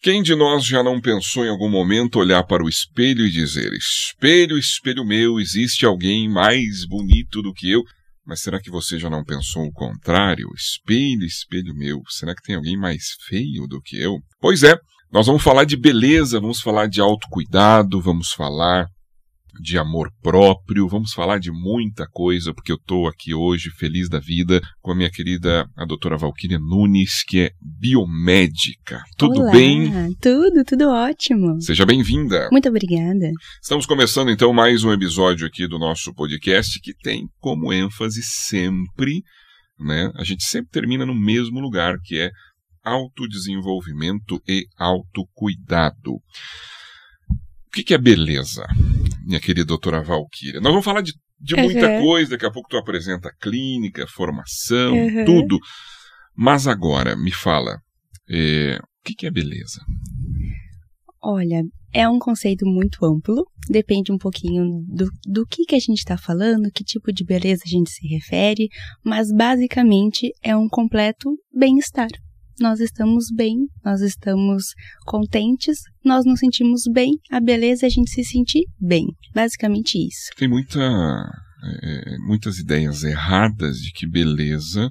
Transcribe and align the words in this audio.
Quem 0.00 0.22
de 0.22 0.36
nós 0.36 0.64
já 0.64 0.80
não 0.80 1.00
pensou 1.00 1.44
em 1.44 1.48
algum 1.48 1.68
momento 1.68 2.20
olhar 2.20 2.44
para 2.44 2.62
o 2.62 2.68
espelho 2.68 3.26
e 3.26 3.30
dizer: 3.30 3.72
Espelho, 3.72 4.56
espelho 4.56 5.04
meu, 5.04 5.40
existe 5.40 5.84
alguém 5.84 6.28
mais 6.28 6.86
bonito 6.86 7.42
do 7.42 7.52
que 7.52 7.68
eu? 7.68 7.82
Mas 8.24 8.40
será 8.40 8.60
que 8.60 8.70
você 8.70 8.96
já 8.96 9.10
não 9.10 9.24
pensou 9.24 9.64
o 9.64 9.72
contrário? 9.72 10.46
Espelho, 10.54 11.24
espelho 11.24 11.74
meu, 11.74 12.00
será 12.08 12.32
que 12.32 12.42
tem 12.42 12.54
alguém 12.54 12.76
mais 12.76 13.02
feio 13.26 13.66
do 13.66 13.80
que 13.80 14.00
eu? 14.00 14.18
Pois 14.40 14.62
é, 14.62 14.76
nós 15.10 15.26
vamos 15.26 15.42
falar 15.42 15.64
de 15.64 15.76
beleza, 15.76 16.38
vamos 16.38 16.60
falar 16.60 16.86
de 16.86 17.00
autocuidado, 17.00 18.00
vamos 18.00 18.28
falar 18.28 18.86
de 19.60 19.78
amor 19.78 20.12
próprio, 20.22 20.88
vamos 20.88 21.12
falar 21.12 21.38
de 21.38 21.50
muita 21.50 22.06
coisa, 22.06 22.54
porque 22.54 22.72
eu 22.72 22.76
estou 22.76 23.06
aqui 23.06 23.34
hoje 23.34 23.70
feliz 23.70 24.08
da 24.08 24.18
vida 24.18 24.60
com 24.80 24.92
a 24.92 24.94
minha 24.94 25.10
querida, 25.10 25.68
a 25.76 25.84
doutora 25.84 26.16
Valquíria 26.16 26.58
Nunes, 26.58 27.22
que 27.22 27.40
é 27.40 27.50
biomédica. 27.60 29.02
Tudo 29.16 29.40
Olá, 29.40 29.52
bem? 29.52 30.14
Tudo, 30.20 30.64
tudo 30.64 30.88
ótimo. 30.88 31.60
Seja 31.60 31.84
bem-vinda. 31.84 32.48
Muito 32.50 32.68
obrigada. 32.68 33.30
Estamos 33.62 33.86
começando 33.86 34.30
então 34.30 34.52
mais 34.52 34.84
um 34.84 34.92
episódio 34.92 35.46
aqui 35.46 35.66
do 35.66 35.78
nosso 35.78 36.14
podcast 36.14 36.80
que 36.80 36.94
tem 36.94 37.28
como 37.40 37.72
ênfase 37.72 38.22
sempre, 38.22 39.22
né? 39.78 40.10
A 40.16 40.24
gente 40.24 40.44
sempre 40.44 40.70
termina 40.70 41.04
no 41.04 41.14
mesmo 41.14 41.60
lugar, 41.60 41.96
que 42.02 42.18
é 42.18 42.30
autodesenvolvimento 42.84 44.40
e 44.48 44.66
autocuidado. 44.78 46.14
O 46.14 47.70
que, 47.72 47.84
que 47.84 47.94
é 47.94 47.98
beleza, 47.98 48.66
minha 49.28 49.40
querida 49.40 49.64
doutora 49.66 50.02
Valquíria? 50.02 50.60
Nós 50.60 50.72
vamos 50.72 50.84
falar 50.84 51.02
de, 51.02 51.12
de 51.38 51.54
muita 51.56 51.86
Uhum. 51.88 52.00
coisa, 52.02 52.30
daqui 52.32 52.46
a 52.46 52.50
pouco 52.50 52.68
tu 52.68 52.76
apresenta 52.78 53.30
clínica, 53.40 54.06
formação, 54.08 54.94
Uhum. 54.96 55.24
tudo. 55.24 55.58
Mas 56.34 56.66
agora, 56.66 57.14
me 57.16 57.30
fala, 57.30 57.76
é, 58.30 58.78
o 58.78 59.04
que, 59.04 59.14
que 59.14 59.26
é 59.26 59.30
beleza? 59.30 59.80
Olha, 61.22 61.62
é 61.92 62.08
um 62.08 62.18
conceito 62.18 62.64
muito 62.64 63.04
amplo, 63.04 63.44
depende 63.68 64.12
um 64.12 64.18
pouquinho 64.18 64.84
do, 64.86 65.08
do 65.26 65.44
que, 65.46 65.64
que 65.64 65.74
a 65.74 65.78
gente 65.80 65.98
está 65.98 66.16
falando, 66.16 66.70
que 66.72 66.84
tipo 66.84 67.12
de 67.12 67.24
beleza 67.24 67.62
a 67.66 67.68
gente 67.68 67.90
se 67.90 68.06
refere, 68.06 68.68
mas 69.04 69.32
basicamente 69.32 70.30
é 70.42 70.56
um 70.56 70.68
completo 70.68 71.30
bem-estar. 71.52 72.08
Nós 72.60 72.80
estamos 72.80 73.26
bem, 73.34 73.56
nós 73.84 74.00
estamos 74.00 74.74
contentes, 75.06 75.78
nós 76.04 76.24
nos 76.24 76.40
sentimos 76.40 76.82
bem, 76.92 77.12
a 77.30 77.40
beleza 77.40 77.86
é 77.86 77.88
a 77.88 77.90
gente 77.90 78.10
se 78.10 78.24
sentir 78.24 78.64
bem. 78.80 79.06
Basicamente 79.34 79.98
isso. 79.98 80.30
Tem 80.36 80.48
muita, 80.48 80.80
é, 80.80 82.18
muitas 82.18 82.58
ideias 82.58 83.04
erradas 83.04 83.78
de 83.78 83.92
que 83.92 84.08
beleza 84.08 84.90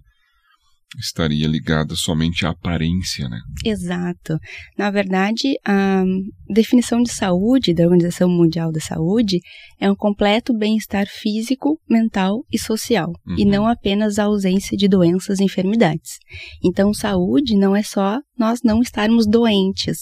estaria 0.97 1.47
ligada 1.47 1.95
somente 1.95 2.45
à 2.45 2.49
aparência, 2.49 3.27
né? 3.27 3.39
Exato. 3.66 4.38
Na 4.77 4.89
verdade, 4.89 5.55
a 5.66 6.03
definição 6.49 7.02
de 7.02 7.11
saúde 7.11 7.73
da 7.73 7.83
Organização 7.83 8.29
Mundial 8.29 8.71
da 8.71 8.79
Saúde 8.79 9.39
é 9.79 9.91
um 9.91 9.95
completo 9.95 10.57
bem-estar 10.57 11.05
físico, 11.07 11.79
mental 11.89 12.44
e 12.52 12.57
social, 12.57 13.11
Uhum. 13.27 13.35
e 13.38 13.45
não 13.45 13.67
apenas 13.67 14.17
a 14.17 14.23
ausência 14.23 14.77
de 14.77 14.88
doenças 14.88 15.39
e 15.39 15.44
enfermidades. 15.44 16.17
Então, 16.63 16.94
saúde 16.94 17.57
não 17.57 17.75
é 17.75 17.83
só 17.83 18.19
nós 18.38 18.59
não 18.63 18.81
estarmos 18.81 19.27
doentes. 19.27 19.97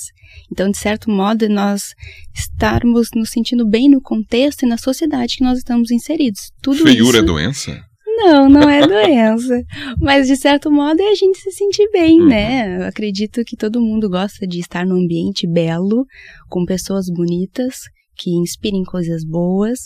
Então, 0.51 0.69
de 0.69 0.77
certo 0.77 1.09
modo, 1.09 1.47
nós 1.49 1.93
estarmos 2.33 3.09
nos 3.15 3.29
sentindo 3.29 3.67
bem 3.67 3.89
no 3.89 4.01
contexto 4.01 4.63
e 4.63 4.69
na 4.69 4.77
sociedade 4.77 5.37
que 5.37 5.43
nós 5.43 5.57
estamos 5.57 5.89
inseridos. 5.91 6.51
Tudo 6.61 6.83
Feiura 6.83 7.17
isso... 7.17 7.17
é 7.17 7.21
doença? 7.23 7.83
Não, 8.17 8.49
não 8.49 8.69
é 8.69 8.85
doença. 8.87 9.61
Mas 9.99 10.27
de 10.27 10.35
certo 10.35 10.71
modo 10.71 11.01
é 11.01 11.09
a 11.09 11.15
gente 11.15 11.37
se 11.39 11.51
sentir 11.51 11.89
bem, 11.91 12.21
Uhum. 12.21 12.27
né? 12.27 12.77
Eu 12.77 12.85
acredito 12.87 13.43
que 13.43 13.55
todo 13.57 13.81
mundo 13.81 14.09
gosta 14.09 14.47
de 14.47 14.59
estar 14.59 14.85
num 14.85 15.03
ambiente 15.03 15.45
belo, 15.47 16.05
com 16.49 16.65
pessoas 16.65 17.07
bonitas, 17.09 17.79
que 18.17 18.31
inspirem 18.31 18.83
coisas 18.85 19.25
boas, 19.25 19.79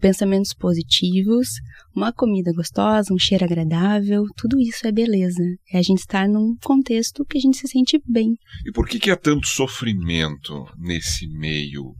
pensamentos 0.00 0.52
positivos, 0.52 1.48
uma 1.94 2.12
comida 2.12 2.52
gostosa, 2.52 3.14
um 3.14 3.18
cheiro 3.18 3.44
agradável, 3.44 4.24
tudo 4.36 4.58
isso 4.60 4.84
é 4.84 4.90
beleza. 4.90 5.42
É 5.72 5.78
a 5.78 5.82
gente 5.82 6.00
estar 6.00 6.28
num 6.28 6.56
contexto 6.64 7.24
que 7.24 7.38
a 7.38 7.40
gente 7.40 7.56
se 7.56 7.68
sente 7.68 8.00
bem. 8.04 8.34
E 8.66 8.72
por 8.72 8.88
que, 8.88 8.98
que 8.98 9.10
há 9.12 9.16
tanto 9.16 9.46
sofrimento 9.46 10.64
nesse 10.76 11.28
meio? 11.28 11.94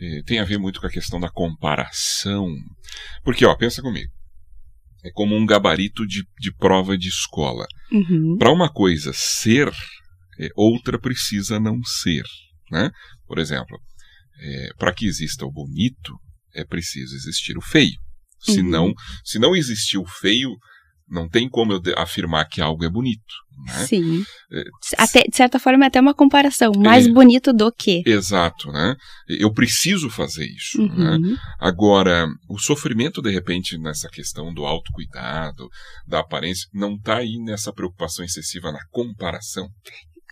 Eh, 0.00 0.22
tem 0.26 0.40
a 0.40 0.44
ver 0.44 0.58
muito 0.58 0.80
com 0.80 0.86
a 0.88 0.90
questão 0.90 1.20
da 1.20 1.30
comparação. 1.30 2.48
Porque, 3.24 3.44
ó, 3.46 3.54
pensa 3.56 3.80
comigo. 3.80 4.10
É 5.08 5.10
como 5.12 5.34
um 5.34 5.46
gabarito 5.46 6.06
de, 6.06 6.22
de 6.38 6.52
prova 6.54 6.96
de 6.98 7.08
escola. 7.08 7.66
Uhum. 7.90 8.36
Para 8.38 8.52
uma 8.52 8.68
coisa 8.70 9.10
ser, 9.14 9.68
eh, 10.38 10.50
outra 10.54 10.98
precisa 10.98 11.58
não 11.58 11.82
ser. 11.82 12.24
Né? 12.70 12.90
Por 13.26 13.38
exemplo, 13.38 13.78
para 14.78 14.92
que 14.92 15.06
exista 15.06 15.44
o 15.46 15.50
bonito, 15.52 16.12
é 16.54 16.64
preciso 16.64 17.14
existir 17.16 17.56
o 17.56 17.62
feio. 17.62 17.96
Se, 18.40 18.60
Uhum. 18.60 18.68
não, 18.68 18.92
se 19.24 19.38
não 19.38 19.56
existir 19.56 19.98
o 19.98 20.06
feio, 20.06 20.50
não 21.10 21.28
tem 21.28 21.48
como 21.48 21.72
eu 21.72 21.80
afirmar 21.96 22.46
que 22.46 22.60
algo 22.60 22.84
é 22.84 22.88
bonito. 22.88 23.34
Né? 23.66 23.86
Sim. 23.86 24.22
É, 24.52 24.62
Até, 24.96 25.22
de 25.22 25.36
certa 25.36 25.58
forma, 25.58 25.84
é 25.84 25.88
até 25.88 26.00
uma 26.00 26.14
comparação. 26.14 26.70
Mais 26.76 27.06
É. 27.06 27.12
bonito 27.12 27.52
do 27.52 27.72
que. 27.72 28.02
Exato, 28.06 28.70
né? 28.70 28.94
Eu 29.28 29.52
preciso 29.52 30.08
fazer 30.08 30.46
isso, 30.46 30.80
né? 30.80 31.16
Uhum. 31.16 31.36
Agora, 31.58 32.28
o 32.48 32.58
sofrimento, 32.58 33.20
de 33.20 33.30
repente, 33.30 33.76
nessa 33.76 34.08
questão 34.08 34.54
do 34.54 34.64
autocuidado, 34.64 35.68
da 36.06 36.20
aparência, 36.20 36.68
não 36.72 36.94
está 36.94 37.16
aí 37.16 37.36
nessa 37.44 37.72
preocupação 37.72 38.24
excessiva 38.24 38.70
na 38.70 38.80
comparação. 38.90 39.68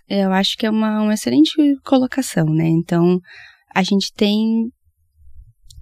Eu 0.09 0.31
acho 0.31 0.57
que 0.57 0.65
é 0.65 0.69
uma, 0.69 1.01
uma 1.01 1.13
excelente 1.13 1.53
colocação, 1.83 2.45
né? 2.45 2.67
Então, 2.67 3.19
a 3.75 3.83
gente 3.83 4.13
tem 4.13 4.69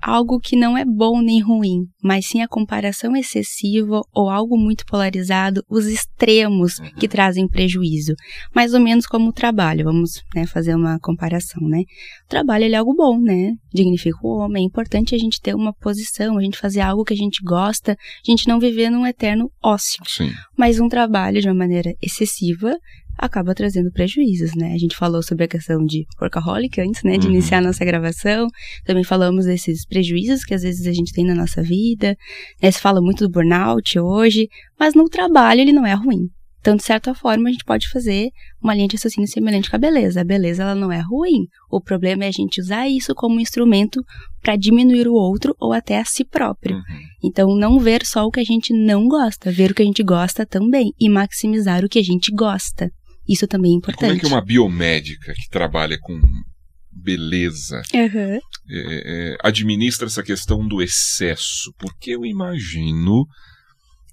algo 0.06 0.40
que 0.40 0.56
não 0.56 0.78
é 0.78 0.86
bom 0.86 1.20
nem 1.22 1.42
ruim, 1.42 1.88
mas 2.04 2.28
sim 2.28 2.42
a 2.42 2.48
comparação 2.48 3.16
excessiva 3.16 4.02
ou 4.14 4.30
algo 4.30 4.56
muito 4.58 4.86
polarizado, 4.86 5.64
os 5.70 5.88
extremos 5.88 6.78
Uhum. 6.80 6.90
que 7.00 7.08
trazem 7.08 7.48
prejuízo. 7.48 8.14
Mais 8.54 8.74
ou 8.74 8.80
menos 8.80 9.08
como 9.08 9.30
o 9.30 9.34
trabalho, 9.34 9.86
vamos 9.86 10.22
né, 10.36 10.46
fazer 10.46 10.76
uma 10.76 11.00
comparação, 11.00 11.68
né? 11.68 11.82
O 12.26 12.30
trabalho 12.30 12.66
é 12.66 12.74
algo 12.76 12.94
bom, 12.96 13.20
né? 13.20 13.54
Dignifica 13.74 14.18
o 14.22 14.38
homem, 14.38 14.64
é 14.64 14.68
importante 14.68 15.16
a 15.16 15.18
gente 15.18 15.42
ter 15.42 15.56
uma 15.56 15.74
posição, 15.74 16.38
a 16.38 16.42
gente 16.42 16.58
fazer 16.58 16.82
algo 16.82 17.04
que 17.04 17.14
a 17.14 17.18
gente 17.18 17.42
gosta, 17.44 17.94
a 17.94 18.32
gente 18.32 18.48
não 18.48 18.60
viver 18.60 18.90
num 18.90 19.06
eterno 19.08 19.50
ócio 19.64 20.04
Sim. 20.06 20.32
mas 20.58 20.80
um 20.80 20.88
trabalho 20.88 21.42
de 21.42 21.48
uma 21.48 21.56
maneira 21.56 21.92
excessiva 22.02 22.78
acaba 23.18 23.54
trazendo 23.56 23.92
prejuízos, 23.92 24.56
né? 24.56 24.74
A 24.74 24.78
gente 24.78 24.96
falou 24.96 25.22
sobre 25.24 25.46
a 25.46 25.48
questão 25.48 25.84
de 25.86 26.06
workaholic 26.22 26.80
antes, 26.82 27.04
né, 27.04 27.18
de 27.18 27.28
Uhum. 27.28 27.34
iniciar 27.34 27.60
a 27.60 27.62
nossa 27.62 27.84
gravação. 27.86 28.48
Também 28.86 29.04
falamos 29.04 29.46
desses 29.46 29.86
prejuízos 29.86 30.44
que 30.44 30.54
às 30.54 30.64
vezes 30.64 30.86
a 30.88 30.94
gente 30.94 31.14
tem 31.14 31.26
na 31.26 31.36
nossa 31.36 31.62
vida. 31.62 32.18
Né? 32.62 32.72
Se 32.72 32.80
fala 32.80 33.02
muito 33.02 33.28
do 33.28 33.32
burnout 33.32 34.00
hoje, 34.00 34.48
mas 34.80 34.94
no 34.94 35.10
trabalho 35.10 35.62
ele 35.62 35.74
não 35.74 35.86
é 35.86 35.94
ruim. 35.94 36.30
Então, 36.60 36.76
de 36.76 36.84
certa 36.84 37.14
forma, 37.14 37.48
a 37.48 37.52
gente 37.52 37.64
pode 37.64 37.88
fazer 37.90 38.32
uma 38.60 38.74
linha 38.74 38.88
de 38.88 38.96
raciocínio 38.96 39.30
semelhante 39.30 39.70
com 39.70 39.76
a 39.76 39.80
beleza. 39.80 40.22
A 40.22 40.24
beleza, 40.24 40.64
ela 40.64 40.74
não 40.74 40.92
é 40.92 41.00
ruim. 41.00 41.46
O 41.70 41.80
problema 41.80 42.26
é 42.26 42.28
a 42.28 42.32
gente 42.32 42.60
usar 42.60 42.90
isso 42.90 43.14
como 43.14 43.40
instrumento 43.40 44.04
para 44.42 44.56
diminuir 44.56 45.08
o 45.08 45.14
outro 45.14 45.56
ou 45.60 45.74
até 45.74 46.00
a 46.00 46.06
si 46.06 46.26
próprio. 46.26 46.78
Uhum. 46.78 46.84
Então, 47.24 47.56
não 47.56 47.78
ver 47.78 48.04
só 48.04 48.26
o 48.26 48.32
que 48.32 48.40
a 48.40 48.44
gente 48.44 48.74
não 48.74 49.08
gosta, 49.08 49.52
ver 49.52 49.70
o 49.70 49.76
que 49.76 49.84
a 49.84 49.86
gente 49.86 50.02
gosta 50.02 50.44
também 50.44 50.92
e 51.00 51.08
maximizar 51.08 51.86
o 51.86 51.88
que 51.88 52.00
a 52.00 52.04
gente 52.04 52.32
gosta. 52.32 52.92
Isso 53.28 53.48
também 53.48 53.72
é 53.72 53.76
E 53.76 53.78
importante. 53.78 54.00
como 54.02 54.14
é 54.14 54.20
que 54.20 54.26
uma 54.28 54.42
biomédica 54.42 55.34
que 55.34 55.50
trabalha 55.50 55.98
com 56.00 56.20
beleza 56.92 57.82
Aham. 57.94 58.38
é, 58.38 58.40
é, 58.70 59.38
administra 59.44 60.08
essa 60.08 60.24
questão 60.24 60.68
do 60.68 60.82
excesso? 60.82 61.74
Porque 61.78 62.12
eu 62.12 62.26
imagino 62.26 63.26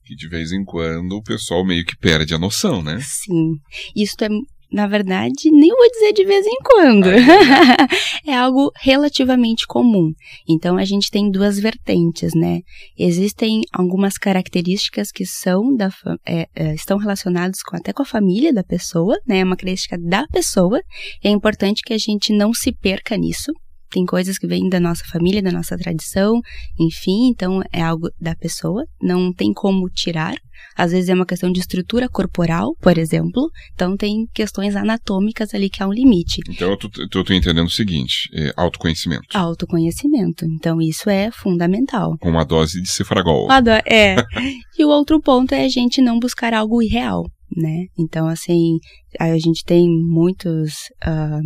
que 0.04 0.14
de 0.16 0.28
vez 0.28 0.52
em 0.52 0.64
quando 0.64 1.12
o 1.12 1.22
pessoal 1.22 1.64
meio 1.64 1.84
que 1.84 1.96
perde 1.96 2.34
a 2.34 2.38
noção, 2.38 2.82
né? 2.82 2.98
Sim. 3.00 3.54
Isso 3.94 4.16
é, 4.20 4.28
na 4.72 4.86
verdade, 4.86 5.50
nem 5.50 5.68
vou 5.68 5.90
dizer 5.90 6.12
de 6.12 6.24
vez 6.24 6.46
em 6.46 6.56
quando. 6.64 7.08
é 8.26 8.34
algo 8.34 8.70
relativamente 8.80 9.66
comum. 9.66 10.12
Então, 10.48 10.76
a 10.76 10.84
gente 10.84 11.10
tem 11.10 11.30
duas 11.30 11.58
vertentes, 11.58 12.32
né? 12.34 12.60
Existem 12.98 13.60
algumas 13.72 14.16
características 14.16 15.10
que 15.12 15.26
são 15.26 15.74
da, 15.74 15.90
é, 16.26 16.48
é, 16.54 16.74
estão 16.74 16.98
relacionadas 16.98 17.62
com, 17.62 17.76
até 17.76 17.92
com 17.92 18.02
a 18.02 18.06
família 18.06 18.52
da 18.52 18.64
pessoa, 18.64 19.18
né? 19.26 19.38
É 19.38 19.44
uma 19.44 19.56
característica 19.56 19.98
da 19.98 20.26
pessoa. 20.28 20.80
É 21.22 21.28
importante 21.28 21.82
que 21.82 21.92
a 21.92 21.98
gente 21.98 22.32
não 22.32 22.54
se 22.54 22.72
perca 22.72 23.16
nisso. 23.16 23.52
Tem 23.92 24.06
coisas 24.06 24.38
que 24.38 24.46
vêm 24.46 24.68
da 24.70 24.80
nossa 24.80 25.04
família, 25.04 25.42
da 25.42 25.52
nossa 25.52 25.76
tradição, 25.76 26.40
enfim, 26.80 27.28
então 27.30 27.62
é 27.70 27.82
algo 27.82 28.08
da 28.18 28.34
pessoa, 28.34 28.84
não 29.00 29.32
tem 29.32 29.52
como 29.52 29.88
tirar. 29.90 30.34
Às 30.76 30.92
vezes 30.92 31.10
é 31.10 31.14
uma 31.14 31.26
questão 31.26 31.52
de 31.52 31.60
estrutura 31.60 32.08
corporal, 32.08 32.74
por 32.80 32.96
exemplo, 32.96 33.50
então 33.74 33.96
tem 33.96 34.26
questões 34.32 34.74
anatômicas 34.74 35.54
ali 35.54 35.68
que 35.68 35.82
há 35.82 35.86
um 35.86 35.92
limite. 35.92 36.40
Então 36.48 36.70
eu 36.70 36.76
tô, 36.78 37.24
tô 37.24 37.34
entendendo 37.34 37.66
o 37.66 37.70
seguinte: 37.70 38.30
é, 38.32 38.52
autoconhecimento. 38.56 39.36
Autoconhecimento, 39.36 40.46
então 40.46 40.80
isso 40.80 41.10
é 41.10 41.30
fundamental. 41.30 42.16
Com 42.18 42.30
uma 42.30 42.44
dose 42.44 42.80
de 42.80 42.88
cefragol. 42.88 43.48
É. 43.84 44.16
e 44.78 44.84
o 44.84 44.88
outro 44.88 45.20
ponto 45.20 45.52
é 45.54 45.64
a 45.64 45.68
gente 45.68 46.00
não 46.00 46.18
buscar 46.18 46.54
algo 46.54 46.82
irreal. 46.82 47.24
né? 47.54 47.84
Então, 47.98 48.26
assim, 48.26 48.78
a 49.20 49.36
gente 49.38 49.62
tem 49.64 49.86
muitos 49.86 50.72
uh, 51.06 51.42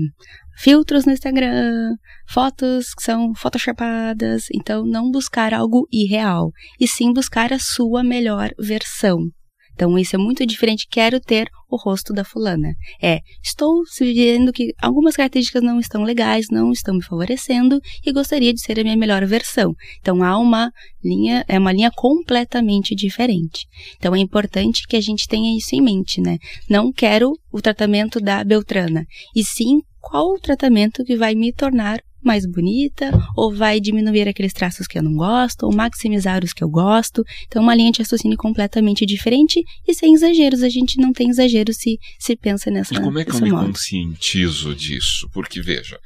filtros 0.56 1.04
no 1.04 1.12
Instagram, 1.12 1.94
fotos 2.28 2.94
que 2.94 3.02
são 3.02 3.34
photoshopadas, 3.34 4.44
então 4.52 4.84
não 4.84 5.10
buscar 5.10 5.52
algo 5.52 5.86
irreal, 5.92 6.50
e 6.80 6.88
sim 6.88 7.12
buscar 7.12 7.52
a 7.52 7.58
sua 7.58 8.02
melhor 8.02 8.50
versão. 8.58 9.30
Então 9.76 9.96
isso 9.98 10.16
é 10.16 10.18
muito 10.18 10.44
diferente. 10.46 10.88
Quero 10.90 11.20
ter 11.20 11.48
o 11.68 11.76
rosto 11.76 12.12
da 12.14 12.24
fulana. 12.24 12.74
É, 13.00 13.20
estou 13.44 13.82
vendo 14.00 14.50
que 14.50 14.72
algumas 14.80 15.14
características 15.14 15.62
não 15.62 15.78
estão 15.78 16.02
legais, 16.02 16.46
não 16.50 16.72
estão 16.72 16.94
me 16.94 17.04
favorecendo 17.04 17.78
e 18.04 18.10
gostaria 18.10 18.54
de 18.54 18.60
ser 18.60 18.80
a 18.80 18.82
minha 18.82 18.96
melhor 18.96 19.24
versão. 19.26 19.74
Então 20.00 20.22
há 20.22 20.38
uma 20.38 20.70
linha, 21.04 21.44
é 21.46 21.58
uma 21.58 21.72
linha 21.72 21.90
completamente 21.94 22.94
diferente. 22.94 23.66
Então 23.96 24.14
é 24.14 24.18
importante 24.18 24.86
que 24.88 24.96
a 24.96 25.00
gente 25.00 25.28
tenha 25.28 25.56
isso 25.56 25.74
em 25.74 25.82
mente, 25.82 26.22
né? 26.22 26.38
Não 26.70 26.90
quero 26.90 27.32
o 27.52 27.60
tratamento 27.60 28.18
da 28.18 28.42
Beltrana, 28.42 29.04
e 29.34 29.44
sim 29.44 29.80
qual 30.06 30.32
o 30.32 30.38
tratamento 30.38 31.04
que 31.04 31.16
vai 31.16 31.34
me 31.34 31.52
tornar 31.52 32.00
mais 32.22 32.46
bonita, 32.46 33.10
ou 33.36 33.52
vai 33.54 33.80
diminuir 33.80 34.28
aqueles 34.28 34.52
traços 34.52 34.86
que 34.86 34.98
eu 34.98 35.02
não 35.02 35.14
gosto, 35.14 35.64
ou 35.64 35.72
maximizar 35.72 36.44
os 36.44 36.52
que 36.52 36.62
eu 36.62 36.68
gosto. 36.68 37.24
Então, 37.46 37.62
uma 37.62 37.74
linha 37.74 37.90
de 37.90 38.00
raciocínio 38.00 38.36
completamente 38.36 39.04
diferente 39.04 39.62
e 39.86 39.94
sem 39.94 40.14
exageros. 40.14 40.62
A 40.62 40.68
gente 40.68 40.98
não 40.98 41.12
tem 41.12 41.28
exagero 41.28 41.72
se, 41.72 41.98
se 42.18 42.36
pensa 42.36 42.70
nessa. 42.70 42.94
E 42.94 43.00
como 43.00 43.18
é 43.18 43.24
que 43.24 43.32
eu 43.32 43.40
me 43.40 43.50
modo. 43.50 43.66
conscientizo 43.66 44.74
disso? 44.74 45.28
Porque, 45.32 45.60
veja. 45.60 45.98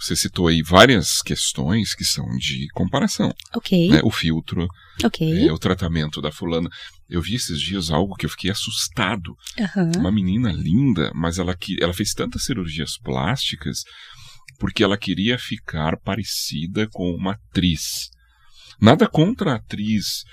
Você 0.00 0.14
citou 0.14 0.48
aí 0.48 0.62
várias 0.62 1.22
questões 1.22 1.94
que 1.94 2.04
são 2.04 2.26
de 2.36 2.68
comparação. 2.74 3.32
Ok. 3.56 3.88
Né? 3.88 4.00
O 4.04 4.10
filtro, 4.10 4.68
ok. 5.02 5.48
É, 5.48 5.50
o 5.50 5.58
tratamento 5.58 6.20
da 6.20 6.30
fulana. 6.30 6.68
Eu 7.08 7.22
vi 7.22 7.34
esses 7.34 7.60
dias 7.60 7.90
algo 7.90 8.14
que 8.14 8.26
eu 8.26 8.30
fiquei 8.30 8.50
assustado. 8.50 9.34
Uhum. 9.58 10.00
Uma 10.00 10.12
menina 10.12 10.52
linda, 10.52 11.10
mas 11.14 11.38
ela, 11.38 11.56
ela 11.80 11.94
fez 11.94 12.12
tantas 12.12 12.44
cirurgias 12.44 12.98
plásticas 12.98 13.82
porque 14.58 14.82
ela 14.82 14.98
queria 14.98 15.38
ficar 15.38 15.96
parecida 15.98 16.88
com 16.90 17.10
uma 17.12 17.32
atriz. 17.32 18.10
Nada 18.80 19.08
contra 19.08 19.52
a 19.52 19.56
atriz, 19.56 20.24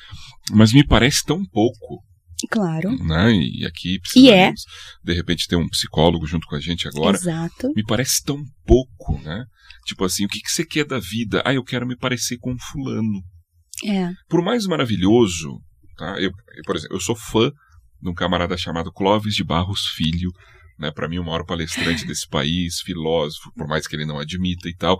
mas 0.51 0.73
me 0.73 0.85
parece 0.85 1.23
tão 1.23 1.45
pouco. 1.45 2.03
Claro. 2.49 2.91
Né? 3.03 3.33
E 3.33 3.65
aqui 3.65 3.99
precisamos, 3.99 4.63
é. 4.67 5.03
de 5.03 5.13
repente, 5.13 5.47
ter 5.47 5.55
um 5.55 5.69
psicólogo 5.69 6.27
junto 6.27 6.45
com 6.47 6.55
a 6.55 6.59
gente 6.59 6.87
agora. 6.87 7.15
Exato. 7.15 7.71
Me 7.75 7.83
parece 7.83 8.23
tão 8.23 8.43
pouco, 8.65 9.19
né? 9.21 9.45
Tipo 9.85 10.03
assim, 10.03 10.25
o 10.25 10.27
que, 10.27 10.41
que 10.41 10.51
você 10.51 10.65
quer 10.65 10.85
da 10.85 10.99
vida? 10.99 11.41
Ah, 11.45 11.53
eu 11.53 11.63
quero 11.63 11.87
me 11.87 11.97
parecer 11.97 12.37
com 12.37 12.55
fulano. 12.57 13.23
É. 13.85 14.11
Por 14.27 14.43
mais 14.43 14.65
maravilhoso, 14.65 15.59
tá? 15.95 16.19
Eu, 16.19 16.31
eu, 16.55 16.63
por 16.65 16.75
exemplo, 16.75 16.95
eu 16.95 17.01
sou 17.01 17.15
fã 17.15 17.51
de 18.01 18.09
um 18.09 18.13
camarada 18.13 18.57
chamado 18.57 18.91
Clóvis 18.91 19.35
de 19.35 19.43
Barros 19.43 19.87
Filho, 19.87 20.31
né? 20.77 20.91
Para 20.91 21.07
mim, 21.07 21.19
o 21.19 21.23
maior 21.23 21.45
palestrante 21.45 22.05
desse 22.07 22.27
país, 22.27 22.79
filósofo, 22.81 23.51
por 23.55 23.67
mais 23.67 23.87
que 23.87 23.95
ele 23.95 24.05
não 24.05 24.19
admita 24.19 24.69
e 24.69 24.75
tal. 24.75 24.97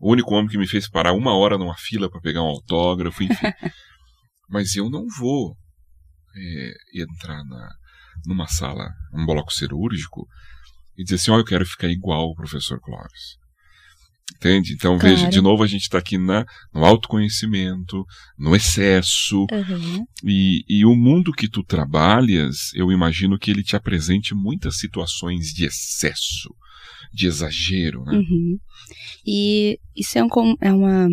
O 0.00 0.12
único 0.12 0.34
homem 0.34 0.48
que 0.48 0.58
me 0.58 0.68
fez 0.68 0.88
parar 0.88 1.12
uma 1.12 1.36
hora 1.36 1.58
numa 1.58 1.76
fila 1.76 2.10
para 2.10 2.20
pegar 2.20 2.42
um 2.42 2.46
autógrafo, 2.46 3.22
enfim. 3.22 3.36
Mas 4.48 4.74
eu 4.76 4.88
não 4.88 5.06
vou 5.18 5.56
é, 6.36 7.02
entrar 7.02 7.44
na, 7.44 7.68
numa 8.26 8.46
sala, 8.46 8.88
um 9.12 9.26
bloco 9.26 9.52
cirúrgico, 9.52 10.26
e 10.96 11.02
dizer 11.02 11.16
assim: 11.16 11.30
ó, 11.30 11.36
oh, 11.36 11.38
eu 11.40 11.44
quero 11.44 11.66
ficar 11.66 11.88
igual 11.88 12.26
o 12.26 12.34
professor 12.34 12.80
Clóvis. 12.80 13.37
Entende? 14.36 14.74
Então, 14.74 14.98
claro. 14.98 15.16
veja, 15.16 15.28
de 15.28 15.40
novo 15.40 15.62
a 15.62 15.66
gente 15.66 15.82
está 15.82 15.98
aqui 15.98 16.16
na, 16.18 16.44
no 16.72 16.84
autoconhecimento, 16.84 18.04
no 18.38 18.54
excesso. 18.54 19.46
Uhum. 19.50 20.04
E, 20.24 20.64
e 20.68 20.84
o 20.84 20.94
mundo 20.94 21.32
que 21.32 21.48
tu 21.48 21.64
trabalhas, 21.64 22.72
eu 22.74 22.92
imagino 22.92 23.38
que 23.38 23.50
ele 23.50 23.64
te 23.64 23.74
apresente 23.74 24.34
muitas 24.34 24.78
situações 24.78 25.46
de 25.46 25.64
excesso, 25.64 26.54
de 27.12 27.26
exagero. 27.26 28.04
Né? 28.04 28.18
Uhum. 28.18 28.58
E 29.26 29.78
isso 29.96 30.18
é, 30.18 30.22
um, 30.22 30.28
é 30.60 30.72
uma. 30.72 31.08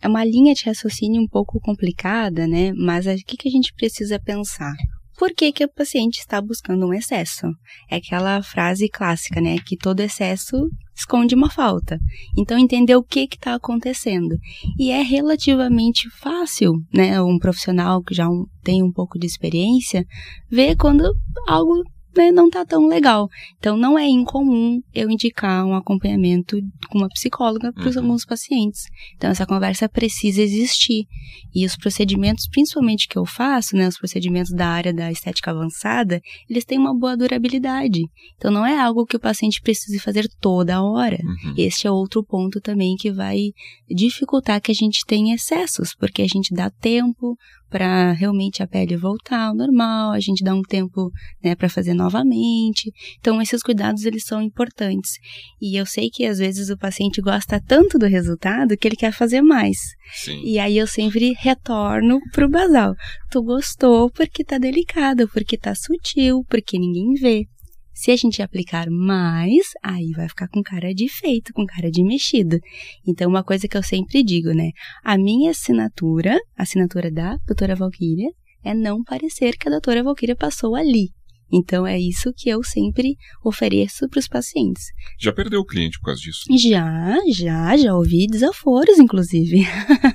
É 0.00 0.06
uma 0.06 0.24
linha 0.24 0.54
de 0.54 0.64
raciocínio 0.64 1.20
um 1.20 1.26
pouco 1.26 1.58
complicada, 1.60 2.46
né? 2.46 2.72
Mas 2.72 3.04
o 3.04 3.16
que, 3.26 3.36
que 3.36 3.48
a 3.48 3.50
gente 3.50 3.74
precisa 3.74 4.18
pensar? 4.20 4.72
Por 5.18 5.34
que, 5.34 5.50
que 5.50 5.64
o 5.64 5.72
paciente 5.72 6.20
está 6.20 6.40
buscando 6.40 6.86
um 6.86 6.94
excesso? 6.94 7.48
É 7.90 7.96
aquela 7.96 8.40
frase 8.40 8.88
clássica, 8.88 9.40
né? 9.40 9.56
Que 9.58 9.76
todo 9.76 9.98
excesso 9.98 10.56
esconde 10.94 11.34
uma 11.34 11.50
falta. 11.50 11.98
Então, 12.36 12.56
entender 12.56 12.94
o 12.94 13.02
que 13.02 13.28
está 13.30 13.54
acontecendo. 13.54 14.36
E 14.78 14.92
é 14.92 15.02
relativamente 15.02 16.08
fácil, 16.10 16.72
né? 16.94 17.20
Um 17.20 17.36
profissional 17.38 18.00
que 18.02 18.14
já 18.14 18.28
tem 18.62 18.82
um 18.82 18.92
pouco 18.92 19.18
de 19.18 19.26
experiência, 19.26 20.06
ver 20.48 20.76
quando 20.76 21.12
algo 21.48 21.82
né, 22.16 22.30
não 22.30 22.48
tá 22.50 22.64
tão 22.64 22.86
legal. 22.86 23.28
Então, 23.58 23.76
não 23.76 23.98
é 23.98 24.06
incomum 24.06 24.80
eu 24.94 25.10
indicar 25.10 25.64
um 25.64 25.74
acompanhamento 25.74 26.56
com 26.90 26.98
uma 26.98 27.08
psicóloga 27.08 27.72
para 27.72 27.90
uhum. 27.90 27.98
alguns 27.98 28.24
pacientes. 28.24 28.82
Então, 29.16 29.30
essa 29.30 29.46
conversa 29.46 29.88
precisa 29.88 30.42
existir. 30.42 31.06
E 31.54 31.64
os 31.64 31.76
procedimentos, 31.76 32.48
principalmente 32.48 33.08
que 33.08 33.16
eu 33.16 33.24
faço, 33.24 33.76
né, 33.76 33.86
os 33.86 33.98
procedimentos 33.98 34.52
da 34.52 34.66
área 34.66 34.92
da 34.92 35.10
estética 35.10 35.50
avançada, 35.50 36.20
eles 36.48 36.64
têm 36.64 36.78
uma 36.78 36.96
boa 36.96 37.16
durabilidade. 37.16 38.00
Então, 38.36 38.50
não 38.50 38.64
é 38.64 38.78
algo 38.78 39.06
que 39.06 39.16
o 39.16 39.20
paciente 39.20 39.60
precise 39.60 39.98
fazer 39.98 40.28
toda 40.40 40.82
hora. 40.82 41.18
Uhum. 41.22 41.54
Este 41.56 41.86
é 41.86 41.90
outro 41.90 42.24
ponto 42.24 42.60
também 42.60 42.96
que 42.96 43.10
vai 43.10 43.52
dificultar 43.88 44.60
que 44.60 44.70
a 44.70 44.74
gente 44.74 45.04
tenha 45.06 45.34
excessos, 45.34 45.94
porque 45.94 46.22
a 46.22 46.26
gente 46.26 46.54
dá 46.54 46.70
tempo, 46.70 47.36
para 47.68 48.12
realmente 48.12 48.62
a 48.62 48.66
pele 48.66 48.96
voltar 48.96 49.48
ao 49.48 49.54
normal, 49.54 50.12
a 50.12 50.20
gente 50.20 50.42
dá 50.42 50.54
um 50.54 50.62
tempo 50.62 51.10
né, 51.42 51.54
para 51.54 51.68
fazer 51.68 51.94
novamente. 51.94 52.92
Então, 53.18 53.40
esses 53.40 53.62
cuidados 53.62 54.04
eles 54.04 54.24
são 54.24 54.42
importantes. 54.42 55.12
E 55.60 55.78
eu 55.78 55.86
sei 55.86 56.10
que 56.10 56.24
às 56.24 56.38
vezes 56.38 56.70
o 56.70 56.78
paciente 56.78 57.20
gosta 57.20 57.60
tanto 57.60 57.98
do 57.98 58.06
resultado 58.06 58.76
que 58.76 58.88
ele 58.88 58.96
quer 58.96 59.12
fazer 59.12 59.42
mais. 59.42 59.76
Sim. 60.12 60.42
E 60.44 60.58
aí 60.58 60.78
eu 60.78 60.86
sempre 60.86 61.34
retorno 61.38 62.18
pro 62.32 62.48
basal. 62.48 62.94
Tu 63.30 63.42
gostou 63.42 64.10
porque 64.10 64.44
tá 64.44 64.58
delicado, 64.58 65.28
porque 65.28 65.56
tá 65.58 65.74
sutil, 65.74 66.44
porque 66.48 66.78
ninguém 66.78 67.14
vê. 67.14 67.46
Se 67.98 68.12
a 68.12 68.16
gente 68.16 68.40
aplicar 68.40 68.88
mais, 68.88 69.72
aí 69.82 70.12
vai 70.12 70.28
ficar 70.28 70.46
com 70.46 70.62
cara 70.62 70.94
de 70.94 71.08
feito, 71.08 71.52
com 71.52 71.66
cara 71.66 71.90
de 71.90 72.04
mexido. 72.04 72.56
Então, 73.04 73.28
uma 73.28 73.42
coisa 73.42 73.66
que 73.66 73.76
eu 73.76 73.82
sempre 73.82 74.22
digo, 74.22 74.50
né? 74.50 74.70
A 75.02 75.18
minha 75.18 75.50
assinatura, 75.50 76.38
a 76.56 76.62
assinatura 76.62 77.10
da 77.10 77.36
doutora 77.44 77.74
Valquíria, 77.74 78.30
é 78.62 78.72
não 78.72 79.02
parecer 79.02 79.58
que 79.58 79.66
a 79.66 79.72
doutora 79.72 80.04
Valquíria 80.04 80.36
passou 80.36 80.76
ali. 80.76 81.08
Então 81.52 81.84
é 81.84 81.98
isso 81.98 82.32
que 82.36 82.48
eu 82.48 82.62
sempre 82.62 83.16
ofereço 83.44 84.08
para 84.08 84.20
os 84.20 84.28
pacientes. 84.28 84.84
Já 85.18 85.32
perdeu 85.32 85.60
o 85.60 85.66
cliente 85.66 85.98
por 85.98 86.06
causa 86.06 86.20
disso? 86.20 86.44
Já, 86.56 87.16
já, 87.32 87.76
já 87.76 87.96
ouvi 87.96 88.26
desaforos, 88.28 88.98
inclusive. 88.98 89.66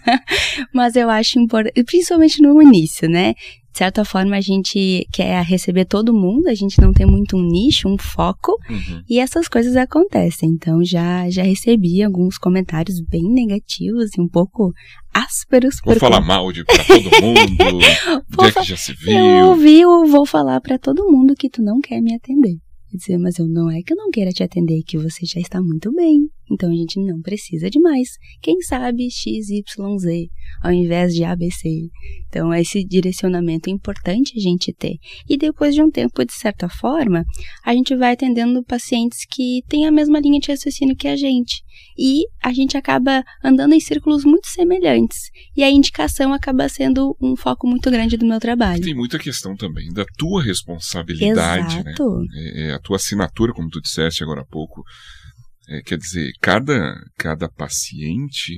Mas 0.74 0.96
eu 0.96 1.10
acho 1.10 1.40
importante, 1.40 1.84
principalmente 1.84 2.42
no 2.42 2.62
início, 2.62 3.10
né? 3.10 3.34
De 3.74 3.80
certa 3.80 4.06
forma 4.06 4.38
a 4.38 4.42
gente 4.42 5.08
quer 5.12 5.44
receber 5.44 5.86
todo 5.86 6.14
mundo, 6.14 6.48
a 6.48 6.54
gente 6.54 6.80
não 6.80 6.94
tem 6.94 7.08
muito 7.08 7.36
um 7.36 7.42
nicho, 7.42 7.90
um 7.90 7.98
foco, 7.98 8.52
uhum. 8.70 9.02
e 9.10 9.20
essas 9.20 9.48
coisas 9.48 9.76
acontecem. 9.76 10.52
Então 10.52 10.84
já 10.84 11.28
já 11.32 11.42
recebi 11.42 12.04
alguns 12.04 12.38
comentários 12.38 13.02
bem 13.02 13.24
negativos 13.24 14.12
e 14.16 14.22
um 14.22 14.28
pouco 14.28 14.72
ásperos. 15.12 15.78
Vou 15.84 15.96
falar 15.96 16.22
mal 16.22 16.52
de 16.52 16.64
pra 16.64 16.84
todo 16.84 17.02
mundo, 17.22 17.64
onde 18.38 18.50
é 18.50 18.52
que 18.52 18.64
já 18.64 18.78
se 18.78 18.94
viu. 18.94 19.18
Eu 19.18 19.48
ouvi, 19.48 19.82
eu 19.82 20.06
vou 20.06 20.26
falar 20.26 20.62
para 20.62 20.78
todo 20.78 21.12
mundo 21.12 21.34
que 21.36 21.50
tu 21.50 21.64
não 21.64 21.82
quer 21.82 22.00
me 22.00 22.14
atender 22.14 22.58
dizer, 22.98 23.18
mas 23.18 23.40
eu 23.40 23.48
não 23.48 23.70
é 23.70 23.82
que 23.82 23.94
eu 23.94 23.98
não 23.98 24.12
queira 24.12 24.32
te 24.32 24.44
atender, 24.44 24.80
é 24.80 24.84
que 24.86 24.98
você 24.98 25.26
já 25.26 25.40
está 25.40 25.62
muito 25.62 25.92
bem. 25.92 26.30
Então 26.52 26.72
a 26.72 26.76
gente 26.76 27.00
não 27.00 27.22
precisa 27.22 27.70
de 27.70 27.80
mais. 27.80 28.10
Quem 28.42 28.62
sabe 28.62 29.10
XYZ 29.10 29.64
ao 30.62 30.72
invés 30.72 31.14
de 31.14 31.24
ABC. 31.24 31.90
Então 32.28 32.54
esse 32.54 32.84
direcionamento 32.84 33.70
é 33.70 33.74
importante 33.74 34.34
a 34.38 34.42
gente 34.42 34.74
ter. 34.74 34.98
E 35.28 35.38
depois 35.38 35.74
de 35.74 35.82
um 35.82 35.90
tempo, 35.90 36.24
de 36.26 36.34
certa 36.34 36.70
forma, 36.70 37.24
a 37.64 37.74
gente 37.74 37.96
vai 37.96 38.14
atendendo 38.14 38.64
pacientes 38.64 39.26
que 39.30 39.62
têm 39.68 39.86
a 39.86 39.92
mesma 39.92 40.20
linha 40.20 40.40
de 40.40 40.52
raciocínio 40.52 40.96
que 40.96 41.08
a 41.08 41.16
gente. 41.16 41.64
E 41.98 42.24
a 42.42 42.52
gente 42.52 42.78
acaba 42.78 43.24
andando 43.44 43.74
em 43.74 43.80
círculos 43.80 44.24
muito 44.24 44.48
semelhantes. 44.48 45.30
E 45.56 45.64
a 45.64 45.70
indicação 45.70 46.34
acaba 46.34 46.68
sendo 46.70 47.16
um 47.22 47.36
foco 47.36 47.68
muito 47.68 47.90
grande 47.92 48.18
do 48.18 48.26
meu 48.26 48.40
trabalho. 48.40 48.84
Tem 48.84 48.96
muita 48.96 49.20
questão 49.20 49.56
também 49.56 49.92
da 49.92 50.06
tua 50.18 50.42
responsabilidade, 50.42 51.84
né? 51.84 51.92
Exato. 51.92 52.20
né? 52.20 52.52
É, 52.56 52.74
a 52.74 52.80
tua 52.80 52.98
assinatura, 52.98 53.54
como 53.54 53.70
tu 53.70 53.82
disseste 53.82 54.24
agora 54.24 54.42
há 54.42 54.46
pouco. 54.46 54.84
É, 55.70 55.82
quer 55.82 55.98
dizer, 55.98 56.32
cada, 56.42 56.96
cada 57.18 57.48
paciente 57.50 58.56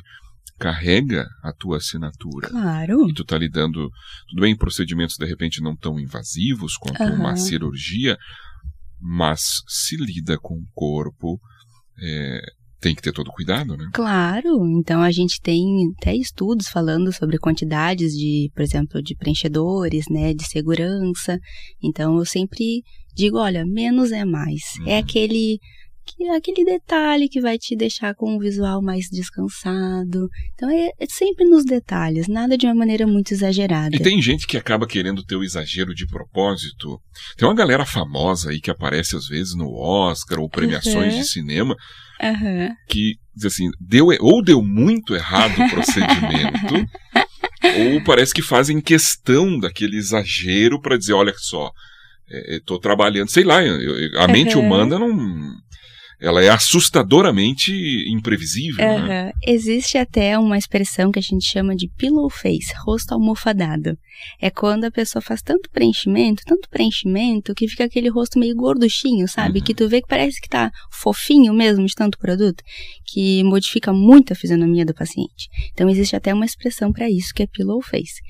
carrega 0.58 1.28
a 1.44 1.52
tua 1.54 1.78
assinatura. 1.78 2.50
Claro. 2.50 3.10
E 3.10 3.14
tu 3.14 3.24
tá 3.24 3.38
lidando, 3.38 3.90
tudo 4.30 4.42
bem, 4.42 4.56
procedimentos 4.56 5.16
de 5.18 5.26
repente 5.26 5.62
não 5.62 5.76
tão 5.76 6.00
invasivos 6.00 6.78
quanto 6.78 7.04
Aham. 7.04 7.16
uma 7.16 7.36
cirurgia, 7.36 8.18
mas 9.00 9.62
se 9.68 9.98
lida 9.98 10.38
com 10.40 10.56
o 10.56 10.68
corpo, 10.74 11.40
é, 12.02 12.42
tem 12.80 12.96
que 12.96 13.02
ter 13.02 13.12
todo 13.12 13.32
cuidado, 13.32 13.76
né? 13.76 13.90
Claro, 13.94 14.66
então 14.80 15.02
a 15.02 15.12
gente 15.12 15.42
tem 15.42 15.64
até 15.98 16.16
estudos 16.16 16.68
falando 16.68 17.12
sobre 17.12 17.38
quantidades 17.38 18.14
de, 18.14 18.50
por 18.54 18.62
exemplo, 18.62 19.02
de 19.02 19.16
preenchedores, 19.16 20.06
né, 20.10 20.34
de 20.34 20.46
segurança. 20.46 21.40
Então 21.84 22.18
eu 22.18 22.26
sempre 22.26 22.84
digo, 23.16 23.38
olha, 23.38 23.66
menos 23.66 24.12
é 24.12 24.24
mais. 24.24 24.62
É 24.78 24.82
uhum. 24.82 24.88
É 24.88 24.98
aquele 25.00 25.60
que 26.06 26.24
é 26.26 26.36
aquele 26.36 26.64
detalhe 26.64 27.28
que 27.28 27.42
vai 27.42 27.58
te 27.58 27.76
deixar 27.76 28.14
com 28.16 28.36
um 28.36 28.40
visual 28.40 28.82
mais 28.82 29.08
descansado. 29.10 30.30
Então 30.54 30.70
é, 30.70 30.92
é, 31.00 31.06
sempre 31.10 31.46
nos 31.46 31.66
detalhes, 31.66 32.28
nada 32.28 32.58
de 32.58 32.66
uma 32.66 32.76
maneira 32.76 33.08
muito 33.08 33.34
exagerada. 33.34 33.96
E 33.96 34.00
tem 34.00 34.22
gente 34.22 34.46
que 34.46 34.58
acaba 34.58 34.88
querendo 34.88 35.24
ter 35.24 35.36
o 35.36 35.44
exagero 35.44 35.94
de 35.94 36.06
propósito. 36.06 37.00
Tem 37.38 37.48
uma 37.48 37.56
galera 37.56 37.86
famosa 37.86 38.52
aí 38.52 38.62
que 38.62 38.72
aparece 38.72 39.16
às 39.16 39.28
vezes 39.28 39.56
no 39.56 39.74
Oscar 39.74 40.40
ou 40.40 40.50
premiações 40.50 41.14
uhum. 41.14 41.20
de 41.20 41.28
cinema 41.28 41.76
uhum. 42.22 42.70
que 42.88 43.16
diz 43.36 43.46
assim, 43.46 43.70
deu 43.80 44.08
ou 44.20 44.44
deu 44.44 44.62
muito 44.62 45.16
errado 45.16 45.60
o 45.62 45.70
procedimento. 45.72 46.90
ou 47.64 48.04
parece 48.04 48.34
que 48.34 48.42
fazem 48.42 48.80
questão 48.80 49.60
daquele 49.60 49.98
exagero 49.98 50.80
para 50.80 50.98
dizer, 50.98 51.14
olha 51.14 51.34
só, 51.36 51.72
estou 52.50 52.78
é, 52.78 52.82
trabalhando, 52.82 53.30
sei 53.30 53.44
lá, 53.44 53.64
eu, 53.64 54.20
a 54.20 54.28
mente 54.28 54.56
uhum. 54.58 54.66
humana 54.66 54.98
não 54.98 55.56
ela 56.26 56.44
é 56.44 56.50
assustadoramente 56.50 57.72
imprevisível. 58.10 58.84
Uhum. 58.84 59.08
Né? 59.08 59.32
Existe 59.46 59.96
até 59.96 60.38
uma 60.40 60.58
expressão 60.58 61.12
que 61.12 61.20
a 61.20 61.22
gente 61.22 61.46
chama 61.46 61.76
de 61.76 61.88
pillow 61.88 62.30
face, 62.32 62.74
rosto 62.84 63.14
almofadado. 63.14 63.96
É 64.42 64.50
quando 64.50 64.86
a 64.86 64.92
pessoa 64.92 65.22
faz 65.22 65.42
tanto 65.42 65.70
preenchimento, 65.70 66.42
tanto 66.46 66.70
preenchimento, 66.70 67.54
que 67.54 67.68
fica 67.68 67.84
aquele 67.84 68.10
rosto 68.10 68.40
meio 68.40 68.56
gorduchinho, 68.56 69.28
sabe? 69.28 69.60
Uhum. 69.60 69.66
Que 69.66 69.76
tu 69.76 69.88
vê 69.88 70.02
que 70.02 70.08
parece 70.08 70.42
que 70.42 70.50
tá 70.50 70.72
fofinho 70.90 71.54
mesmo 71.54 71.86
de 71.86 71.94
tanto 71.94 72.18
produto, 72.18 72.64
que 73.06 73.44
modifica 73.44 73.94
muito 73.94 74.34
a 74.34 74.36
fisionomia 74.36 74.86
do 74.86 74.96
paciente. 74.96 75.50
Então 75.74 75.90
existe 75.90 76.16
até 76.16 76.34
uma 76.34 76.46
expressão 76.46 76.92
para 76.92 77.10
isso, 77.10 77.34
que 77.36 77.44
é 77.44 77.48
pillow 77.48 77.82
face. 77.82 78.22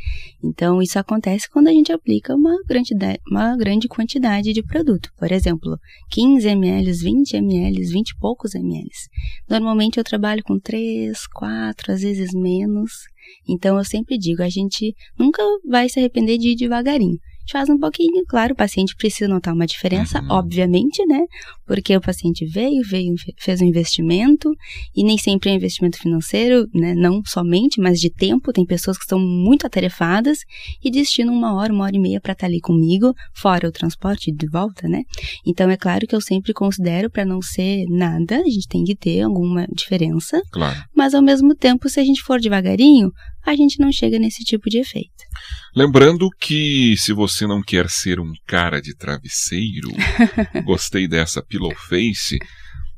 Então 0.44 0.82
isso 0.82 1.00
acontece 1.00 1.50
quando 1.50 1.68
a 1.68 1.72
gente 1.72 1.92
aplica 1.94 2.36
uma 2.36 2.58
grande, 2.68 2.94
uma 3.30 3.56
grande 3.56 3.88
quantidade 3.88 4.52
de 4.52 4.64
produto. 4.64 5.12
Por 5.18 5.32
exemplo, 5.32 5.78
15 6.10 6.48
ml, 6.48 6.92
20 6.92 7.34
ml 7.36 7.85
ml, 7.86 7.94
20 7.94 8.10
e 8.10 8.18
poucos 8.18 8.56
ml. 8.56 8.90
Normalmente 9.50 9.98
eu 9.98 10.04
trabalho 10.04 10.44
com 10.44 10.60
3, 10.60 11.28
4, 11.28 11.94
às 11.94 12.02
vezes 12.02 12.34
menos. 12.34 12.92
Então 13.48 13.78
eu 13.78 13.84
sempre 13.84 14.18
digo, 14.18 14.42
a 14.42 14.50
gente 14.50 14.96
nunca 15.18 15.42
vai 15.68 15.90
se 15.90 16.00
arrepender 16.00 16.38
de 16.38 16.50
ir 16.50 16.56
devagarinho 16.56 17.20
faz 17.52 17.70
um 17.70 17.78
pouquinho. 17.78 18.24
Claro, 18.28 18.54
o 18.54 18.56
paciente 18.56 18.96
precisa 18.96 19.28
notar 19.28 19.54
uma 19.54 19.66
diferença, 19.66 20.20
uhum. 20.22 20.28
obviamente, 20.32 21.06
né? 21.06 21.22
Porque 21.66 21.96
o 21.96 22.02
paciente 22.02 22.46
veio, 22.46 22.82
veio, 22.84 23.14
fez 23.38 23.62
um 23.62 23.66
investimento, 23.66 24.52
e 24.96 25.04
nem 25.04 25.18
sempre 25.18 25.50
é 25.50 25.54
investimento 25.54 25.98
financeiro, 25.98 26.68
né? 26.74 26.94
Não 26.94 27.22
somente, 27.26 27.80
mas 27.80 28.00
de 28.00 28.10
tempo. 28.10 28.52
Tem 28.52 28.66
pessoas 28.66 28.98
que 28.98 29.04
estão 29.04 29.20
muito 29.20 29.66
atarefadas 29.66 30.40
e 30.84 30.92
destinam 30.92 31.34
uma 31.34 31.56
hora, 31.56 31.74
uma 31.74 31.86
hora 31.86 31.96
e 31.96 32.00
meia 32.00 32.22
para 32.22 32.34
estar 32.34 32.46
tá 32.46 32.48
ali 32.48 32.60
comigo, 32.60 33.14
fora 33.34 33.68
o 33.68 33.72
transporte 33.72 34.32
de 34.32 34.48
volta, 34.48 34.88
né? 34.88 35.04
Então 35.46 35.70
é 35.70 35.78
claro 35.78 36.08
que 36.08 36.16
eu 36.16 36.22
sempre 36.22 36.54
considero 36.54 37.10
para 37.10 37.26
não 37.26 37.42
ser 37.42 37.86
nada, 37.90 38.38
a 38.38 38.50
gente 38.50 38.68
tem 38.68 38.84
que 38.84 38.96
ter 38.96 39.22
alguma 39.22 39.68
diferença. 39.74 40.42
Claro. 40.52 40.78
Mas 40.96 41.14
ao 41.14 41.22
mesmo 41.22 41.56
tempo, 41.56 41.90
se 41.90 42.00
a 42.00 42.04
gente 42.04 42.22
for 42.22 42.40
devagarinho, 42.40 43.12
a 43.46 43.56
gente 43.56 43.80
não 43.80 43.92
chega 43.92 44.18
nesse 44.18 44.44
tipo 44.44 44.70
de 44.70 44.80
efeito. 44.80 45.24
Lembrando 45.76 46.30
que 46.40 46.96
se 46.98 47.14
você 47.14 47.46
não 47.46 47.62
quer 47.62 47.90
ser 47.90 48.20
um 48.20 48.32
cara 48.46 48.82
de 48.82 48.96
travesseiro, 48.96 49.90
gostei 50.66 51.08
dessa 51.08 51.44
pillow 51.44 51.74
face, 51.76 52.38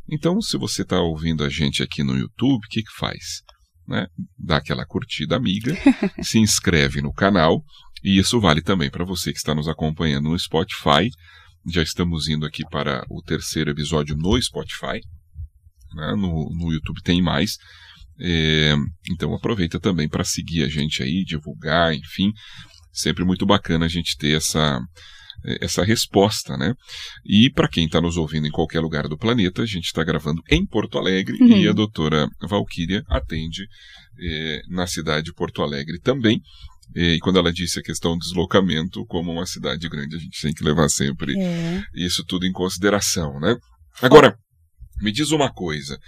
então 0.10 0.42
se 0.42 0.58
você 0.58 0.84
está 0.84 1.00
ouvindo 1.01 1.44
a 1.44 1.50
gente 1.50 1.84
aqui 1.84 2.04
no 2.04 2.18
YouTube, 2.18 2.66
o 2.66 2.70
que, 2.70 2.82
que 2.82 2.92
faz? 2.98 3.42
Né? 3.88 4.08
Dá 4.38 4.58
aquela 4.58 4.86
curtida 4.86 5.36
amiga, 5.36 5.75
se 6.24 6.39
inscreve 6.39 7.01
no 7.01 7.13
canal, 7.13 7.63
e 8.04 8.18
isso 8.18 8.39
vale 8.39 8.62
também 8.62 8.89
para 8.89 9.06
você 9.06 9.32
que 9.32 9.38
está 9.38 9.54
nos 9.54 9.68
acompanhando 9.68 10.30
no 10.30 10.39
Spotify. 10.39 11.10
Já 11.70 11.82
estamos 11.82 12.30
indo 12.30 12.46
aqui 12.46 12.63
para 12.70 13.06
o 13.10 13.22
terceiro 13.22 13.72
episódio 13.72 14.16
no 14.16 14.42
Spotify. 14.42 15.01
Né? 15.94 16.16
No, 16.16 16.50
no 16.54 16.72
YouTube 16.72 17.01
tem 17.04 17.22
mais. 17.22 17.58
É, 18.20 18.74
então 19.12 19.34
aproveita 19.34 19.80
também 19.80 20.10
para 20.10 20.24
seguir 20.24 20.64
a 20.64 20.68
gente 20.68 21.04
aí, 21.04 21.24
divulgar, 21.24 21.94
enfim. 21.94 22.32
Sempre 22.92 23.24
muito 23.24 23.46
bacana 23.46 23.86
a 23.86 23.90
gente 23.90 24.18
ter 24.18 24.36
essa, 24.36 24.80
essa 25.62 25.84
resposta, 25.84 26.58
né? 26.58 26.74
E 27.26 27.50
para 27.50 27.68
quem 27.68 27.86
está 27.86 28.02
nos 28.02 28.18
ouvindo 28.18 28.48
em 28.48 28.52
qualquer 28.52 28.80
lugar 28.80 29.08
do 29.08 29.18
planeta, 29.18 29.62
a 29.62 29.66
gente 29.66 29.86
está 29.86 30.04
gravando 30.04 30.42
em 30.50 30.66
Porto 30.66 30.98
Alegre 30.98 31.38
uhum. 31.40 31.58
e 31.58 31.68
a 31.68 31.74
doutora 31.74 32.28
Valquíria 32.42 33.04
atende 33.08 33.68
é, 34.20 34.62
na 34.70 34.88
cidade 34.88 35.26
de 35.26 35.34
Porto 35.34 35.62
Alegre 35.62 36.00
também. 36.00 36.42
E 36.96 37.20
quando 37.20 37.38
ela 37.38 37.52
disse 37.52 37.80
a 37.80 37.84
questão 37.84 38.14
do 38.14 38.20
deslocamento, 38.20 39.06
como 39.06 39.32
uma 39.32 39.46
cidade 39.46 39.88
grande, 39.90 40.16
a 40.16 40.20
gente 40.20 40.42
tem 40.42 40.54
que 40.54 40.64
levar 40.64 40.90
sempre 40.90 41.38
é. 41.38 41.84
isso 41.94 42.24
tudo 42.26 42.46
em 42.46 42.52
consideração, 42.52 43.40
né? 43.40 43.56
Agora, 44.02 44.38
me 45.02 45.12
diz 45.12 45.32
uma 45.32 45.52
coisa. 45.52 46.00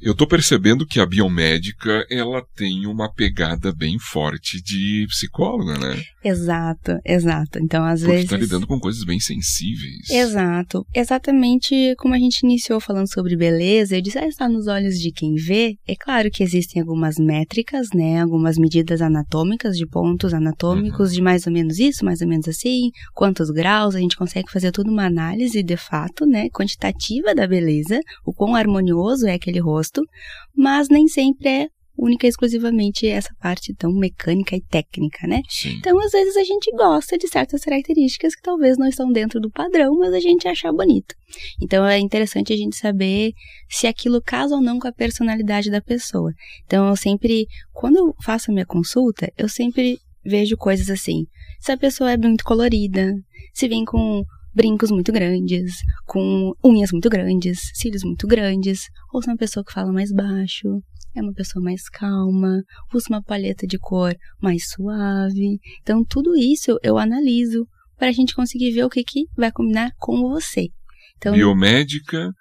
Eu 0.00 0.12
estou 0.12 0.26
percebendo 0.26 0.86
que 0.86 0.98
a 0.98 1.04
biomédica 1.04 2.06
ela 2.10 2.42
tem 2.56 2.86
uma 2.86 3.12
pegada 3.12 3.72
bem 3.72 3.98
forte 3.98 4.62
de 4.62 5.06
psicóloga, 5.08 5.78
né? 5.78 6.02
Exato, 6.24 6.98
exato. 7.04 7.58
Então, 7.58 7.84
às 7.84 8.00
Porque 8.00 8.12
vezes. 8.12 8.24
está 8.24 8.36
lidando 8.36 8.66
com 8.66 8.78
coisas 8.78 9.04
bem 9.04 9.20
sensíveis. 9.20 10.08
Exato. 10.10 10.86
Exatamente 10.94 11.94
como 11.98 12.14
a 12.14 12.18
gente 12.18 12.40
iniciou 12.42 12.80
falando 12.80 13.12
sobre 13.12 13.36
beleza, 13.36 13.96
eu 13.96 14.02
disse, 14.02 14.18
ah, 14.18 14.26
está 14.26 14.48
nos 14.48 14.66
olhos 14.66 14.98
de 14.98 15.12
quem 15.12 15.34
vê. 15.34 15.74
É 15.86 15.94
claro 15.94 16.30
que 16.30 16.42
existem 16.42 16.80
algumas 16.80 17.16
métricas, 17.18 17.88
né? 17.94 18.20
Algumas 18.20 18.56
medidas 18.56 19.02
anatômicas, 19.02 19.76
de 19.76 19.86
pontos 19.86 20.32
anatômicos, 20.32 21.10
uhum. 21.10 21.14
de 21.14 21.22
mais 21.22 21.46
ou 21.46 21.52
menos 21.52 21.78
isso, 21.78 22.04
mais 22.04 22.20
ou 22.22 22.28
menos 22.28 22.48
assim, 22.48 22.90
quantos 23.14 23.50
graus, 23.50 23.94
a 23.94 23.98
gente 23.98 24.16
consegue 24.16 24.50
fazer 24.50 24.72
toda 24.72 24.90
uma 24.90 25.04
análise 25.04 25.62
de 25.62 25.76
fato, 25.76 26.24
né? 26.24 26.48
Quantitativa 26.50 27.34
da 27.34 27.46
beleza, 27.46 28.00
o 28.24 28.32
quão 28.32 28.54
harmonioso 28.54 29.26
é 29.26 29.34
aquele 29.34 29.58
rosto 29.58 29.89
gosto, 29.90 30.08
mas 30.54 30.88
nem 30.88 31.08
sempre 31.08 31.48
é 31.48 31.68
única 31.98 32.26
e 32.26 32.30
exclusivamente 32.30 33.06
essa 33.06 33.34
parte 33.38 33.74
tão 33.74 33.92
mecânica 33.92 34.56
e 34.56 34.62
técnica, 34.62 35.26
né? 35.26 35.42
Sim. 35.50 35.76
Então, 35.76 36.00
às 36.00 36.12
vezes 36.12 36.34
a 36.34 36.44
gente 36.44 36.70
gosta 36.74 37.18
de 37.18 37.28
certas 37.28 37.62
características 37.62 38.34
que 38.34 38.40
talvez 38.40 38.78
não 38.78 38.86
estão 38.86 39.12
dentro 39.12 39.38
do 39.38 39.50
padrão, 39.50 39.98
mas 39.98 40.14
a 40.14 40.20
gente 40.20 40.48
acha 40.48 40.72
bonito. 40.72 41.14
Então, 41.60 41.84
é 41.84 41.98
interessante 41.98 42.54
a 42.54 42.56
gente 42.56 42.74
saber 42.74 43.32
se 43.68 43.86
aquilo 43.86 44.22
casa 44.22 44.54
ou 44.54 44.62
não 44.62 44.78
com 44.78 44.88
a 44.88 44.92
personalidade 44.92 45.70
da 45.70 45.82
pessoa. 45.82 46.32
Então, 46.64 46.88
eu 46.88 46.96
sempre, 46.96 47.46
quando 47.70 47.96
eu 47.96 48.14
faço 48.22 48.50
a 48.50 48.54
minha 48.54 48.66
consulta, 48.66 49.30
eu 49.36 49.48
sempre 49.48 50.00
vejo 50.24 50.56
coisas 50.56 50.88
assim. 50.88 51.26
Se 51.60 51.70
a 51.70 51.76
pessoa 51.76 52.12
é 52.12 52.16
muito 52.16 52.44
colorida, 52.44 53.12
se 53.52 53.68
vem 53.68 53.84
com 53.84 54.24
brincos 54.54 54.90
muito 54.90 55.12
grandes, 55.12 55.76
com 56.06 56.52
unhas 56.64 56.92
muito 56.92 57.08
grandes, 57.08 57.70
cílios 57.74 58.02
muito 58.02 58.26
grandes, 58.26 58.88
ou 59.12 59.22
se 59.22 59.28
é 59.28 59.32
uma 59.32 59.38
pessoa 59.38 59.64
que 59.64 59.72
fala 59.72 59.92
mais 59.92 60.12
baixo, 60.12 60.82
é 61.14 61.20
uma 61.20 61.32
pessoa 61.32 61.62
mais 61.62 61.88
calma, 61.88 62.62
usa 62.94 63.06
uma 63.10 63.22
paleta 63.22 63.66
de 63.66 63.78
cor 63.78 64.14
mais 64.40 64.70
suave. 64.70 65.58
Então, 65.82 66.04
tudo 66.04 66.36
isso 66.36 66.78
eu 66.82 66.98
analiso 66.98 67.66
para 67.96 68.08
a 68.08 68.12
gente 68.12 68.34
conseguir 68.34 68.72
ver 68.72 68.84
o 68.84 68.90
que, 68.90 69.02
que 69.04 69.26
vai 69.36 69.50
combinar 69.52 69.92
com 69.98 70.16
você. 70.28 70.68
Então, 71.16 71.34
Biomédica, 71.34 72.32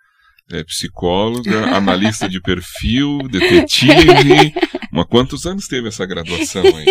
é, 0.52 0.64
psicóloga, 0.64 1.76
analista 1.76 2.28
de 2.28 2.42
perfil, 2.42 3.20
detetive. 3.30 4.54
Mas 4.92 5.06
quantos 5.06 5.46
anos 5.46 5.68
teve 5.68 5.88
essa 5.88 6.06
graduação 6.06 6.64
aí? 6.64 6.86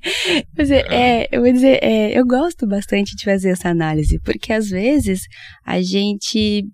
Mas 0.56 0.70
é, 0.70 0.80
é, 0.88 1.28
eu 1.32 1.42
vou 1.42 1.52
dizer, 1.52 1.82
é, 1.82 2.18
eu 2.18 2.24
gosto 2.24 2.66
bastante 2.66 3.16
de 3.16 3.24
fazer 3.24 3.50
essa 3.50 3.68
análise, 3.68 4.20
porque 4.24 4.52
às 4.52 4.68
vezes 4.68 5.22
a 5.66 5.82
gente 5.82 6.64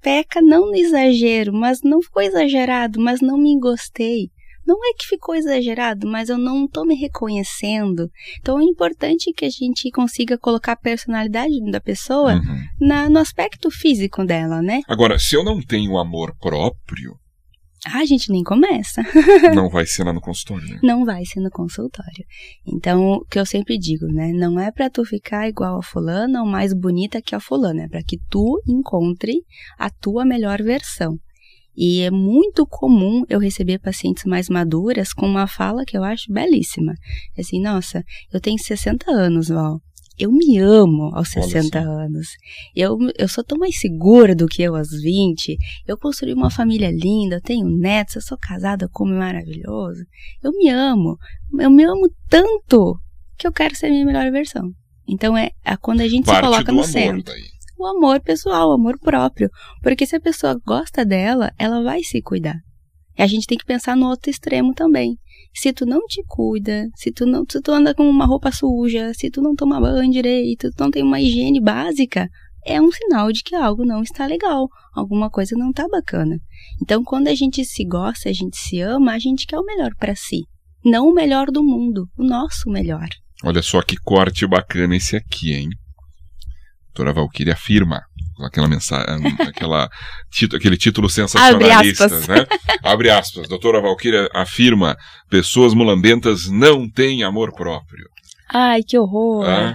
peca 0.00 0.40
não 0.40 0.66
no 0.66 0.74
exagero, 0.74 1.52
mas 1.52 1.80
não 1.84 2.02
ficou 2.02 2.22
exagerado, 2.22 3.00
mas 3.00 3.20
não 3.20 3.38
me 3.38 3.58
gostei. 3.60 4.30
Não 4.66 4.76
é 4.84 4.94
que 4.94 5.06
ficou 5.06 5.34
exagerado, 5.34 6.06
mas 6.06 6.28
eu 6.28 6.38
não 6.38 6.64
estou 6.64 6.86
me 6.86 6.94
reconhecendo. 6.94 8.10
Então 8.40 8.60
é 8.60 8.64
importante 8.64 9.32
que 9.32 9.44
a 9.44 9.50
gente 9.50 9.90
consiga 9.90 10.38
colocar 10.38 10.72
a 10.72 10.76
personalidade 10.76 11.54
da 11.70 11.80
pessoa 11.80 12.34
uhum. 12.34 12.64
na, 12.80 13.08
no 13.08 13.18
aspecto 13.18 13.70
físico 13.70 14.24
dela, 14.24 14.62
né? 14.62 14.80
Agora, 14.88 15.18
se 15.18 15.34
eu 15.34 15.44
não 15.44 15.60
tenho 15.60 15.98
amor 15.98 16.34
próprio, 16.40 17.16
ah, 17.84 17.98
a 17.98 18.04
gente 18.04 18.30
nem 18.30 18.44
começa. 18.44 19.02
não 19.54 19.68
vai 19.68 19.84
ser 19.84 20.04
lá 20.04 20.12
no 20.12 20.20
consultório, 20.20 20.68
né? 20.68 20.78
Não 20.82 21.04
vai 21.04 21.24
ser 21.24 21.40
no 21.40 21.50
consultório. 21.50 22.24
Então, 22.64 23.14
o 23.14 23.24
que 23.24 23.38
eu 23.40 23.44
sempre 23.44 23.76
digo, 23.76 24.06
né? 24.06 24.32
Não 24.32 24.58
é 24.60 24.70
para 24.70 24.88
tu 24.88 25.04
ficar 25.04 25.48
igual 25.48 25.78
a 25.78 25.82
fulana 25.82 26.42
ou 26.42 26.46
mais 26.46 26.72
bonita 26.72 27.20
que 27.20 27.34
a 27.34 27.40
fulana, 27.40 27.82
é 27.82 27.88
para 27.88 28.02
que 28.04 28.18
tu 28.30 28.62
encontre 28.68 29.44
a 29.76 29.90
tua 29.90 30.24
melhor 30.24 30.62
versão. 30.62 31.18
E 31.76 32.00
é 32.00 32.10
muito 32.10 32.66
comum 32.66 33.24
eu 33.28 33.38
receber 33.38 33.78
pacientes 33.78 34.24
mais 34.24 34.48
maduras 34.48 35.12
com 35.12 35.26
uma 35.26 35.46
fala 35.46 35.84
que 35.84 35.96
eu 35.96 36.04
acho 36.04 36.32
belíssima. 36.32 36.94
Assim, 37.38 37.60
nossa, 37.60 38.04
eu 38.32 38.40
tenho 38.40 38.58
60 38.58 39.10
anos, 39.10 39.48
Val. 39.48 39.80
Eu 40.18 40.30
me 40.30 40.58
amo 40.58 41.10
aos 41.14 41.30
60 41.30 41.78
anos. 41.78 42.28
Eu, 42.76 42.98
eu 43.18 43.26
sou 43.26 43.42
tão 43.42 43.58
mais 43.58 43.78
segura 43.78 44.34
do 44.34 44.46
que 44.46 44.62
eu 44.62 44.76
aos 44.76 44.90
20. 44.90 45.56
Eu 45.86 45.96
construí 45.96 46.34
uma 46.34 46.50
família 46.50 46.90
linda, 46.90 47.36
eu 47.36 47.40
tenho 47.40 47.66
netos, 47.66 48.16
eu 48.16 48.22
sou 48.22 48.36
casada, 48.36 48.88
como 48.92 49.14
é 49.14 49.18
maravilhoso. 49.18 50.04
Eu 50.42 50.52
me 50.52 50.68
amo. 50.68 51.16
Eu 51.58 51.70
me 51.70 51.84
amo 51.84 52.10
tanto 52.28 52.98
que 53.38 53.46
eu 53.46 53.52
quero 53.52 53.74
ser 53.74 53.86
a 53.86 53.90
minha 53.90 54.04
melhor 54.04 54.30
versão. 54.30 54.70
Então 55.08 55.36
é, 55.36 55.50
é 55.64 55.76
quando 55.76 56.02
a 56.02 56.08
gente 56.08 56.26
Parte 56.26 56.44
se 56.44 56.50
coloca 56.50 56.72
no 56.72 56.84
centro. 56.84 57.24
Daí. 57.24 57.51
O 57.82 57.86
amor 57.88 58.20
pessoal, 58.20 58.68
o 58.68 58.74
amor 58.74 58.96
próprio. 58.96 59.50
Porque 59.82 60.06
se 60.06 60.14
a 60.14 60.20
pessoa 60.20 60.56
gosta 60.64 61.04
dela, 61.04 61.50
ela 61.58 61.82
vai 61.82 62.04
se 62.04 62.22
cuidar. 62.22 62.54
E 63.18 63.22
a 63.22 63.26
gente 63.26 63.44
tem 63.44 63.58
que 63.58 63.64
pensar 63.64 63.96
no 63.96 64.06
outro 64.06 64.30
extremo 64.30 64.72
também. 64.72 65.18
Se 65.52 65.72
tu 65.72 65.84
não 65.84 66.06
te 66.06 66.22
cuida, 66.28 66.86
se 66.94 67.10
tu 67.10 67.26
não 67.26 67.42
se 67.50 67.60
tu 67.60 67.72
anda 67.72 67.92
com 67.92 68.08
uma 68.08 68.24
roupa 68.24 68.52
suja, 68.52 69.12
se 69.14 69.28
tu 69.30 69.42
não 69.42 69.56
toma 69.56 69.80
banho 69.80 70.12
direito, 70.12 70.70
tu 70.70 70.80
não 70.80 70.92
tem 70.92 71.02
uma 71.02 71.20
higiene 71.20 71.60
básica, 71.60 72.28
é 72.64 72.80
um 72.80 72.92
sinal 72.92 73.32
de 73.32 73.42
que 73.42 73.56
algo 73.56 73.84
não 73.84 74.00
está 74.00 74.26
legal, 74.26 74.68
alguma 74.94 75.28
coisa 75.28 75.56
não 75.58 75.70
está 75.70 75.88
bacana. 75.88 76.38
Então, 76.80 77.02
quando 77.02 77.26
a 77.26 77.34
gente 77.34 77.64
se 77.64 77.84
gosta, 77.84 78.28
a 78.28 78.32
gente 78.32 78.58
se 78.58 78.78
ama, 78.80 79.12
a 79.12 79.18
gente 79.18 79.44
quer 79.44 79.58
o 79.58 79.64
melhor 79.64 79.90
para 79.98 80.14
si, 80.14 80.42
não 80.84 81.08
o 81.08 81.12
melhor 81.12 81.50
do 81.50 81.64
mundo, 81.64 82.08
o 82.16 82.22
nosso 82.22 82.70
melhor. 82.70 83.08
Olha 83.42 83.60
só 83.60 83.82
que 83.82 83.96
corte 83.96 84.46
bacana 84.46 84.94
esse 84.94 85.16
aqui, 85.16 85.52
hein? 85.52 85.68
Doutora 86.94 87.12
Valkyrie 87.12 87.52
afirma 87.52 88.02
aquela 88.44 88.68
mensagem, 88.68 89.06
aquela, 89.40 89.88
aquele 90.54 90.76
título 90.76 91.08
sensacionalista, 91.08 92.04
Abre 92.04 92.28
né? 92.28 92.46
Abre 92.82 93.10
aspas. 93.10 93.48
Doutora 93.48 93.80
Valquíria 93.80 94.28
afirma: 94.34 94.96
pessoas 95.28 95.74
mulambentas 95.74 96.48
não 96.48 96.88
têm 96.88 97.22
amor 97.22 97.52
próprio. 97.54 98.06
Ai, 98.52 98.82
que 98.82 98.98
horror! 98.98 99.46
Ah, 99.48 99.74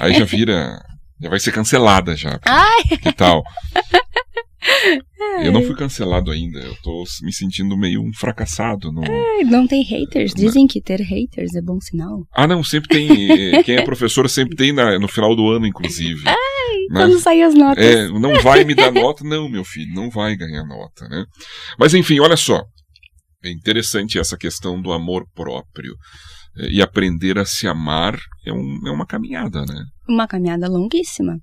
aí 0.00 0.14
já 0.14 0.24
vira. 0.24 0.80
Já 1.20 1.30
vai 1.30 1.40
ser 1.40 1.50
cancelada 1.50 2.14
já. 2.14 2.38
Ai! 2.44 2.98
Que 2.98 3.12
tal? 3.12 3.42
Eu 5.42 5.52
não 5.52 5.62
fui 5.62 5.74
cancelado 5.74 6.30
ainda, 6.30 6.60
eu 6.60 6.74
tô 6.82 7.04
me 7.22 7.32
sentindo 7.32 7.76
meio 7.76 8.00
um 8.00 8.12
fracassado. 8.12 8.90
No... 8.90 9.04
É, 9.04 9.44
não 9.44 9.66
tem 9.66 9.82
haters, 9.82 10.32
dizem 10.32 10.66
que 10.66 10.80
ter 10.80 11.00
haters 11.00 11.54
é 11.54 11.60
bom 11.60 11.78
sinal. 11.80 12.26
Ah, 12.32 12.46
não, 12.46 12.62
sempre 12.62 12.88
tem. 12.88 13.08
Quem 13.64 13.76
é 13.76 13.84
professor 13.84 14.28
sempre 14.30 14.56
tem 14.56 14.72
na, 14.72 14.98
no 14.98 15.08
final 15.08 15.34
do 15.36 15.48
ano, 15.48 15.66
inclusive. 15.66 16.22
Ai, 16.26 16.34
né? 16.90 17.00
quando 17.00 17.18
saem 17.18 17.42
as 17.42 17.54
notas. 17.54 17.84
É, 17.84 18.08
não 18.08 18.40
vai 18.40 18.64
me 18.64 18.74
dar 18.74 18.90
nota, 18.90 19.24
não, 19.24 19.48
meu 19.48 19.64
filho, 19.64 19.92
não 19.94 20.08
vai 20.08 20.36
ganhar 20.36 20.64
nota, 20.64 21.06
né? 21.08 21.24
Mas 21.78 21.92
enfim, 21.92 22.18
olha 22.20 22.36
só. 22.36 22.62
É 23.44 23.50
interessante 23.50 24.18
essa 24.18 24.36
questão 24.36 24.80
do 24.80 24.92
amor 24.92 25.26
próprio. 25.34 25.94
É, 26.58 26.70
e 26.70 26.82
aprender 26.82 27.38
a 27.38 27.44
se 27.44 27.66
amar 27.66 28.18
é, 28.46 28.52
um, 28.52 28.80
é 28.86 28.90
uma 28.90 29.06
caminhada, 29.06 29.64
né? 29.66 29.84
Uma 30.08 30.26
caminhada 30.26 30.68
longuíssima. 30.68 31.38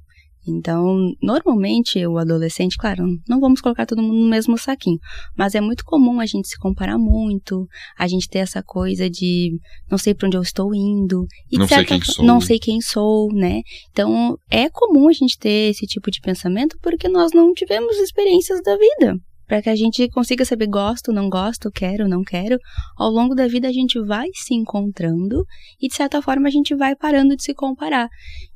Então, 0.48 1.14
normalmente 1.22 2.06
o 2.06 2.18
adolescente, 2.18 2.78
claro, 2.78 3.06
não 3.28 3.40
vamos 3.40 3.62
colocar 3.62 3.86
todo 3.86 4.02
mundo 4.02 4.20
no 4.20 4.30
mesmo 4.30 4.58
saquinho, 4.58 4.98
mas 5.38 5.56
é 5.56 5.62
muito 5.62 5.84
comum 5.86 6.20
a 6.20 6.26
gente 6.26 6.48
se 6.48 6.58
comparar 6.58 6.98
muito, 6.98 7.66
a 7.98 8.08
gente 8.08 8.28
ter 8.28 8.40
essa 8.40 8.62
coisa 8.62 9.10
de 9.10 9.52
não 9.90 9.98
sei 9.98 10.14
para 10.14 10.28
onde 10.28 10.38
eu 10.38 10.42
estou 10.42 10.74
indo, 10.76 11.26
e 11.52 11.58
não 11.58 11.68
sei 11.68 11.86
quem 11.86 12.02
sou, 12.02 12.26
não 12.26 12.42
sei 12.42 12.60
quem 12.60 12.82
sou, 12.82 13.34
né? 13.34 13.62
Então, 13.92 14.38
é 14.50 14.70
comum 14.70 15.08
a 15.08 15.14
gente 15.14 15.38
ter 15.38 15.70
esse 15.72 15.86
tipo 15.86 16.12
de 16.12 16.20
pensamento 16.20 16.78
porque 16.82 17.08
nós 17.08 17.32
não 17.34 17.54
tivemos 17.54 17.98
experiências 17.98 18.62
da 18.64 18.76
vida 18.78 19.18
para 19.48 19.62
que 19.62 19.70
a 19.70 19.76
gente 19.76 20.10
consiga 20.10 20.46
saber 20.46 20.68
gosto, 20.68 21.12
não 21.12 21.30
gosto, 21.30 21.70
quero, 21.72 22.08
não 22.08 22.24
quero. 22.24 22.58
Ao 22.98 23.10
longo 23.10 23.36
da 23.36 23.48
vida 23.48 23.68
a 23.68 23.72
gente 23.72 24.00
vai 24.00 24.28
se 24.34 24.54
encontrando 24.54 25.44
e 25.82 25.88
de 25.88 25.94
certa 25.94 26.22
forma 26.22 26.48
a 26.48 26.52
gente 26.52 26.76
vai 26.76 26.96
parando 26.96 27.36
de 27.36 27.44
se 27.44 27.54
comparar. 27.54 28.10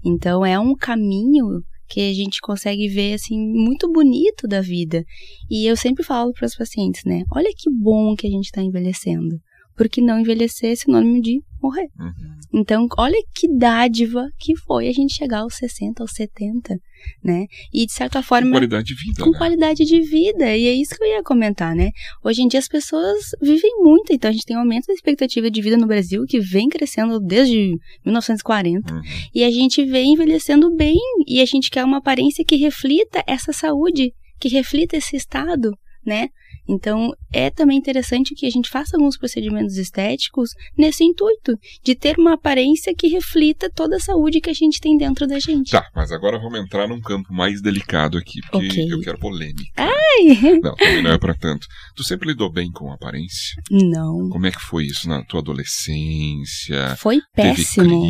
Então 0.04 0.46
é 0.46 0.58
um 0.58 0.76
caminho 0.76 1.62
que 1.88 2.12
a 2.12 2.14
gente 2.14 2.40
consegue 2.42 2.88
ver 2.88 3.14
assim 3.14 3.38
muito 3.38 3.92
bonito 3.92 4.48
da 4.48 4.62
vida. 4.62 5.04
E 5.50 5.66
eu 5.66 5.76
sempre 5.76 6.04
falo 6.04 6.34
para 6.34 6.46
os 6.46 6.56
pacientes, 6.56 7.04
né? 7.06 7.24
Olha 7.34 7.50
que 7.56 7.70
bom 7.72 8.16
que 8.16 8.28
a 8.28 8.30
gente 8.30 8.46
está 8.46 8.62
envelhecendo 8.62 9.40
porque 9.78 10.02
não 10.02 10.20
envelhecer 10.20 10.72
é 10.72 10.76
sinônimo 10.76 11.22
de 11.22 11.40
morrer. 11.62 11.88
Uhum. 12.00 12.14
Então, 12.54 12.88
olha 12.98 13.18
que 13.36 13.48
dádiva 13.48 14.28
que 14.38 14.56
foi 14.56 14.88
a 14.88 14.92
gente 14.92 15.14
chegar 15.14 15.40
aos 15.40 15.56
60, 15.56 16.02
aos 16.02 16.12
70, 16.12 16.80
né? 17.24 17.46
E 17.74 17.86
de 17.86 17.92
certa 17.92 18.22
forma. 18.22 18.48
Com 18.48 18.54
qualidade 18.54 18.88
de 18.88 18.96
vida. 18.96 19.24
Com 19.24 19.32
né? 19.32 19.38
qualidade 19.38 19.86
de 19.86 20.02
vida. 20.02 20.56
E 20.56 20.66
é 20.66 20.74
isso 20.74 20.96
que 20.96 21.04
eu 21.04 21.08
ia 21.08 21.24
comentar, 21.24 21.76
né? 21.76 21.92
Hoje 22.24 22.42
em 22.42 22.48
dia 22.48 22.60
as 22.60 22.68
pessoas 22.68 23.18
vivem 23.42 23.72
muito, 23.80 24.14
então 24.14 24.30
a 24.30 24.34
gente 24.34 24.46
tem 24.46 24.56
um 24.56 24.62
aumento 24.62 24.88
da 24.88 24.94
expectativa 24.94 25.50
de 25.52 25.62
vida 25.62 25.78
no 25.78 25.88
Brasil 25.88 26.26
que 26.26 26.40
vem 26.40 26.70
crescendo 26.70 27.20
desde 27.20 27.78
1940. 28.06 28.94
Uhum. 28.94 29.02
E 29.34 29.44
a 29.44 29.52
gente 29.52 29.84
vem 29.86 30.14
envelhecendo 30.14 30.74
bem 30.76 30.98
e 31.28 31.42
a 31.42 31.46
gente 31.46 31.70
quer 31.70 31.84
uma 31.84 31.98
aparência 31.98 32.46
que 32.46 32.56
reflita 32.56 33.24
essa 33.28 33.52
saúde, 33.52 34.14
que 34.40 34.48
reflita 34.48 34.96
esse 34.96 35.16
estado, 35.16 35.78
né? 36.06 36.30
Então, 36.68 37.14
é 37.32 37.50
também 37.50 37.78
interessante 37.78 38.36
que 38.36 38.46
a 38.46 38.50
gente 38.50 38.70
faça 38.70 38.98
alguns 38.98 39.18
procedimentos 39.18 39.78
estéticos 39.78 40.52
nesse 40.78 41.04
intuito, 41.04 41.58
de 41.84 41.96
ter 41.96 42.18
uma 42.18 42.34
aparência 42.34 42.94
que 42.96 43.08
reflita 43.08 43.70
toda 43.74 43.98
a 43.98 44.00
saúde 44.00 44.42
que 44.42 44.50
a 44.50 44.54
gente 44.54 44.80
tem 44.80 44.98
dentro 44.98 45.28
da 45.28 45.40
gente. 45.40 45.72
Tá, 45.72 45.86
mas 45.96 46.12
agora 46.12 46.38
vamos 46.40 46.60
entrar 46.60 46.88
num 46.88 47.00
campo 47.00 47.34
mais 47.34 47.62
delicado 47.62 48.18
aqui, 48.18 48.40
porque 48.52 48.68
okay. 48.68 48.94
eu 48.94 49.00
quero 49.02 49.20
polêmica. 49.20 49.72
Ai! 49.78 49.98
Não, 50.64 50.76
também 50.76 51.04
não 51.04 51.12
é 51.12 51.18
para 51.18 51.36
tanto. 51.36 51.68
Tu 51.96 52.04
sempre 52.04 52.30
lidou 52.30 52.52
bem 52.52 52.72
com 52.72 52.92
a 52.92 52.96
aparência? 52.96 53.62
Não. 53.70 54.30
Como 54.30 54.48
é 54.48 54.52
que 54.52 54.60
foi 54.60 54.86
isso 54.86 55.08
na 55.08 55.24
tua 55.24 55.42
adolescência? 55.42 56.96
Foi 56.98 57.20
péssimo. 57.36 58.10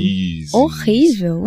Horrível. 0.53 1.43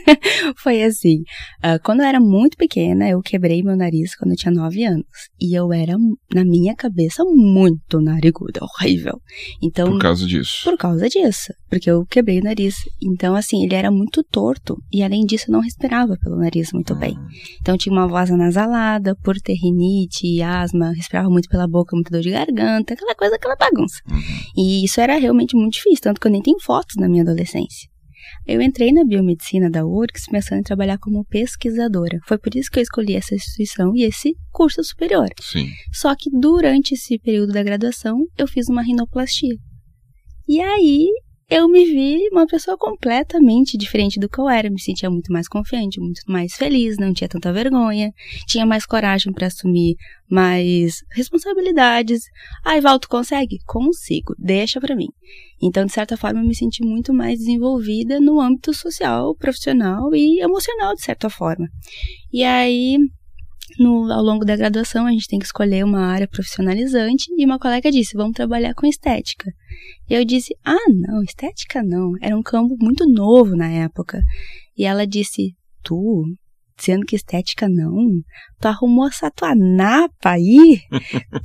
foi 0.62 0.82
assim, 0.82 1.20
uh, 1.64 1.80
quando 1.82 2.00
eu 2.00 2.06
era 2.06 2.20
muito 2.20 2.56
pequena, 2.56 3.08
eu 3.08 3.22
quebrei 3.22 3.62
meu 3.62 3.76
nariz 3.76 4.14
quando 4.14 4.32
eu 4.32 4.36
tinha 4.36 4.52
9 4.52 4.84
anos. 4.84 5.06
E 5.40 5.56
eu 5.58 5.72
era, 5.72 5.96
na 6.34 6.43
minha 6.44 6.74
cabeça 6.74 7.24
muito 7.24 8.00
nariguda, 8.00 8.60
horrível. 8.62 9.20
Então, 9.62 9.90
por 9.90 10.00
causa 10.00 10.26
disso. 10.26 10.60
Por 10.64 10.76
causa 10.76 11.08
disso, 11.08 11.52
porque 11.68 11.90
eu 11.90 12.04
quebrei 12.06 12.40
o 12.40 12.44
nariz. 12.44 12.76
Então, 13.02 13.34
assim, 13.34 13.64
ele 13.64 13.74
era 13.74 13.90
muito 13.90 14.22
torto 14.22 14.76
e 14.92 15.02
além 15.02 15.24
disso 15.24 15.46
eu 15.48 15.52
não 15.52 15.60
respirava 15.60 16.16
pelo 16.16 16.36
nariz 16.36 16.72
muito 16.72 16.94
hum. 16.94 16.98
bem. 16.98 17.16
Então, 17.60 17.76
tinha 17.76 17.92
uma 17.92 18.06
voz 18.06 18.30
anasalada 18.30 19.16
por 19.16 19.36
ter 19.36 19.54
rinite 19.54 20.26
e 20.26 20.42
asma, 20.42 20.92
respirava 20.92 21.28
muito 21.28 21.48
pela 21.48 21.66
boca, 21.66 21.96
muita 21.96 22.10
dor 22.10 22.22
de 22.22 22.30
garganta, 22.30 22.94
aquela 22.94 23.14
coisa, 23.14 23.36
aquela 23.36 23.56
bagunça. 23.56 24.00
Uhum. 24.10 24.20
E 24.56 24.84
isso 24.84 25.00
era 25.00 25.16
realmente 25.18 25.56
muito 25.56 25.74
difícil, 25.74 26.02
tanto 26.02 26.20
que 26.20 26.26
eu 26.26 26.32
nem 26.32 26.42
tenho 26.42 26.60
fotos 26.60 26.96
na 26.96 27.08
minha 27.08 27.22
adolescência. 27.22 27.93
Eu 28.46 28.60
entrei 28.60 28.92
na 28.92 29.04
biomedicina 29.04 29.70
da 29.70 29.84
URGS 29.84 30.26
pensando 30.30 30.60
em 30.60 30.62
trabalhar 30.62 30.98
como 30.98 31.24
pesquisadora. 31.24 32.18
Foi 32.26 32.38
por 32.38 32.54
isso 32.54 32.70
que 32.70 32.78
eu 32.78 32.82
escolhi 32.82 33.14
essa 33.14 33.34
instituição 33.34 33.94
e 33.94 34.02
esse 34.02 34.34
curso 34.50 34.82
superior. 34.82 35.28
Sim. 35.40 35.68
Só 35.92 36.14
que 36.14 36.30
durante 36.30 36.94
esse 36.94 37.18
período 37.18 37.52
da 37.52 37.62
graduação, 37.62 38.18
eu 38.36 38.46
fiz 38.46 38.68
uma 38.68 38.82
rinoplastia. 38.82 39.56
E 40.46 40.60
aí 40.60 41.08
eu 41.48 41.68
me 41.68 41.84
vi 41.84 42.28
uma 42.30 42.46
pessoa 42.46 42.76
completamente 42.76 43.76
diferente 43.76 44.18
do 44.18 44.28
que 44.28 44.38
eu 44.38 44.48
era. 44.48 44.70
Me 44.70 44.80
sentia 44.80 45.10
muito 45.10 45.32
mais 45.32 45.46
confiante, 45.46 46.00
muito 46.00 46.20
mais 46.26 46.54
feliz, 46.54 46.96
não 46.96 47.12
tinha 47.12 47.28
tanta 47.28 47.52
vergonha, 47.52 48.12
tinha 48.46 48.64
mais 48.64 48.86
coragem 48.86 49.32
para 49.32 49.46
assumir 49.46 49.96
mais 50.28 51.02
responsabilidades. 51.12 52.22
Ai, 52.64 52.80
Val, 52.80 52.98
tu 52.98 53.08
consegue? 53.08 53.58
Consigo, 53.66 54.34
deixa 54.38 54.80
para 54.80 54.96
mim. 54.96 55.08
Então, 55.62 55.86
de 55.86 55.92
certa 55.92 56.16
forma, 56.16 56.40
eu 56.40 56.46
me 56.46 56.54
senti 56.54 56.82
muito 56.82 57.12
mais 57.12 57.38
desenvolvida 57.38 58.20
no 58.20 58.40
âmbito 58.40 58.72
social, 58.74 59.34
profissional 59.36 60.14
e 60.14 60.40
emocional, 60.40 60.94
de 60.94 61.02
certa 61.02 61.30
forma. 61.30 61.68
E 62.32 62.42
aí, 62.42 62.98
no, 63.78 64.10
ao 64.12 64.22
longo 64.22 64.44
da 64.44 64.56
graduação, 64.56 65.06
a 65.06 65.10
gente 65.10 65.26
tem 65.26 65.38
que 65.38 65.46
escolher 65.46 65.84
uma 65.84 66.06
área 66.06 66.28
profissionalizante 66.28 67.26
e 67.36 67.44
uma 67.44 67.58
colega 67.58 67.90
disse: 67.90 68.16
vamos 68.16 68.34
trabalhar 68.34 68.74
com 68.74 68.86
estética. 68.86 69.50
E 70.08 70.14
eu 70.14 70.24
disse: 70.24 70.54
ah, 70.64 70.90
não, 70.90 71.22
estética 71.22 71.82
não. 71.82 72.12
Era 72.20 72.36
um 72.36 72.42
campo 72.42 72.76
muito 72.78 73.08
novo 73.08 73.56
na 73.56 73.68
época. 73.68 74.20
E 74.76 74.84
ela 74.84 75.06
disse: 75.06 75.54
tu, 75.82 76.24
dizendo 76.76 77.06
que 77.06 77.16
estética 77.16 77.68
não, 77.68 77.94
tu 78.60 78.68
arrumou 78.68 79.08
essa 79.08 79.30
tua 79.30 79.54
napa 79.54 80.30
aí? 80.30 80.80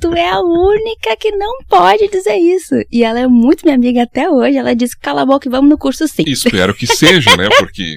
tu 0.00 0.12
é 0.12 0.28
a 0.28 0.40
única 0.40 1.16
que 1.16 1.30
não 1.32 1.64
pode 1.68 2.08
dizer 2.08 2.36
isso. 2.36 2.74
E 2.90 3.02
ela 3.02 3.20
é 3.20 3.26
muito 3.26 3.64
minha 3.64 3.76
amiga 3.76 4.02
até 4.02 4.30
hoje. 4.30 4.56
Ela 4.56 4.74
disse: 4.74 4.98
cala 4.98 5.22
a 5.22 5.26
boca 5.26 5.48
e 5.48 5.50
vamos 5.50 5.70
no 5.70 5.78
curso 5.78 6.06
sim. 6.06 6.24
Espero 6.26 6.74
que 6.74 6.86
seja, 6.86 7.36
né? 7.36 7.48
Porque 7.58 7.96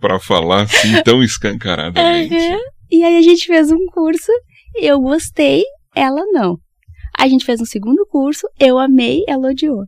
para 0.00 0.18
falar 0.18 0.62
assim 0.62 1.02
tão 1.02 1.22
escancaradamente. 1.22 2.34
Uhum. 2.34 2.73
E 2.94 3.02
aí 3.02 3.16
a 3.16 3.22
gente 3.22 3.48
fez 3.48 3.72
um 3.72 3.86
curso, 3.86 4.30
eu 4.76 5.00
gostei, 5.00 5.64
ela 5.96 6.24
não. 6.26 6.60
A 7.18 7.26
gente 7.26 7.44
fez 7.44 7.60
um 7.60 7.64
segundo 7.64 8.06
curso, 8.06 8.46
eu 8.56 8.78
amei, 8.78 9.24
ela 9.26 9.48
odiou. 9.48 9.82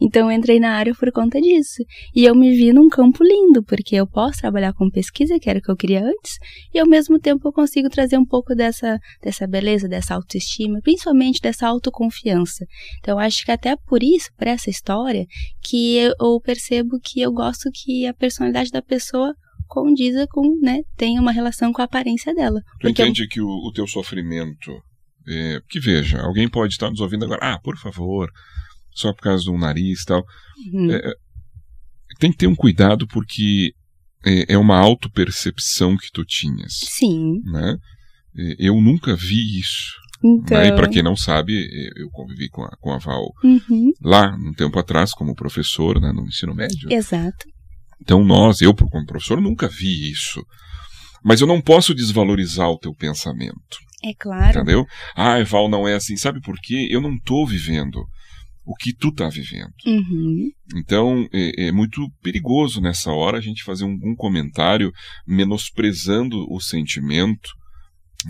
Então 0.00 0.28
eu 0.28 0.36
entrei 0.36 0.58
na 0.58 0.72
área 0.72 0.92
por 0.92 1.12
conta 1.12 1.40
disso. 1.40 1.84
E 2.12 2.24
eu 2.24 2.34
me 2.34 2.50
vi 2.50 2.72
num 2.72 2.88
campo 2.88 3.22
lindo, 3.22 3.62
porque 3.62 3.94
eu 3.94 4.08
posso 4.08 4.40
trabalhar 4.40 4.72
com 4.72 4.90
pesquisa, 4.90 5.38
que 5.38 5.48
era 5.48 5.60
o 5.60 5.62
que 5.62 5.70
eu 5.70 5.76
queria 5.76 6.04
antes, 6.04 6.36
e 6.74 6.80
ao 6.80 6.86
mesmo 6.88 7.16
tempo 7.20 7.46
eu 7.46 7.52
consigo 7.52 7.88
trazer 7.88 8.18
um 8.18 8.26
pouco 8.26 8.56
dessa, 8.56 8.98
dessa 9.22 9.46
beleza, 9.46 9.86
dessa 9.86 10.16
autoestima, 10.16 10.80
principalmente 10.82 11.40
dessa 11.40 11.68
autoconfiança. 11.68 12.66
Então 12.98 13.20
acho 13.20 13.44
que 13.44 13.52
até 13.52 13.76
por 13.86 14.02
isso, 14.02 14.30
por 14.36 14.48
essa 14.48 14.68
história, 14.68 15.26
que 15.62 15.96
eu, 15.96 16.12
eu 16.20 16.40
percebo 16.40 16.98
que 17.00 17.20
eu 17.20 17.30
gosto 17.30 17.70
que 17.72 18.04
a 18.04 18.12
personalidade 18.12 18.72
da 18.72 18.82
pessoa 18.82 19.32
condiza 19.68 20.26
com, 20.28 20.58
né, 20.60 20.80
tenha 20.96 21.20
uma 21.20 21.32
relação 21.32 21.72
com 21.72 21.82
a 21.82 21.84
aparência 21.84 22.34
dela. 22.34 22.60
Tu 22.80 22.88
entende 22.88 23.22
eu... 23.22 23.28
que 23.28 23.40
o, 23.40 23.46
o 23.46 23.72
teu 23.72 23.86
sofrimento, 23.86 24.72
é, 25.28 25.60
que 25.68 25.78
veja, 25.78 26.20
alguém 26.20 26.48
pode 26.48 26.72
estar 26.72 26.90
nos 26.90 27.00
ouvindo 27.00 27.24
agora, 27.24 27.54
ah, 27.54 27.60
por 27.60 27.76
favor, 27.76 28.28
só 28.92 29.12
por 29.12 29.22
causa 29.22 29.44
do 29.44 29.56
nariz 29.56 30.02
e 30.02 30.06
tal. 30.06 30.24
Uhum. 30.72 30.90
É, 30.90 31.12
tem 32.18 32.32
que 32.32 32.38
ter 32.38 32.46
um 32.46 32.56
cuidado 32.56 33.06
porque 33.06 33.72
é, 34.24 34.54
é 34.54 34.58
uma 34.58 34.78
autopercepção 34.78 35.96
que 35.96 36.10
tu 36.12 36.24
tinhas. 36.24 36.80
Sim. 36.84 37.40
Né? 37.44 37.76
Eu 38.58 38.80
nunca 38.80 39.14
vi 39.14 39.60
isso. 39.60 39.94
Então... 40.22 40.58
Né? 40.58 40.68
E 40.68 40.72
para 40.72 40.88
quem 40.88 41.02
não 41.02 41.16
sabe, 41.16 41.68
eu 41.96 42.08
convivi 42.10 42.48
com 42.48 42.62
a, 42.64 42.70
com 42.80 42.92
a 42.92 42.98
Val 42.98 43.32
uhum. 43.44 43.92
lá, 44.02 44.34
um 44.36 44.52
tempo 44.52 44.78
atrás, 44.78 45.12
como 45.12 45.34
professor 45.34 46.00
né, 46.00 46.12
no 46.12 46.26
ensino 46.26 46.54
médio. 46.54 46.92
Exato. 46.92 47.46
Então 48.00 48.24
nós, 48.24 48.60
eu 48.60 48.74
como 48.74 49.06
professor, 49.06 49.40
nunca 49.40 49.68
vi 49.68 50.10
isso. 50.10 50.44
Mas 51.24 51.40
eu 51.40 51.46
não 51.46 51.60
posso 51.60 51.94
desvalorizar 51.94 52.68
o 52.70 52.78
teu 52.78 52.94
pensamento. 52.94 53.78
É 54.04 54.14
claro. 54.14 54.60
Entendeu? 54.60 54.86
Ah, 55.14 55.42
Val 55.42 55.68
não 55.68 55.86
é 55.86 55.94
assim. 55.94 56.16
Sabe 56.16 56.40
por 56.40 56.56
quê? 56.60 56.86
Eu 56.90 57.00
não 57.00 57.14
estou 57.14 57.46
vivendo 57.46 58.04
o 58.64 58.74
que 58.74 58.94
tu 58.94 59.10
tá 59.10 59.28
vivendo. 59.28 59.72
Uhum. 59.86 60.50
Então, 60.76 61.26
é, 61.32 61.68
é, 61.68 61.72
muito 61.72 62.06
perigoso 62.22 62.82
nessa 62.82 63.10
hora 63.10 63.38
a 63.38 63.40
gente 63.40 63.64
fazer 63.64 63.84
um, 63.84 63.98
um 64.02 64.14
comentário 64.14 64.92
menosprezando 65.26 66.46
o 66.52 66.60
sentimento, 66.60 67.48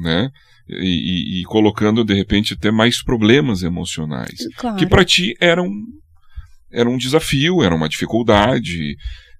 né? 0.01 0.31
E, 0.69 1.39
e, 1.39 1.41
e, 1.41 1.45
colocando, 1.45 2.05
de 2.05 2.15
repente, 2.15 2.55
até 2.55 2.71
mais 2.71 3.03
problemas 3.03 3.63
emocionais. 3.63 4.39
Claro. 4.57 4.77
Que 4.77 4.87
para 4.87 5.05
ti 5.05 5.35
era 5.41 5.61
um, 5.61 5.85
era 6.71 6.89
um 6.89 6.97
desafio, 6.97 7.63
era 7.63 7.75
uma 7.75 7.89
dificuldade, 7.89 8.95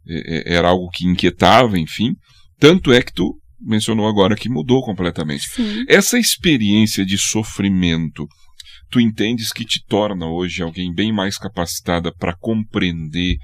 é, 0.09 0.53
é, 0.53 0.55
era 0.57 0.69
algo 0.69 0.89
que 0.91 1.07
inquietava, 1.07 1.79
enfim. 1.79 2.15
Tanto 2.59 2.93
é 2.93 3.03
que 3.03 3.13
tu 3.13 3.35
mencionou 3.61 4.09
agora 4.09 4.37
que 4.37 4.49
mudou 4.49 4.83
completamente. 4.83 5.49
Sim. 5.49 5.85
Essa 5.89 6.19
experiência 6.19 7.05
de 7.05 7.19
sofrimento 7.19 8.27
tu 8.91 9.01
entendes 9.01 9.53
que 9.53 9.65
te 9.65 9.85
torna 9.85 10.27
hoje 10.27 10.63
alguém 10.63 10.93
bem 10.93 11.13
mais 11.13 11.37
capacitada 11.37 12.13
para 12.13 12.35
compreender 12.35 13.37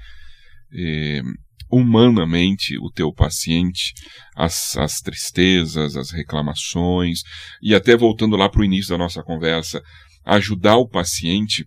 eh, 0.73 1.21
humanamente 1.69 2.77
o 2.79 2.91
teu 2.91 3.13
paciente, 3.13 3.93
as, 4.35 4.75
as 4.77 4.99
tristezas, 4.99 5.95
as 5.95 6.11
reclamações, 6.11 7.21
e 7.61 7.75
até 7.75 7.95
voltando 7.95 8.35
lá 8.35 8.49
para 8.49 8.61
o 8.61 8.65
início 8.65 8.89
da 8.89 8.97
nossa 8.97 9.23
conversa, 9.23 9.81
ajudar 10.25 10.77
o 10.77 10.87
paciente 10.87 11.65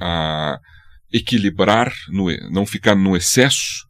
a 0.00 0.58
equilibrar, 1.12 1.92
no, 2.08 2.26
não 2.50 2.66
ficar 2.66 2.94
no 2.94 3.16
excesso? 3.16 3.86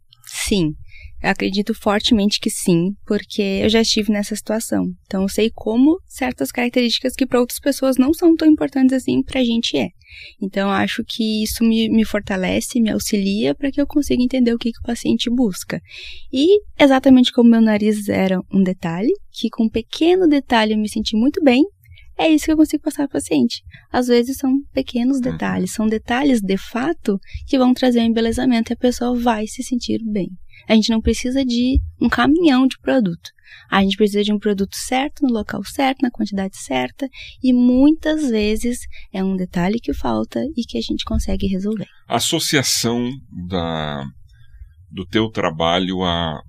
Sim. 0.47 0.75
Acredito 1.23 1.73
fortemente 1.73 2.39
que 2.39 2.51
sim, 2.51 2.91
porque 3.07 3.41
eu 3.63 3.71
já 3.71 3.81
estive 3.81 4.13
nessa 4.13 4.37
situação. 4.37 4.85
Então 5.07 5.23
eu 5.23 5.29
sei 5.29 5.51
como 5.51 5.99
certas 6.07 6.53
características 6.53 7.15
que 7.15 7.27
para 7.27 7.41
outras 7.41 7.59
pessoas 7.59 7.97
não 7.97 8.13
são 8.13 8.37
tão 8.37 8.47
importantes 8.47 8.95
assim 8.95 9.23
para 9.23 9.41
a 9.41 9.45
gente 9.45 9.75
é. 9.79 9.89
Então 10.43 10.69
eu 10.69 10.75
acho 10.75 11.03
que 11.03 11.43
isso 11.43 11.65
me, 11.65 11.89
me 11.89 12.05
fortalece, 12.05 12.79
me 12.79 12.91
auxilia 12.91 13.55
para 13.55 13.71
que 13.71 13.81
eu 13.81 13.87
consiga 13.87 14.23
entender 14.23 14.53
o 14.53 14.59
que, 14.59 14.71
que 14.71 14.79
o 14.81 14.87
paciente 14.87 15.31
busca. 15.31 15.81
E 16.31 16.61
exatamente 16.79 17.33
como 17.33 17.51
meu 17.51 17.63
nariz 17.63 18.07
era 18.07 18.39
um 18.53 18.63
detalhe, 18.63 19.13
que 19.33 19.49
com 19.49 19.65
um 19.65 19.71
pequeno 19.71 20.29
detalhe 20.29 20.75
eu 20.75 20.79
me 20.79 20.91
senti 20.91 21.17
muito 21.17 21.43
bem, 21.43 21.65
é 22.17 22.29
isso 22.29 22.45
que 22.45 22.53
eu 22.53 22.57
consigo 22.57 22.83
passar 22.83 23.09
para 23.09 23.19
o 23.19 23.21
paciente. 23.21 23.63
Às 23.93 24.07
vezes 24.07 24.37
são 24.37 24.53
pequenos 24.73 25.17
uhum. 25.17 25.23
detalhes, 25.23 25.73
são 25.73 25.87
detalhes 25.87 26.41
de 26.41 26.57
fato 26.57 27.19
que 27.47 27.59
vão 27.59 27.75
trazer 27.75 28.01
um 28.01 28.05
embelezamento 28.05 28.73
e 28.73 28.75
a 28.75 28.77
pessoa 28.77 29.19
vai 29.19 29.47
se 29.47 29.63
sentir 29.63 30.01
bem. 30.05 30.29
A 30.69 30.75
gente 30.75 30.91
não 30.91 31.01
precisa 31.01 31.45
de 31.45 31.81
um 32.01 32.09
caminhão 32.09 32.67
de 32.67 32.79
produto. 32.79 33.31
A 33.71 33.83
gente 33.83 33.97
precisa 33.97 34.23
de 34.23 34.33
um 34.33 34.39
produto 34.39 34.75
certo, 34.75 35.27
no 35.27 35.33
local 35.33 35.63
certo, 35.65 36.03
na 36.03 36.11
quantidade 36.11 36.57
certa, 36.57 37.09
e 37.43 37.53
muitas 37.53 38.31
vezes 38.31 38.79
é 39.13 39.23
um 39.23 39.37
detalhe 39.37 39.79
que 39.81 39.93
falta 39.93 40.41
e 40.57 40.65
que 40.65 40.79
a 40.79 40.81
gente 40.81 41.05
consegue 41.05 41.47
resolver. 41.47 41.87
Associação 42.09 43.11
da, 43.49 44.05
do 44.91 45.05
teu 45.07 45.29
trabalho 45.31 46.03
a 46.03 46.41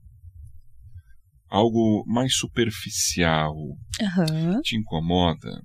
algo 1.50 2.04
mais 2.08 2.36
superficial 2.36 3.54
uhum. 3.56 4.62
te 4.62 4.76
incomoda? 4.76 5.62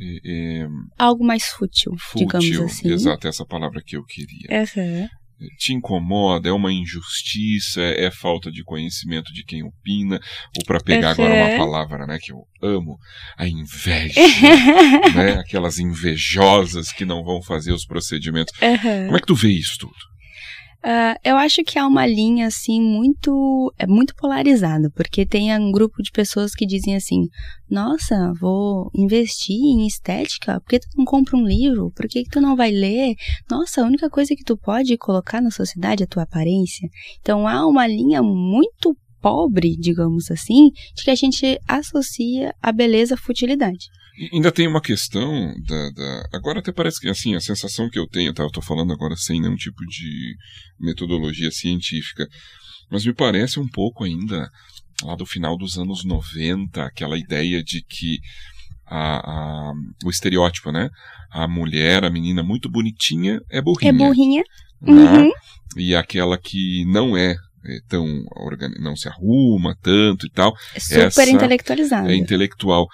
É, 0.00 0.62
é, 0.62 0.66
algo 0.98 1.24
mais 1.24 1.44
fútil, 1.44 1.92
fútil, 1.98 2.38
digamos 2.38 2.72
assim. 2.72 2.88
Exato, 2.88 3.28
essa 3.28 3.46
palavra 3.46 3.80
que 3.84 3.96
eu 3.96 4.04
queria. 4.04 4.48
Uhum 4.50 5.08
te 5.58 5.72
incomoda, 5.72 6.48
é 6.48 6.52
uma 6.52 6.72
injustiça, 6.72 7.80
é, 7.80 8.06
é, 8.06 8.10
falta 8.10 8.50
de 8.50 8.62
conhecimento 8.62 9.32
de 9.32 9.44
quem 9.44 9.62
opina, 9.62 10.20
ou 10.56 10.64
para 10.64 10.80
pegar 10.80 11.16
uhum. 11.18 11.24
agora 11.24 11.34
uma 11.34 11.58
palavra 11.58 12.06
né, 12.06 12.18
que 12.20 12.32
eu 12.32 12.46
amo, 12.62 12.98
a 13.36 13.46
inveja, 13.46 14.20
né, 15.14 15.32
aquelas 15.40 15.78
invejosas 15.78 16.92
que 16.92 17.04
não 17.04 17.24
vão 17.24 17.42
fazer 17.42 17.72
os 17.72 17.84
procedimentos. 17.84 18.54
Uhum. 18.60 19.06
Como 19.06 19.16
é 19.16 19.20
que 19.20 19.26
tu 19.26 19.34
vê 19.34 19.48
isso 19.48 19.76
tudo? 19.78 20.13
Uh, 20.84 21.16
eu 21.24 21.38
acho 21.38 21.64
que 21.64 21.78
há 21.78 21.86
uma 21.86 22.06
linha 22.06 22.46
assim 22.46 22.78
muito 22.78 23.72
é 23.78 23.86
muito 23.86 24.14
polarizada, 24.14 24.90
porque 24.94 25.24
tem 25.24 25.50
um 25.58 25.72
grupo 25.72 26.02
de 26.02 26.10
pessoas 26.10 26.54
que 26.54 26.66
dizem 26.66 26.94
assim: 26.94 27.26
"Nossa, 27.70 28.34
vou 28.38 28.90
investir 28.94 29.56
em 29.56 29.86
estética, 29.86 30.60
por 30.60 30.68
que 30.68 30.80
tu 30.80 30.88
não 30.94 31.06
compra 31.06 31.38
um 31.38 31.46
livro? 31.46 31.90
Por 31.96 32.06
que, 32.06 32.24
que 32.24 32.28
tu 32.28 32.38
não 32.38 32.54
vai 32.54 32.70
ler? 32.70 33.14
Nossa, 33.50 33.80
a 33.80 33.86
única 33.86 34.10
coisa 34.10 34.36
que 34.36 34.44
tu 34.44 34.58
pode 34.58 34.98
colocar 34.98 35.40
na 35.40 35.50
sociedade 35.50 36.02
é 36.02 36.04
a 36.04 36.08
tua 36.08 36.24
aparência". 36.24 36.86
Então 37.18 37.48
há 37.48 37.66
uma 37.66 37.86
linha 37.86 38.22
muito 38.22 38.94
pobre, 39.22 39.74
digamos 39.78 40.30
assim, 40.30 40.68
de 40.94 41.02
que 41.02 41.10
a 41.10 41.14
gente 41.14 41.58
associa 41.66 42.54
a 42.60 42.70
beleza 42.70 43.14
à 43.14 43.16
futilidade. 43.16 43.86
E 44.16 44.30
ainda 44.32 44.52
tem 44.52 44.68
uma 44.68 44.80
questão 44.80 45.54
da, 45.66 45.90
da, 45.90 46.28
Agora 46.32 46.60
até 46.60 46.72
parece 46.72 47.00
que 47.00 47.08
assim, 47.08 47.34
a 47.34 47.40
sensação 47.40 47.90
que 47.90 47.98
eu 47.98 48.06
tenho, 48.06 48.32
tá? 48.32 48.42
Eu 48.42 48.50
tô 48.50 48.62
falando 48.62 48.92
agora 48.92 49.16
sem 49.16 49.40
nenhum 49.40 49.56
tipo 49.56 49.84
de 49.86 50.36
metodologia 50.78 51.50
científica, 51.50 52.26
mas 52.90 53.04
me 53.04 53.12
parece 53.12 53.58
um 53.58 53.68
pouco 53.68 54.04
ainda 54.04 54.48
lá 55.02 55.16
do 55.16 55.26
final 55.26 55.56
dos 55.56 55.76
anos 55.76 56.04
90, 56.04 56.84
aquela 56.84 57.18
ideia 57.18 57.62
de 57.62 57.82
que 57.82 58.18
a, 58.86 59.18
a, 59.18 59.72
o 60.04 60.10
estereótipo, 60.10 60.70
né? 60.70 60.88
A 61.30 61.48
mulher, 61.48 62.04
a 62.04 62.10
menina 62.10 62.42
muito 62.42 62.70
bonitinha 62.70 63.40
é 63.50 63.60
burrinha. 63.60 63.90
É 63.90 63.92
burrinha. 63.92 64.42
Né? 64.80 64.92
Uhum. 64.92 65.32
E 65.76 65.96
aquela 65.96 66.38
que 66.38 66.84
não 66.86 67.16
é, 67.16 67.34
é 67.66 67.78
tão 67.88 68.06
não 68.78 68.94
se 68.94 69.08
arruma 69.08 69.76
tanto 69.82 70.26
e 70.26 70.30
tal. 70.30 70.54
É 70.76 71.10
super 71.10 71.28
intelectualizada. 71.28 72.12
É 72.12 72.14
intelectual 72.14 72.86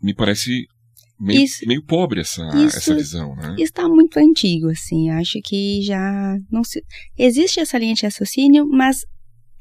me 0.00 0.14
parece 0.14 0.66
meio, 1.18 1.42
isso, 1.42 1.66
meio 1.66 1.82
pobre 1.84 2.20
essa, 2.20 2.42
essa 2.64 2.94
visão, 2.94 3.34
né? 3.36 3.56
Está 3.58 3.88
muito 3.88 4.18
antigo, 4.18 4.68
assim. 4.70 5.10
Acho 5.10 5.40
que 5.42 5.82
já 5.82 6.36
não 6.50 6.62
se. 6.62 6.82
Existe 7.16 7.60
essa 7.60 7.78
linha 7.78 7.94
de 7.94 8.02
raciocínio, 8.02 8.66
mas 8.68 9.04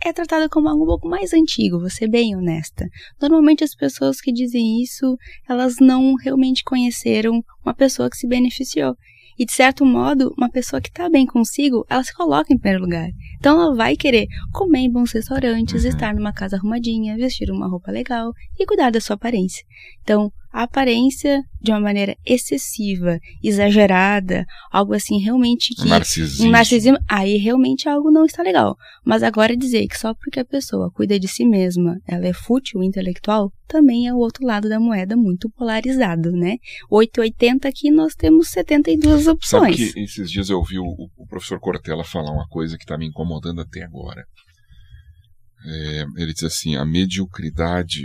é 0.06 0.14
tratada 0.14 0.48
como 0.48 0.70
algo 0.70 0.84
um 0.84 0.88
pouco 0.88 1.08
mais 1.08 1.34
antigo, 1.34 1.80
vou 1.80 1.90
ser 1.90 2.08
bem 2.08 2.36
honesta. 2.36 2.88
Normalmente 3.22 3.64
as 3.64 3.74
pessoas 3.74 4.22
que 4.22 4.32
dizem 4.32 4.82
isso, 4.82 5.18
elas 5.50 5.76
não 5.80 6.14
realmente 6.16 6.64
conheceram 6.64 7.44
uma 7.66 7.74
pessoa 7.74 8.10
que 8.10 8.18
se 8.18 8.28
beneficiou. 8.28 8.96
E 9.38 9.46
de 9.46 9.52
certo 9.52 9.86
modo, 9.86 10.34
uma 10.38 10.50
pessoa 10.50 10.82
que 10.82 10.90
está 10.90 11.10
bem 11.10 11.26
consigo, 11.26 11.86
ela 11.90 12.04
se 12.04 12.14
coloca 12.14 12.54
em 12.54 12.58
primeiro 12.58 12.84
lugar. 12.84 13.10
Então 13.38 13.62
ela 13.62 13.76
vai 13.76 13.96
querer 13.96 14.28
comer 14.52 14.80
em 14.80 14.92
bons 14.92 15.12
restaurantes, 15.12 15.84
uhum. 15.84 15.90
estar 15.90 16.14
numa 16.16 16.34
casa 16.34 16.56
arrumadinha, 16.56 17.16
vestir 17.16 17.52
uma 17.52 17.68
roupa 17.68 17.92
legal 17.92 18.32
e 18.58 18.66
cuidar 18.66 18.92
da 18.92 19.00
sua 19.00 19.16
aparência. 19.16 19.64
Então, 20.02 20.32
a 20.52 20.64
aparência 20.64 21.42
de 21.62 21.72
uma 21.72 21.80
maneira 21.80 22.16
excessiva, 22.26 23.20
exagerada, 23.44 24.46
algo 24.72 24.94
assim 24.94 25.20
realmente 25.20 25.76
que 25.76 25.88
narcisismo. 25.88 26.48
um 26.48 26.52
narcisismo, 26.52 26.98
aí 27.08 27.38
realmente 27.38 27.90
algo 27.90 28.12
não 28.12 28.26
está 28.26 28.42
legal. 28.42 28.76
Mas 29.04 29.24
agora 29.24 29.56
dizer 29.56 29.88
que 29.88 29.98
só 29.98 30.14
porque 30.14 30.40
a 30.40 30.46
pessoa 30.46 30.92
cuida 30.92 31.20
de 31.20 31.28
si 31.28 31.46
mesma, 31.46 32.00
ela 32.08 32.26
é 32.26 32.34
fútil 32.34 32.84
intelectual, 32.84 33.52
também 33.68 34.08
é 34.08 34.14
o 34.14 34.18
outro 34.18 34.46
lado 34.46 34.70
da 34.70 34.80
moeda 34.80 35.18
muito 35.18 35.50
polarizado, 35.50 36.32
né? 36.32 36.58
880 36.90 37.68
aqui 37.68 37.92
nós 37.92 38.16
temos 38.16 38.50
72 38.50 39.28
opções. 39.28 39.78
Sabe 39.78 39.94
que 39.94 40.00
esses 40.00 40.32
dias 40.32 40.50
eu 40.50 40.58
ouvi 40.58 40.80
o, 40.80 40.86
o 41.18 41.28
professor 41.28 41.60
Cortella 41.60 42.04
falar 42.04 42.32
uma 42.32 42.48
coisa 42.48 42.78
que 42.78 42.84
está 42.84 42.98
me 42.98 43.08
incomodando 43.08 43.62
até 43.62 43.84
agora. 43.84 44.24
É, 45.66 46.06
ele 46.18 46.34
diz 46.34 46.44
assim: 46.44 46.76
a 46.76 46.86
mediocridade 46.86 48.04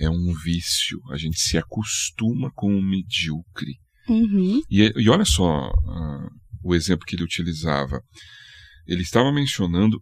é 0.00 0.08
um 0.10 0.32
vício. 0.44 0.98
A 1.10 1.16
gente 1.16 1.38
se 1.38 1.56
acostuma 1.56 2.50
com 2.54 2.68
o 2.68 2.82
medíocre. 2.82 3.78
Uhum. 4.08 4.62
E, 4.70 4.92
e, 4.96 5.08
olha 5.08 5.24
só, 5.24 5.68
uh, 5.70 6.30
o 6.62 6.74
exemplo 6.74 7.06
que 7.06 7.16
ele 7.16 7.24
utilizava. 7.24 8.00
Ele 8.86 9.02
estava 9.02 9.32
mencionando 9.32 10.00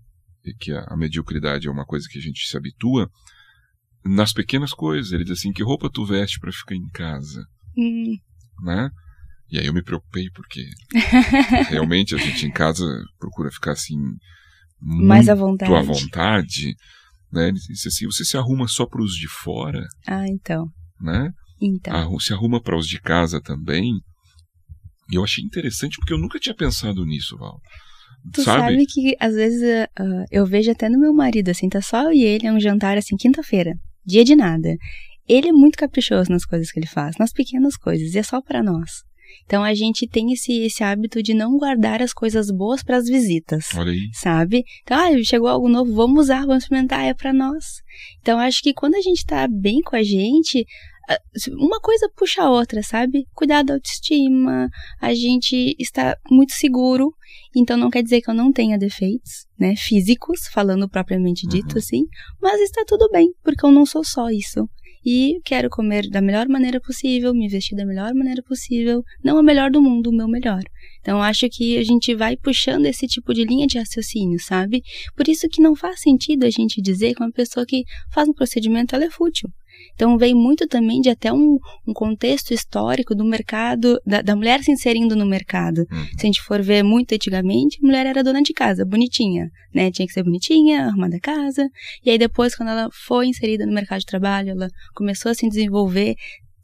que 0.60 0.72
a, 0.72 0.84
a 0.88 0.96
mediocridade 0.96 1.66
é 1.66 1.70
uma 1.70 1.86
coisa 1.86 2.06
que 2.10 2.18
a 2.18 2.22
gente 2.22 2.46
se 2.46 2.56
habitua 2.56 3.10
nas 4.04 4.32
pequenas 4.32 4.72
coisas. 4.72 5.12
Ele 5.12 5.24
diz 5.24 5.38
assim: 5.38 5.52
que 5.52 5.62
roupa 5.62 5.90
tu 5.90 6.04
veste 6.04 6.38
para 6.38 6.52
ficar 6.52 6.74
em 6.74 6.88
casa? 6.90 7.44
Hum. 7.76 8.16
Né? 8.62 8.90
E 9.50 9.58
aí 9.58 9.66
eu 9.66 9.74
me 9.74 9.82
preocupei 9.82 10.30
porque 10.30 10.64
realmente 11.68 12.14
a 12.14 12.18
gente 12.18 12.46
em 12.46 12.50
casa 12.50 12.84
procura 13.18 13.50
ficar 13.50 13.72
assim 13.72 13.96
mais 14.80 15.28
à 15.28 15.34
vontade. 15.34 15.72
à 15.72 15.82
vontade. 15.82 16.74
Né? 17.34 17.48
Ele 17.48 17.58
disse 17.58 17.88
assim: 17.88 18.06
você 18.06 18.24
se 18.24 18.36
arruma 18.36 18.68
só 18.68 18.86
para 18.86 19.02
os 19.02 19.14
de 19.14 19.28
fora? 19.28 19.84
Ah, 20.06 20.26
então. 20.28 20.66
Né? 21.00 21.30
Então. 21.60 22.18
Se 22.20 22.32
arruma 22.32 22.62
para 22.62 22.78
os 22.78 22.86
de 22.86 23.00
casa 23.00 23.40
também. 23.40 23.92
E 25.10 25.16
eu 25.16 25.24
achei 25.24 25.44
interessante 25.44 25.96
porque 25.98 26.14
eu 26.14 26.18
nunca 26.18 26.38
tinha 26.38 26.54
pensado 26.54 27.04
nisso, 27.04 27.36
Val. 27.36 27.58
Tu 28.32 28.42
sabe? 28.42 28.60
sabe 28.60 28.86
que 28.86 29.14
às 29.20 29.34
vezes 29.34 29.62
uh, 29.62 30.24
eu 30.30 30.46
vejo 30.46 30.70
até 30.70 30.88
no 30.88 30.98
meu 30.98 31.12
marido, 31.12 31.50
assim, 31.50 31.68
tá 31.68 31.82
só 31.82 32.04
eu 32.04 32.12
e 32.12 32.22
ele, 32.22 32.46
é 32.46 32.52
um 32.52 32.58
jantar 32.58 32.96
assim, 32.96 33.16
quinta-feira, 33.16 33.74
dia 34.06 34.24
de 34.24 34.34
nada. 34.34 34.76
Ele 35.28 35.48
é 35.48 35.52
muito 35.52 35.76
caprichoso 35.76 36.30
nas 36.30 36.46
coisas 36.46 36.70
que 36.70 36.78
ele 36.78 36.86
faz, 36.86 37.16
nas 37.18 37.32
pequenas 37.32 37.76
coisas, 37.76 38.14
e 38.14 38.18
é 38.18 38.22
só 38.22 38.40
para 38.40 38.62
nós. 38.62 39.02
Então 39.44 39.62
a 39.62 39.74
gente 39.74 40.06
tem 40.06 40.32
esse, 40.32 40.52
esse 40.60 40.82
hábito 40.82 41.22
de 41.22 41.34
não 41.34 41.56
guardar 41.56 42.02
as 42.02 42.12
coisas 42.12 42.50
boas 42.50 42.82
para 42.82 42.96
as 42.96 43.06
visitas. 43.06 43.66
Olha 43.74 43.92
aí. 43.92 44.08
Sabe? 44.12 44.64
Então, 44.82 44.98
ah, 44.98 45.22
chegou 45.22 45.48
algo 45.48 45.68
novo, 45.68 45.94
vamos 45.94 46.24
usar, 46.24 46.46
vamos 46.46 46.64
experimentar, 46.64 47.04
é 47.04 47.14
para 47.14 47.32
nós. 47.32 47.82
Então 48.20 48.38
acho 48.38 48.62
que 48.62 48.72
quando 48.72 48.94
a 48.94 49.00
gente 49.00 49.24
tá 49.24 49.46
bem 49.48 49.80
com 49.80 49.96
a 49.96 50.02
gente, 50.02 50.64
uma 51.52 51.80
coisa 51.80 52.08
puxa 52.16 52.42
a 52.42 52.50
outra, 52.50 52.82
sabe? 52.82 53.26
Cuidar 53.34 53.62
da 53.62 53.74
autoestima, 53.74 54.68
a 55.00 55.14
gente 55.14 55.76
está 55.78 56.16
muito 56.30 56.52
seguro, 56.52 57.14
então 57.54 57.76
não 57.76 57.90
quer 57.90 58.02
dizer 58.02 58.20
que 58.22 58.30
eu 58.30 58.34
não 58.34 58.52
tenha 58.52 58.78
defeitos, 58.78 59.46
né, 59.58 59.74
físicos, 59.76 60.48
falando 60.50 60.88
propriamente 60.88 61.46
dito 61.46 61.72
uhum. 61.72 61.78
assim, 61.78 62.04
mas 62.40 62.60
está 62.60 62.84
tudo 62.86 63.08
bem, 63.10 63.28
porque 63.42 63.64
eu 63.64 63.70
não 63.70 63.84
sou 63.84 64.02
só 64.02 64.30
isso. 64.30 64.68
E 65.04 65.40
quero 65.44 65.68
comer 65.68 66.08
da 66.08 66.20
melhor 66.20 66.48
maneira 66.48 66.80
possível, 66.80 67.34
me 67.34 67.48
vestir 67.48 67.76
da 67.76 67.84
melhor 67.84 68.14
maneira 68.14 68.42
possível, 68.42 69.02
não 69.22 69.38
a 69.38 69.42
melhor 69.42 69.70
do 69.70 69.82
mundo, 69.82 70.08
o 70.08 70.12
meu 70.12 70.26
melhor. 70.26 70.62
Então 71.00 71.22
acho 71.22 71.48
que 71.50 71.76
a 71.76 71.84
gente 71.84 72.14
vai 72.14 72.36
puxando 72.36 72.86
esse 72.86 73.06
tipo 73.06 73.34
de 73.34 73.44
linha 73.44 73.66
de 73.66 73.78
raciocínio, 73.78 74.38
sabe? 74.40 74.82
Por 75.14 75.28
isso 75.28 75.48
que 75.48 75.60
não 75.60 75.76
faz 75.76 76.00
sentido 76.00 76.44
a 76.44 76.50
gente 76.50 76.80
dizer 76.80 77.14
que 77.14 77.22
uma 77.22 77.30
pessoa 77.30 77.66
que 77.66 77.84
faz 78.12 78.28
um 78.28 78.32
procedimento 78.32 78.94
ela 78.94 79.04
é 79.04 79.10
fútil. 79.10 79.50
Então 79.94 80.18
vem 80.18 80.34
muito 80.34 80.66
também 80.66 81.00
de 81.00 81.08
até 81.08 81.32
um, 81.32 81.58
um 81.86 81.92
contexto 81.92 82.52
histórico 82.52 83.14
do 83.14 83.24
mercado, 83.24 83.98
da, 84.04 84.22
da, 84.22 84.34
mulher 84.34 84.62
se 84.62 84.72
inserindo 84.72 85.14
no 85.14 85.24
mercado. 85.24 85.78
Uhum. 85.90 86.04
Se 86.18 86.22
a 86.22 86.26
gente 86.26 86.42
for 86.42 86.60
ver 86.62 86.82
muito 86.82 87.14
antigamente, 87.14 87.78
a 87.82 87.86
mulher 87.86 88.06
era 88.06 88.22
dona 88.22 88.42
de 88.42 88.52
casa, 88.52 88.84
bonitinha, 88.84 89.48
né? 89.72 89.90
Tinha 89.90 90.06
que 90.06 90.12
ser 90.12 90.24
bonitinha, 90.24 90.86
arrumada 90.86 91.16
a 91.16 91.20
casa. 91.20 91.68
E 92.04 92.10
aí 92.10 92.18
depois, 92.18 92.56
quando 92.56 92.70
ela 92.70 92.88
foi 93.06 93.26
inserida 93.26 93.64
no 93.64 93.72
mercado 93.72 94.00
de 94.00 94.06
trabalho, 94.06 94.50
ela 94.50 94.68
começou 94.94 95.30
a 95.30 95.34
se 95.34 95.48
desenvolver, 95.48 96.16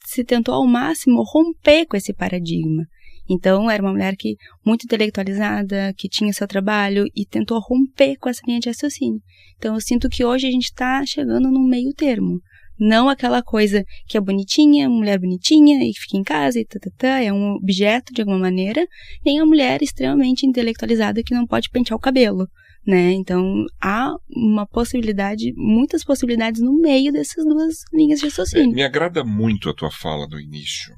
se 0.04 0.24
tentou 0.24 0.54
ao 0.54 0.66
máximo 0.66 1.22
romper 1.22 1.86
com 1.86 1.96
esse 1.96 2.12
paradigma. 2.12 2.84
Então, 3.30 3.70
era 3.70 3.80
uma 3.80 3.92
mulher 3.92 4.16
que 4.16 4.34
muito 4.66 4.84
intelectualizada, 4.84 5.94
que 5.96 6.08
tinha 6.08 6.32
seu 6.32 6.48
trabalho 6.48 7.04
e 7.14 7.24
tentou 7.24 7.60
romper 7.60 8.16
com 8.16 8.28
essa 8.28 8.40
linha 8.44 8.58
de 8.58 8.68
raciocínio. 8.68 9.20
Então, 9.56 9.74
eu 9.74 9.80
sinto 9.80 10.08
que 10.08 10.24
hoje 10.24 10.48
a 10.48 10.50
gente 10.50 10.64
está 10.64 11.06
chegando 11.06 11.48
num 11.48 11.62
meio 11.62 11.94
termo. 11.94 12.40
Não 12.80 13.10
aquela 13.10 13.42
coisa 13.42 13.84
que 14.06 14.16
é 14.16 14.20
bonitinha, 14.20 14.88
mulher 14.88 15.18
bonitinha 15.18 15.84
e 15.84 15.92
fica 15.92 16.16
em 16.16 16.22
casa 16.22 16.58
e 16.58 16.64
tatatá, 16.64 17.20
é 17.20 17.30
um 17.30 17.52
objeto 17.52 18.12
de 18.14 18.22
alguma 18.22 18.38
maneira, 18.38 18.86
nem 19.24 19.38
a 19.38 19.44
mulher 19.44 19.82
extremamente 19.82 20.46
intelectualizada 20.46 21.22
que 21.22 21.34
não 21.34 21.46
pode 21.46 21.68
pentear 21.68 21.96
o 21.96 22.00
cabelo. 22.00 22.48
Né? 22.86 23.12
Então 23.12 23.66
há 23.78 24.14
uma 24.34 24.66
possibilidade, 24.66 25.52
muitas 25.54 26.02
possibilidades 26.02 26.62
no 26.62 26.80
meio 26.80 27.12
dessas 27.12 27.44
duas 27.44 27.74
linhas 27.92 28.20
de 28.20 28.24
raciocínio. 28.24 28.72
É, 28.72 28.74
me 28.74 28.82
agrada 28.82 29.22
muito 29.22 29.68
a 29.68 29.74
tua 29.74 29.90
fala 29.90 30.26
no 30.26 30.40
início. 30.40 30.94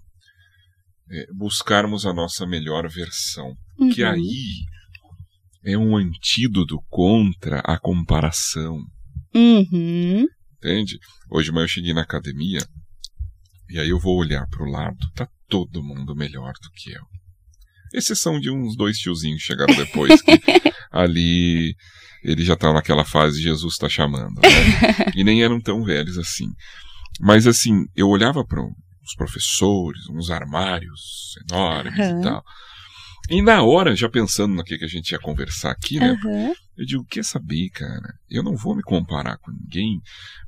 É, 1.11 1.27
buscarmos 1.37 2.07
a 2.07 2.14
nossa 2.14 2.47
melhor 2.47 2.88
versão. 2.88 3.53
Uhum. 3.81 3.90
Que 3.90 4.05
aí 4.05 4.62
é 5.64 5.77
um 5.77 5.97
antídoto 5.97 6.79
contra 6.88 7.59
a 7.61 7.77
comparação. 7.81 8.79
Uhum. 9.35 10.27
Entende? 10.62 11.01
Hoje 11.29 11.46
de 11.46 11.53
manhã 11.53 11.64
eu 11.64 11.68
cheguei 11.68 11.92
na 11.92 12.03
academia 12.03 12.61
e 13.68 13.81
aí 13.81 13.88
eu 13.88 13.98
vou 13.98 14.16
olhar 14.16 14.46
para 14.46 14.62
o 14.62 14.70
lado, 14.70 15.11
tá 15.12 15.27
todo 15.48 15.83
mundo 15.83 16.14
melhor 16.14 16.53
do 16.62 16.70
que 16.70 16.92
eu. 16.92 17.03
Exceção 17.92 18.38
de 18.38 18.48
uns 18.48 18.77
dois 18.77 18.96
tiozinhos 18.96 19.40
que 19.40 19.48
chegaram 19.48 19.75
depois, 19.75 20.22
que 20.22 20.31
ali 20.92 21.75
ele 22.22 22.44
já 22.44 22.57
tá 22.57 22.72
naquela 22.72 23.05
fase 23.05 23.42
Jesus 23.42 23.75
está 23.75 23.88
chamando, 23.88 24.40
né? 24.40 24.48
E 25.16 25.25
nem 25.25 25.42
eram 25.42 25.61
tão 25.61 25.83
velhos 25.83 26.16
assim. 26.16 26.46
Mas 27.20 27.46
assim, 27.46 27.85
eu 27.96 28.09
olhava 28.09 28.44
para 28.44 28.62
os 28.62 29.14
professores, 29.16 30.09
uns 30.11 30.31
armários 30.31 31.35
enormes 31.51 31.98
uhum. 31.98 32.20
e 32.20 32.22
tal. 32.22 32.44
E 33.31 33.42
na 33.42 33.62
hora, 33.62 33.96
já 33.96 34.09
pensando 34.09 34.55
no 34.55 34.62
que, 34.62 34.79
que 34.79 34.85
a 34.85 34.88
gente 34.88 35.11
ia 35.11 35.18
conversar 35.18 35.72
aqui, 35.72 35.98
né? 35.98 36.16
Uhum. 36.25 36.55
Eu 36.83 36.87
digo, 36.87 37.05
quer 37.05 37.25
saber, 37.25 37.68
cara? 37.71 38.14
Eu 38.29 38.42
não 38.42 38.57
vou 38.57 38.75
me 38.75 38.83
comparar 38.83 39.38
com 39.38 39.53
ninguém, 39.53 40.01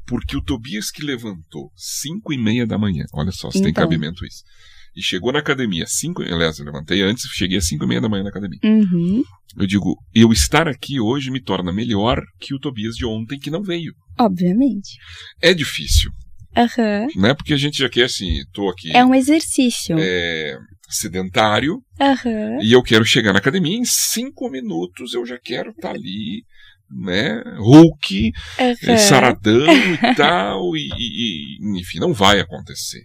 porque 0.05 0.37
o 0.37 0.43
Tobias 0.43 0.91
que 0.91 1.01
levantou 1.01 1.71
5 1.77 2.33
e 2.33 2.39
meia 2.39 2.67
da 2.67 2.77
manhã, 2.77 3.05
olha 3.15 3.31
só, 3.31 3.53
se 3.53 3.59
então. 3.59 3.67
tem 3.67 3.73
cabimento 3.73 4.27
isso. 4.27 4.43
E 4.97 5.01
chegou 5.01 5.33
na 5.33 5.39
academia, 5.39 5.87
cinco, 5.87 6.23
aliás, 6.23 6.59
eu 6.59 6.65
levantei 6.65 7.03
antes, 7.03 7.25
cheguei 7.35 7.59
às 7.59 7.69
5 7.69 7.85
e 7.85 7.87
meia 7.87 8.01
da 8.01 8.09
manhã 8.09 8.25
na 8.25 8.31
academia. 8.31 8.59
Uhum. 8.65 9.23
Eu 9.57 9.65
digo, 9.65 9.97
eu 10.13 10.33
estar 10.33 10.67
aqui 10.67 10.99
hoje 10.99 11.31
me 11.31 11.41
torna 11.41 11.73
melhor 11.73 12.21
que 12.41 12.53
o 12.53 12.59
Tobias 12.59 12.97
de 12.97 13.07
ontem 13.07 13.39
que 13.39 13.51
não 13.51 13.63
veio. 13.63 13.95
Obviamente. 14.19 14.99
É 15.41 15.55
difícil. 15.55 16.11
Uhum. 16.57 17.23
Né? 17.23 17.35
Porque 17.35 17.55
a 17.55 17.57
gente 17.57 17.79
já 17.79 17.89
quer 17.89 18.07
assim, 18.07 18.43
tô 18.53 18.69
aqui. 18.69 18.91
É 18.93 19.05
um 19.05 19.15
exercício. 19.15 19.97
É, 20.01 20.59
sedentário. 20.89 21.83
Uhum. 22.01 22.63
E 22.63 22.73
eu 22.73 22.83
quero 22.83 23.05
chegar 23.05 23.33
na 23.33 23.39
academia 23.39 23.77
em 23.77 23.85
cinco 23.85 24.49
minutos, 24.51 25.15
eu 25.15 25.25
já 25.25 25.39
quero 25.39 25.71
estar 25.71 25.91
tá 25.91 25.95
ali, 25.95 26.45
né? 26.91 27.43
Hulk, 27.59 28.33
uhum. 28.61 28.99
saradão 28.99 29.67
e 29.67 30.15
tal. 30.17 30.77
E, 30.77 30.89
e, 30.99 31.81
enfim, 31.81 31.99
não 31.99 32.13
vai 32.13 32.41
acontecer 32.41 33.03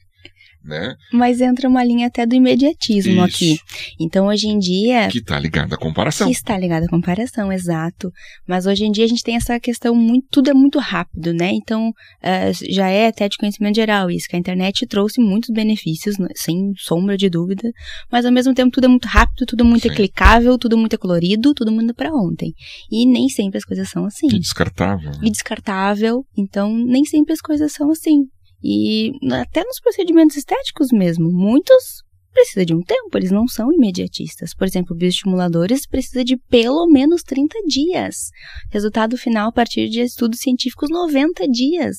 né? 0.63 0.95
Mas 1.11 1.41
entra 1.41 1.67
uma 1.67 1.83
linha 1.83 2.07
até 2.07 2.25
do 2.25 2.35
imediatismo 2.35 3.13
Isso. 3.13 3.21
aqui. 3.23 3.59
Então, 3.99 4.27
hoje 4.27 4.47
em 4.47 4.57
dia... 4.57 5.07
Que 5.07 5.19
está 5.19 5.39
ligado 5.39 5.73
à 5.73 5.77
comparação. 5.77 6.27
Que 6.27 6.33
está 6.33 6.57
ligado 6.57 6.83
à 6.83 6.87
comparação, 6.87 7.51
exato. 7.51 8.11
Mas 8.47 8.65
hoje 8.65 8.85
em 8.85 8.91
dia 8.91 9.05
a 9.05 9.07
gente 9.07 9.23
tem 9.23 9.35
essa 9.35 9.59
questão 9.59 9.95
muito... 9.95 10.27
Tudo 10.29 10.49
é 10.49 10.53
muito 10.53 10.79
rápido, 10.79 11.33
né? 11.33 11.51
Então, 11.53 11.89
uh, 11.89 12.73
já 12.73 12.89
é 12.89 13.07
até 13.07 13.27
de 13.27 13.37
conhecimento 13.37 13.75
geral 13.75 14.09
isso, 14.11 14.27
que 14.27 14.35
a 14.35 14.39
internet 14.39 14.85
trouxe 14.85 15.21
muitos 15.21 15.49
benefícios, 15.49 16.17
né? 16.17 16.27
sem 16.35 16.73
sombra 16.77 17.17
de 17.17 17.29
dúvida. 17.29 17.71
Mas, 18.11 18.25
ao 18.25 18.31
mesmo 18.31 18.53
tempo, 18.53 18.71
tudo 18.71 18.85
é 18.85 18.89
muito 18.89 19.07
rápido, 19.07 19.45
tudo 19.45 19.65
muito 19.65 19.87
Sim. 19.87 19.95
clicável, 19.95 20.57
tudo 20.57 20.77
muito 20.77 20.97
colorido, 20.97 21.53
tudo 21.53 21.71
muito 21.71 21.93
para 21.93 22.13
ontem. 22.13 22.53
E 22.91 23.05
nem 23.05 23.29
sempre 23.29 23.57
as 23.57 23.65
coisas 23.65 23.89
são 23.89 24.05
assim. 24.05 24.27
E 24.27 24.39
descartável. 24.39 25.11
E 25.21 25.31
descartável. 25.31 26.25
Então, 26.37 26.75
nem 26.75 27.05
sempre 27.05 27.33
as 27.33 27.41
coisas 27.41 27.71
são 27.71 27.89
assim. 27.89 28.27
E 28.63 29.11
até 29.31 29.63
nos 29.63 29.79
procedimentos 29.79 30.37
estéticos 30.37 30.89
mesmo, 30.91 31.31
muitos 31.31 32.03
precisa 32.39 32.65
de 32.65 32.73
um 32.73 32.81
tempo, 32.81 33.17
eles 33.17 33.31
não 33.31 33.47
são 33.47 33.71
imediatistas. 33.71 34.53
Por 34.53 34.65
exemplo, 34.65 34.95
bioestimuladores 34.95 35.85
precisa 35.85 36.23
de 36.23 36.37
pelo 36.37 36.87
menos 36.87 37.21
30 37.23 37.57
dias. 37.67 38.29
Resultado 38.71 39.17
final 39.17 39.49
a 39.49 39.51
partir 39.51 39.89
de 39.89 40.01
estudos 40.01 40.39
científicos 40.39 40.89
90 40.89 41.47
dias. 41.47 41.97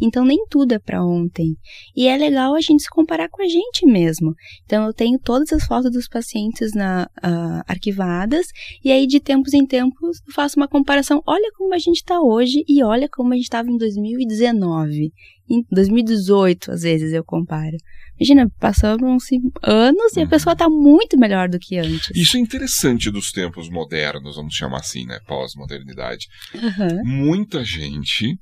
Então 0.00 0.24
nem 0.24 0.44
tudo 0.48 0.72
é 0.72 0.78
para 0.78 1.04
ontem. 1.04 1.56
E 1.96 2.06
é 2.06 2.16
legal 2.16 2.54
a 2.54 2.60
gente 2.60 2.82
se 2.82 2.90
comparar 2.90 3.28
com 3.28 3.42
a 3.42 3.48
gente 3.48 3.86
mesmo. 3.86 4.34
Então 4.64 4.86
eu 4.86 4.92
tenho 4.92 5.18
todas 5.18 5.52
as 5.52 5.64
fotos 5.64 5.90
dos 5.90 6.08
pacientes 6.08 6.72
na, 6.72 7.08
uh, 7.18 7.62
arquivadas 7.66 8.46
e 8.84 8.92
aí 8.92 9.06
de 9.06 9.18
tempos 9.18 9.54
em 9.54 9.66
tempos 9.66 10.20
eu 10.26 10.32
faço 10.34 10.58
uma 10.58 10.68
comparação. 10.68 11.22
Olha 11.26 11.50
como 11.56 11.74
a 11.74 11.78
gente 11.78 11.96
está 11.96 12.20
hoje 12.20 12.64
e 12.68 12.82
olha 12.84 13.08
como 13.10 13.32
a 13.32 13.36
gente 13.36 13.44
estava 13.44 13.68
em 13.68 13.76
2019. 13.76 15.12
Em 15.50 15.64
2018, 15.70 16.70
às 16.70 16.82
vezes 16.82 17.12
eu 17.12 17.24
comparo. 17.24 17.76
Imagina, 18.20 18.48
passaram-se 18.60 19.40
anos 19.62 20.14
e 20.14 20.20
a 20.20 20.22
uhum. 20.22 20.28
pessoa 20.28 20.52
está 20.52 20.68
muito 20.68 21.18
melhor 21.18 21.48
do 21.48 21.58
que 21.58 21.78
antes. 21.78 22.10
Isso 22.14 22.36
é 22.36 22.40
interessante 22.40 23.10
dos 23.10 23.32
tempos 23.32 23.68
modernos, 23.68 24.36
vamos 24.36 24.54
chamar 24.54 24.78
assim, 24.78 25.06
né? 25.06 25.18
Pós-modernidade. 25.26 26.26
Uhum. 26.54 27.04
Muita 27.04 27.64
gente 27.64 28.38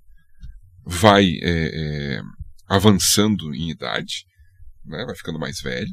vai 0.85 1.25
é, 1.43 2.17
é, 2.17 2.21
avançando 2.69 3.55
em 3.55 3.71
idade, 3.71 4.25
né? 4.85 5.05
Vai 5.07 5.15
ficando 5.15 5.39
mais 5.39 5.61
velho 5.61 5.91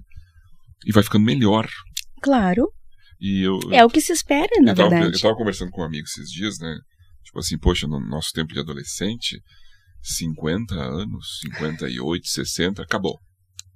e 0.86 0.91
vai 0.91 1.04
ficando 1.04 1.23
melhor. 1.23 1.67
Claro. 2.21 2.67
E 3.21 3.41
eu, 3.41 3.60
é 3.71 3.86
o 3.86 3.89
que 3.89 4.01
se 4.01 4.12
espera, 4.12 4.49
na 4.62 4.71
eu 4.71 4.75
tava, 4.75 4.89
verdade. 4.89 5.13
Eu 5.13 5.15
estava 5.15 5.36
conversando 5.36 5.71
com 5.71 5.82
um 5.82 5.86
amigo 5.86 6.06
esses 6.06 6.30
dias, 6.30 6.60
né? 6.60 6.75
Tipo 7.23 7.39
assim, 7.39 7.58
poxa, 7.58 7.88
no 7.88 7.99
nosso 7.99 8.32
tempo 8.34 8.54
de 8.54 8.60
adolescente, 8.60 9.39
50 10.05 10.75
anos, 10.75 11.39
58, 11.41 12.27
60, 12.27 12.81
acabou 12.81 13.19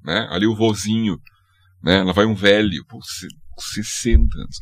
né? 0.03 0.27
Ali 0.29 0.47
o 0.47 0.55
vozinho, 0.55 1.17
né? 1.83 2.03
Lá 2.03 2.11
vai 2.11 2.25
um 2.25 2.35
velho, 2.35 2.83
60 3.57 4.37
anos. 4.37 4.57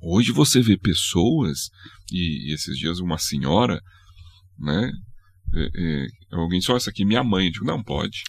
Hoje 0.00 0.32
você 0.32 0.60
vê 0.60 0.76
pessoas, 0.76 1.68
e, 2.10 2.50
e 2.50 2.54
esses 2.54 2.76
dias 2.76 2.98
uma 2.98 3.18
senhora, 3.18 3.80
né? 4.58 4.90
É, 5.54 5.68
é, 5.74 6.06
alguém 6.32 6.62
só 6.62 6.74
essa 6.76 6.88
aqui, 6.88 7.04
minha 7.04 7.22
mãe. 7.22 7.46
Eu 7.46 7.52
digo, 7.52 7.66
não 7.66 7.82
pode. 7.82 8.22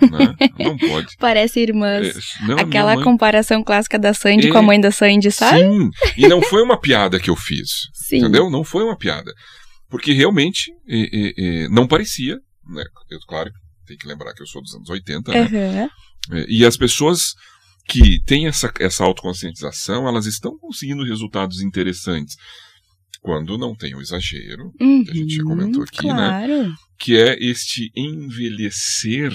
né? 0.00 0.34
Não 0.58 0.78
pode. 0.78 1.14
Parece 1.20 1.60
irmãs. 1.60 2.08
É, 2.08 2.46
não, 2.46 2.56
Aquela 2.56 2.94
mãe... 2.94 3.04
comparação 3.04 3.62
clássica 3.62 3.98
da 3.98 4.14
Sandy 4.14 4.48
com 4.48 4.56
a 4.56 4.62
é, 4.62 4.64
mãe 4.64 4.80
da 4.80 4.90
Sandy, 4.90 5.30
sabe? 5.30 5.60
Sim, 5.60 5.90
e 6.16 6.26
não 6.26 6.40
foi 6.40 6.62
uma 6.62 6.80
piada 6.80 7.20
que 7.20 7.28
eu 7.28 7.36
fiz. 7.36 7.68
Sim. 7.92 8.18
Entendeu? 8.18 8.50
Não 8.50 8.64
foi 8.64 8.82
uma 8.82 8.96
piada. 8.96 9.30
Porque 9.94 10.12
realmente 10.12 10.72
não 11.70 11.86
parecia. 11.86 12.40
Né? 12.66 12.82
Eu, 13.08 13.20
claro, 13.28 13.48
tem 13.86 13.96
que 13.96 14.08
lembrar 14.08 14.34
que 14.34 14.42
eu 14.42 14.46
sou 14.48 14.60
dos 14.60 14.74
anos 14.74 14.90
80, 14.90 15.30
né? 15.30 15.88
Uhum. 16.32 16.44
E 16.48 16.64
as 16.64 16.76
pessoas 16.76 17.34
que 17.86 18.20
têm 18.24 18.48
essa, 18.48 18.72
essa 18.80 19.04
autoconscientização, 19.04 20.08
elas 20.08 20.26
estão 20.26 20.58
conseguindo 20.58 21.04
resultados 21.04 21.60
interessantes. 21.60 22.34
Quando 23.20 23.56
não 23.56 23.72
tem 23.72 23.94
o 23.94 24.00
exagero, 24.00 24.72
uhum, 24.80 25.04
que 25.04 25.12
a 25.12 25.14
gente 25.14 25.36
já 25.36 25.44
uhum, 25.44 25.50
comentou 25.50 25.84
aqui, 25.84 26.08
né? 26.08 26.12
claro. 26.12 26.62
né? 26.64 26.74
Que 26.98 27.16
é 27.16 27.38
este 27.38 27.92
envelhecer 27.94 29.32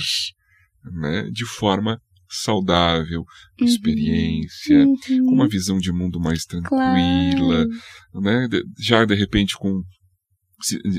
né, 0.83 1.29
de 1.31 1.45
forma 1.45 2.01
saudável, 2.29 3.23
uhum, 3.61 3.65
experiência, 3.65 4.85
uhum. 4.85 5.25
com 5.25 5.33
uma 5.35 5.47
visão 5.47 5.79
de 5.79 5.93
mundo 5.93 6.19
mais 6.19 6.43
tranquila, 6.43 7.65
claro. 8.11 8.21
né? 8.21 8.49
Já 8.77 9.05
de 9.05 9.15
repente 9.15 9.57
com 9.57 9.81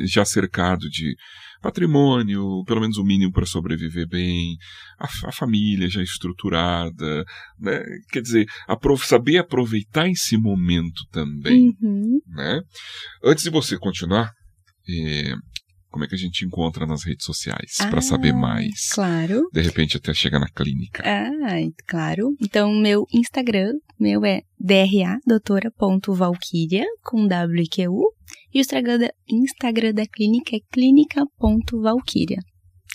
já 0.07 0.25
cercado 0.25 0.89
de 0.89 1.15
patrimônio, 1.61 2.65
pelo 2.67 2.81
menos 2.81 2.97
o 2.97 3.05
mínimo 3.05 3.33
para 3.33 3.45
sobreviver 3.45 4.09
bem, 4.09 4.57
a, 4.99 5.07
a, 5.29 5.33
família 5.33 5.89
já 5.89 6.03
estruturada, 6.03 7.25
né? 7.59 7.83
Quer 8.11 8.23
dizer, 8.23 8.47
saber 9.07 9.39
aproveitar 9.39 10.09
esse 10.09 10.37
momento 10.37 11.07
também, 11.11 11.77
uhum. 11.83 12.19
né? 12.29 12.61
Antes 13.23 13.45
de 13.45 13.51
você 13.51 13.79
continuar, 13.79 14.33
é, 14.89 15.35
como 15.91 16.05
é 16.05 16.09
que 16.09 16.15
a 16.15 16.19
gente 16.19 16.45
encontra 16.45 16.87
nas 16.87 17.05
redes 17.05 17.25
sociais 17.25 17.77
ah, 17.81 17.89
para 17.89 18.01
saber 18.01 18.33
mais? 18.33 18.91
Claro. 18.91 19.49
De 19.53 19.61
repente 19.61 19.97
até 19.97 20.15
chegar 20.15 20.39
na 20.39 20.49
clínica. 20.49 21.03
Ah, 21.05 21.41
claro. 21.87 22.37
Então, 22.41 22.73
meu 22.73 23.07
Instagram, 23.13 23.73
meu 23.99 24.25
é 24.25 24.43
dra 24.59 25.19
doutora.valkyria 25.27 26.87
com 27.03 27.27
W 27.27 27.65
e 27.79 27.89
U. 27.89 28.13
E 28.55 28.59
o 28.59 28.61
Instagram 28.61 28.99
da, 28.99 29.13
Instagram 29.29 29.93
da 29.93 30.07
clínica 30.07 30.57
é 30.57 30.61
clínica.valkyria. 30.73 32.39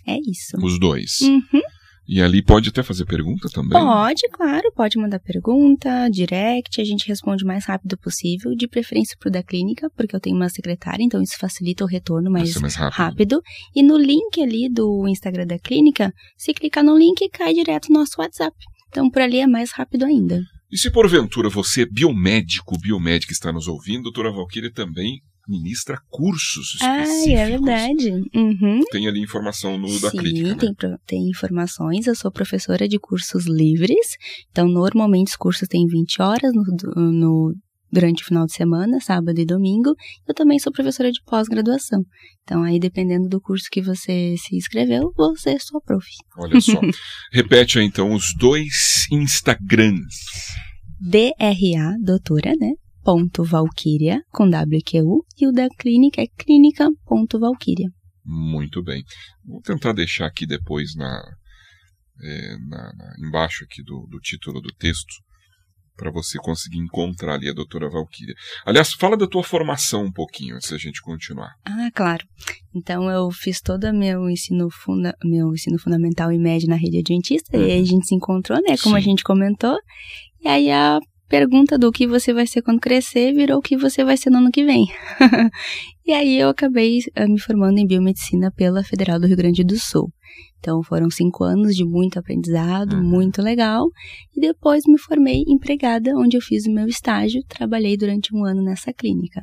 É 0.08 0.18
isso. 0.20 0.58
Os 0.62 0.80
dois. 0.80 1.22
Uhum. 1.22 1.62
E 2.08 2.22
ali 2.22 2.44
pode 2.44 2.70
até 2.70 2.84
fazer 2.84 3.06
pergunta 3.06 3.50
também? 3.50 3.72
Pode, 3.72 4.22
claro, 4.32 4.72
pode 4.76 4.98
mandar 4.98 5.20
pergunta, 5.20 6.08
direct, 6.10 6.80
a 6.80 6.84
gente 6.84 7.08
responde 7.08 7.44
o 7.44 7.48
mais 7.48 7.66
rápido 7.66 7.98
possível, 7.98 8.56
de 8.56 8.68
preferência 8.68 9.18
pro 9.20 9.32
da 9.32 9.42
clínica, 9.42 9.90
porque 9.96 10.16
eu 10.16 10.20
tenho 10.20 10.36
uma 10.36 10.50
secretária, 10.50 11.04
então 11.04 11.22
isso 11.22 11.38
facilita 11.40 11.84
o 11.84 11.88
retorno 11.88 12.30
mais, 12.30 12.56
mais 12.58 12.76
rápido. 12.76 12.96
rápido. 12.96 13.42
E 13.76 13.82
no 13.82 13.98
link 13.98 14.40
ali 14.42 14.70
do 14.70 15.08
Instagram 15.08 15.48
da 15.48 15.58
clínica, 15.58 16.14
se 16.38 16.54
clicar 16.54 16.84
no 16.84 16.98
link, 16.98 17.28
cai 17.30 17.54
direto 17.54 17.92
no 17.92 18.00
nosso 18.00 18.20
WhatsApp. 18.20 18.56
Então 18.90 19.10
por 19.10 19.22
ali 19.22 19.40
é 19.40 19.48
mais 19.48 19.72
rápido 19.72 20.06
ainda. 20.06 20.42
E 20.72 20.78
se 20.78 20.92
porventura 20.92 21.50
você 21.50 21.86
biomédico, 21.86 22.78
biomédica 22.80 23.34
está 23.34 23.52
nos 23.52 23.68
ouvindo, 23.68 24.04
doutora 24.04 24.32
Valquíria 24.32 24.72
também 24.72 25.22
ministra 25.48 26.00
cursos 26.10 26.76
específicos. 26.76 27.28
Ah, 27.28 27.42
é 27.42 27.50
verdade. 27.50 28.12
Uhum. 28.34 28.82
Tem 28.92 29.08
ali 29.08 29.22
informação 29.22 29.78
no 29.78 29.88
Sim, 29.88 30.02
da 30.02 30.12
clínica, 30.12 30.66
né? 30.68 30.76
tem, 30.78 30.98
tem 31.06 31.30
informações. 31.30 32.08
Eu 32.08 32.16
sou 32.16 32.32
professora 32.32 32.88
de 32.88 33.00
cursos 33.00 33.46
livres. 33.46 34.18
Então, 34.52 34.68
normalmente 34.68 35.30
os 35.30 35.36
cursos 35.36 35.68
têm 35.68 35.86
20 35.88 36.22
horas 36.22 36.52
no, 36.54 37.12
no 37.12 37.56
durante 37.92 38.24
o 38.24 38.26
final 38.26 38.46
de 38.46 38.54
semana, 38.54 39.00
sábado 39.00 39.40
e 39.40 39.46
domingo. 39.46 39.96
Eu 40.28 40.34
também 40.34 40.60
sou 40.60 40.72
professora 40.72 41.12
de 41.12 41.22
pós-graduação. 41.26 42.04
Então, 42.44 42.62
aí, 42.62 42.80
dependendo 42.80 43.30
do 43.30 43.40
curso 43.40 43.70
que 43.72 43.82
você 43.82 44.36
se 44.38 44.56
inscreveu, 44.56 45.12
você 45.16 45.52
é 45.52 45.60
sua 45.60 45.80
prof. 45.82 46.06
Olha 46.38 46.60
só. 46.60 46.80
Repete 47.32 47.80
aí, 47.80 47.86
então, 47.86 48.14
os 48.14 48.34
dois 48.38 49.08
Instagrams. 49.12 50.16
DRA, 51.00 51.96
doutora, 52.04 52.54
né? 52.60 52.72
clínica.valkyria, 53.06 54.22
com 54.32 54.46
WQU, 54.46 55.24
e 55.38 55.48
o 55.48 55.52
da 55.52 55.68
clínica 55.78 56.22
é 56.22 56.28
clínica.valkyria. 56.28 57.90
Muito 58.26 58.84
bem. 58.84 59.04
Vou 59.46 59.62
tentar 59.62 59.94
deixar 59.94 60.26
aqui 60.26 60.48
depois 60.48 60.96
na, 60.96 61.22
é, 62.24 62.58
na, 62.68 62.94
na 62.94 63.28
embaixo 63.28 63.64
aqui 63.64 63.84
do, 63.84 64.08
do 64.10 64.20
título 64.20 64.60
do 64.60 64.74
texto 64.74 65.24
para 65.96 66.12
você 66.12 66.38
conseguir 66.40 66.80
encontrar 66.80 67.36
ali 67.36 67.50
a 67.50 67.54
doutora 67.54 67.90
Valquíria. 67.90 68.36
Aliás, 68.66 68.92
fala 68.94 69.16
da 69.16 69.28
tua 69.28 69.44
formação 69.44 70.04
um 70.04 70.12
pouquinho, 70.12 70.56
antes 70.56 70.70
da 70.70 70.78
gente 70.78 71.02
continuar. 71.02 71.54
Ah, 71.64 71.90
claro. 71.94 72.26
Então, 72.74 73.10
eu 73.10 73.32
fiz 73.32 73.62
todo 73.62 73.86
o 73.86 73.94
meu 73.94 74.30
ensino, 74.30 74.70
funda 74.70 75.16
meu 75.24 75.54
ensino 75.54 75.80
fundamental 75.80 76.34
e 76.34 76.38
médio 76.38 76.68
na 76.68 76.76
rede 76.76 77.00
adventista, 77.00 77.56
uhum. 77.56 77.64
e 77.64 77.66
aí 77.72 77.78
a 77.78 77.80
uhum. 77.80 77.86
gente 77.86 78.08
se 78.08 78.16
encontrou, 78.16 78.60
né, 78.62 78.76
como 78.78 78.96
Sim. 78.96 78.98
a 78.98 79.02
gente 79.02 79.24
comentou, 79.24 79.78
e 80.42 80.48
aí 80.50 80.70
a 80.70 81.00
pergunta 81.28 81.78
do 81.78 81.92
que 81.92 82.08
você 82.08 82.34
vai 82.34 82.46
ser 82.46 82.62
quando 82.62 82.80
crescer 82.80 83.34
virou 83.34 83.58
o 83.58 83.62
que 83.62 83.76
você 83.76 84.04
vai 84.04 84.18
ser 84.18 84.30
no 84.30 84.38
ano 84.38 84.52
que 84.52 84.64
vem. 84.64 84.86
e 86.06 86.14
aí 86.14 86.38
eu 86.38 86.50
acabei 86.50 87.00
uh, 87.18 87.28
me 87.28 87.40
formando 87.40 87.78
em 87.78 87.88
biomedicina 87.88 88.52
pela 88.52 88.84
Federal 88.84 89.20
do 89.20 89.28
Rio 89.28 89.38
Grande 89.38 89.64
do 89.64 89.78
Sul. 89.78 90.12
Então 90.60 90.82
foram 90.82 91.12
cinco 91.12 91.44
anos 91.44 91.76
de 91.76 91.86
muito 91.86 92.18
aprendizado, 92.18 92.96
uhum. 92.96 93.04
muito 93.04 93.42
legal. 93.42 93.86
E 94.36 94.42
depois 94.42 94.84
me 94.88 94.98
formei 94.98 95.44
empregada, 95.48 96.16
onde 96.16 96.38
eu 96.38 96.42
fiz 96.42 96.66
o 96.66 96.72
meu 96.72 96.88
estágio, 96.88 97.44
trabalhei 97.48 97.96
durante 97.96 98.36
um 98.36 98.44
ano 98.44 98.64
nessa 98.64 98.92
clínica. 98.92 99.42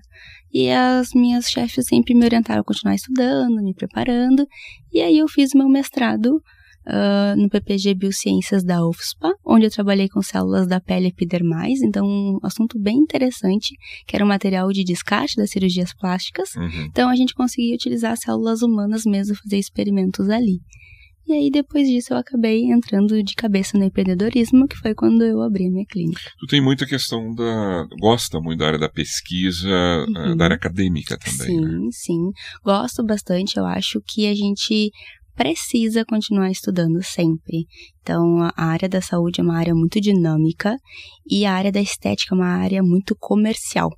E 0.52 0.68
as 0.70 1.10
minhas 1.14 1.46
chefes 1.46 1.86
sempre 1.86 2.14
me 2.14 2.24
orientaram 2.24 2.60
a 2.60 2.64
continuar 2.64 2.94
estudando, 2.94 3.62
me 3.62 3.72
preparando. 3.72 4.46
E 4.92 5.00
aí 5.00 5.18
eu 5.18 5.28
fiz 5.28 5.54
meu 5.54 5.68
mestrado 5.68 6.42
uh, 6.86 7.40
no 7.40 7.48
PPG 7.48 7.94
Biociências 7.94 8.64
da 8.64 8.86
UFSPA, 8.86 9.32
onde 9.44 9.66
eu 9.66 9.70
trabalhei 9.70 10.08
com 10.08 10.22
células 10.22 10.66
da 10.66 10.80
pele 10.80 11.08
epidermais, 11.08 11.80
então 11.82 12.06
um 12.06 12.38
assunto 12.42 12.78
bem 12.78 12.96
interessante, 12.96 13.74
que 14.06 14.16
era 14.16 14.24
um 14.24 14.28
material 14.28 14.70
de 14.72 14.84
descarte 14.84 15.36
das 15.36 15.50
cirurgias 15.50 15.92
plásticas. 15.94 16.54
Uhum. 16.54 16.86
Então 16.90 17.08
a 17.08 17.16
gente 17.16 17.34
conseguia 17.34 17.74
utilizar 17.74 18.16
células 18.16 18.62
humanas 18.62 19.04
mesmo, 19.04 19.36
fazer 19.36 19.58
experimentos 19.58 20.28
ali. 20.28 20.60
E 21.26 21.32
aí, 21.34 21.50
depois 21.50 21.88
disso, 21.88 22.12
eu 22.12 22.18
acabei 22.18 22.64
entrando 22.64 23.22
de 23.22 23.34
cabeça 23.34 23.78
no 23.78 23.84
empreendedorismo, 23.84 24.66
que 24.66 24.76
foi 24.76 24.92
quando 24.92 25.22
eu 25.22 25.40
abri 25.40 25.66
a 25.66 25.70
minha 25.70 25.86
clínica. 25.86 26.20
Tu 26.38 26.46
tem 26.46 26.60
muita 26.60 26.84
questão 26.84 27.32
da. 27.32 27.86
gosta 28.00 28.40
muito 28.40 28.58
da 28.58 28.66
área 28.66 28.78
da 28.78 28.88
pesquisa, 28.88 29.68
uhum. 30.08 30.36
da 30.36 30.44
área 30.44 30.56
acadêmica 30.56 31.16
também. 31.16 31.46
Sim, 31.46 31.60
né? 31.60 31.88
sim. 31.92 32.30
Gosto 32.64 33.04
bastante. 33.04 33.56
Eu 33.56 33.64
acho 33.64 34.00
que 34.04 34.26
a 34.26 34.34
gente 34.34 34.90
precisa 35.34 36.04
continuar 36.04 36.50
estudando 36.50 37.02
sempre. 37.02 37.66
Então, 38.00 38.38
a 38.56 38.64
área 38.64 38.88
da 38.88 39.00
saúde 39.00 39.40
é 39.40 39.44
uma 39.44 39.56
área 39.56 39.74
muito 39.74 40.00
dinâmica 40.00 40.76
e 41.28 41.44
a 41.44 41.52
área 41.52 41.72
da 41.72 41.80
estética 41.80 42.34
é 42.34 42.38
uma 42.38 42.48
área 42.48 42.82
muito 42.82 43.16
comercial. 43.18 43.90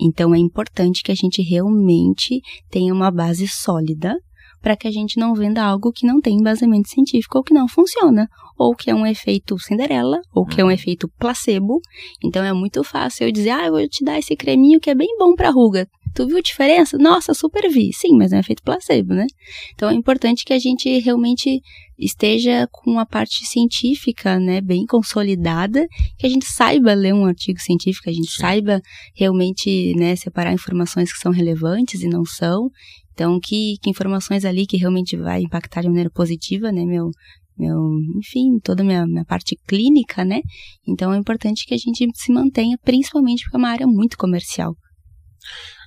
Então, 0.00 0.34
é 0.34 0.38
importante 0.38 1.02
que 1.02 1.12
a 1.12 1.14
gente 1.14 1.42
realmente 1.42 2.40
tenha 2.70 2.94
uma 2.94 3.10
base 3.10 3.48
sólida 3.48 4.16
para 4.60 4.76
que 4.76 4.88
a 4.88 4.90
gente 4.90 5.18
não 5.18 5.34
venda 5.34 5.62
algo 5.62 5.92
que 5.92 6.06
não 6.06 6.20
tem 6.20 6.36
embasamento 6.36 6.88
científico 6.88 7.38
ou 7.38 7.44
que 7.44 7.54
não 7.54 7.68
funciona, 7.68 8.28
ou 8.58 8.74
que 8.74 8.90
é 8.90 8.94
um 8.94 9.06
efeito 9.06 9.58
Cinderela, 9.58 10.20
ou 10.34 10.44
que 10.44 10.60
é 10.60 10.64
um 10.64 10.66
uhum. 10.66 10.72
efeito 10.72 11.08
placebo. 11.18 11.80
Então 12.22 12.44
é 12.44 12.52
muito 12.52 12.82
fácil 12.82 13.26
eu 13.26 13.32
dizer, 13.32 13.50
ah, 13.50 13.66
eu 13.66 13.72
vou 13.72 13.88
te 13.88 14.04
dar 14.04 14.18
esse 14.18 14.34
creminho 14.36 14.80
que 14.80 14.90
é 14.90 14.94
bem 14.94 15.16
bom 15.18 15.34
para 15.34 15.50
ruga. 15.50 15.86
Tu 16.18 16.26
viu 16.26 16.38
a 16.38 16.40
diferença? 16.40 16.98
Nossa, 16.98 17.32
super 17.32 17.70
vi. 17.70 17.92
Sim, 17.92 18.16
mas 18.16 18.32
é 18.32 18.36
um 18.38 18.40
efeito 18.40 18.60
placebo, 18.64 19.14
né? 19.14 19.24
Então 19.72 19.88
é 19.88 19.94
importante 19.94 20.44
que 20.44 20.52
a 20.52 20.58
gente 20.58 20.98
realmente 20.98 21.60
esteja 21.96 22.68
com 22.72 22.98
a 22.98 23.06
parte 23.06 23.46
científica, 23.46 24.36
né, 24.40 24.60
bem 24.60 24.84
consolidada, 24.84 25.86
que 26.18 26.26
a 26.26 26.28
gente 26.28 26.44
saiba 26.44 26.92
ler 26.92 27.14
um 27.14 27.24
artigo 27.24 27.60
científico, 27.60 28.10
a 28.10 28.12
gente 28.12 28.32
Sim. 28.32 28.40
saiba 28.40 28.82
realmente, 29.14 29.94
né, 29.94 30.16
separar 30.16 30.52
informações 30.52 31.12
que 31.12 31.20
são 31.20 31.30
relevantes 31.30 32.02
e 32.02 32.08
não 32.08 32.24
são. 32.24 32.68
Então, 33.12 33.38
que, 33.40 33.76
que 33.80 33.88
informações 33.88 34.44
ali 34.44 34.66
que 34.66 34.76
realmente 34.76 35.16
vai 35.16 35.42
impactar 35.42 35.82
de 35.82 35.88
maneira 35.88 36.10
positiva, 36.10 36.72
né, 36.72 36.84
meu, 36.84 37.12
meu, 37.56 37.78
enfim, 38.16 38.58
toda 38.60 38.82
a 38.82 38.84
minha, 38.84 39.06
minha 39.06 39.24
parte 39.24 39.56
clínica, 39.68 40.24
né? 40.24 40.40
Então 40.84 41.12
é 41.12 41.16
importante 41.16 41.64
que 41.64 41.74
a 41.74 41.78
gente 41.78 42.04
se 42.12 42.32
mantenha, 42.32 42.76
principalmente 42.82 43.44
porque 43.44 43.56
é 43.56 43.58
uma 43.60 43.70
área 43.70 43.86
muito 43.86 44.18
comercial. 44.18 44.74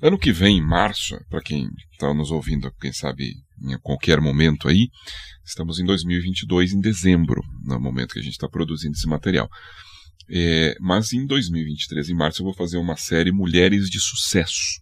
Ano 0.02 0.18
que 0.18 0.32
vem, 0.32 0.58
em 0.58 0.66
março, 0.66 1.16
para 1.30 1.42
quem 1.42 1.70
está 1.92 2.14
nos 2.14 2.32
ouvindo, 2.32 2.72
quem 2.80 2.92
sabe 2.92 3.34
em 3.62 3.78
qualquer 3.80 4.20
momento 4.20 4.68
aí, 4.68 4.90
estamos 5.46 5.80
em 5.80 5.86
2022, 5.86 6.74
em 6.74 6.82
dezembro, 6.82 7.42
no 7.64 7.80
momento 7.80 8.14
que 8.14 8.20
a 8.20 8.24
gente 8.24 8.34
está 8.34 8.50
produzindo 8.50 8.94
esse 8.94 9.08
material. 9.08 9.48
É, 10.30 10.76
mas 10.80 11.14
em 11.14 11.26
2023, 11.26 12.10
em 12.10 12.16
março, 12.16 12.42
eu 12.42 12.46
vou 12.46 12.54
fazer 12.56 12.78
uma 12.78 12.96
série 12.96 13.32
Mulheres 13.32 13.90
de 13.90 14.00
Sucesso. 14.00 14.82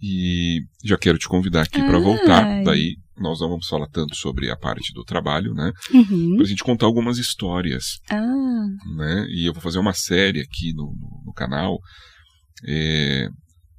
E 0.00 0.60
já 0.84 0.96
quero 0.96 1.18
te 1.18 1.28
convidar 1.28 1.62
aqui 1.62 1.82
para 1.82 1.98
voltar. 1.98 2.62
Daí 2.62 2.96
nós 3.16 3.40
não 3.40 3.48
vamos 3.48 3.66
falar 3.66 3.86
tanto 3.88 4.14
sobre 4.14 4.50
a 4.50 4.56
parte 4.56 4.92
do 4.92 5.04
trabalho, 5.04 5.54
né? 5.54 5.72
Uhum. 5.92 6.36
Pra 6.36 6.46
gente 6.46 6.64
contar 6.64 6.86
algumas 6.86 7.18
histórias, 7.18 7.98
Ah, 8.10 8.66
né? 8.96 9.26
E 9.30 9.46
eu 9.46 9.52
vou 9.52 9.62
fazer 9.62 9.78
uma 9.78 9.92
série 9.92 10.40
aqui 10.40 10.72
no, 10.74 10.94
no, 10.96 11.22
no 11.26 11.32
canal, 11.32 11.78
é, 12.66 13.28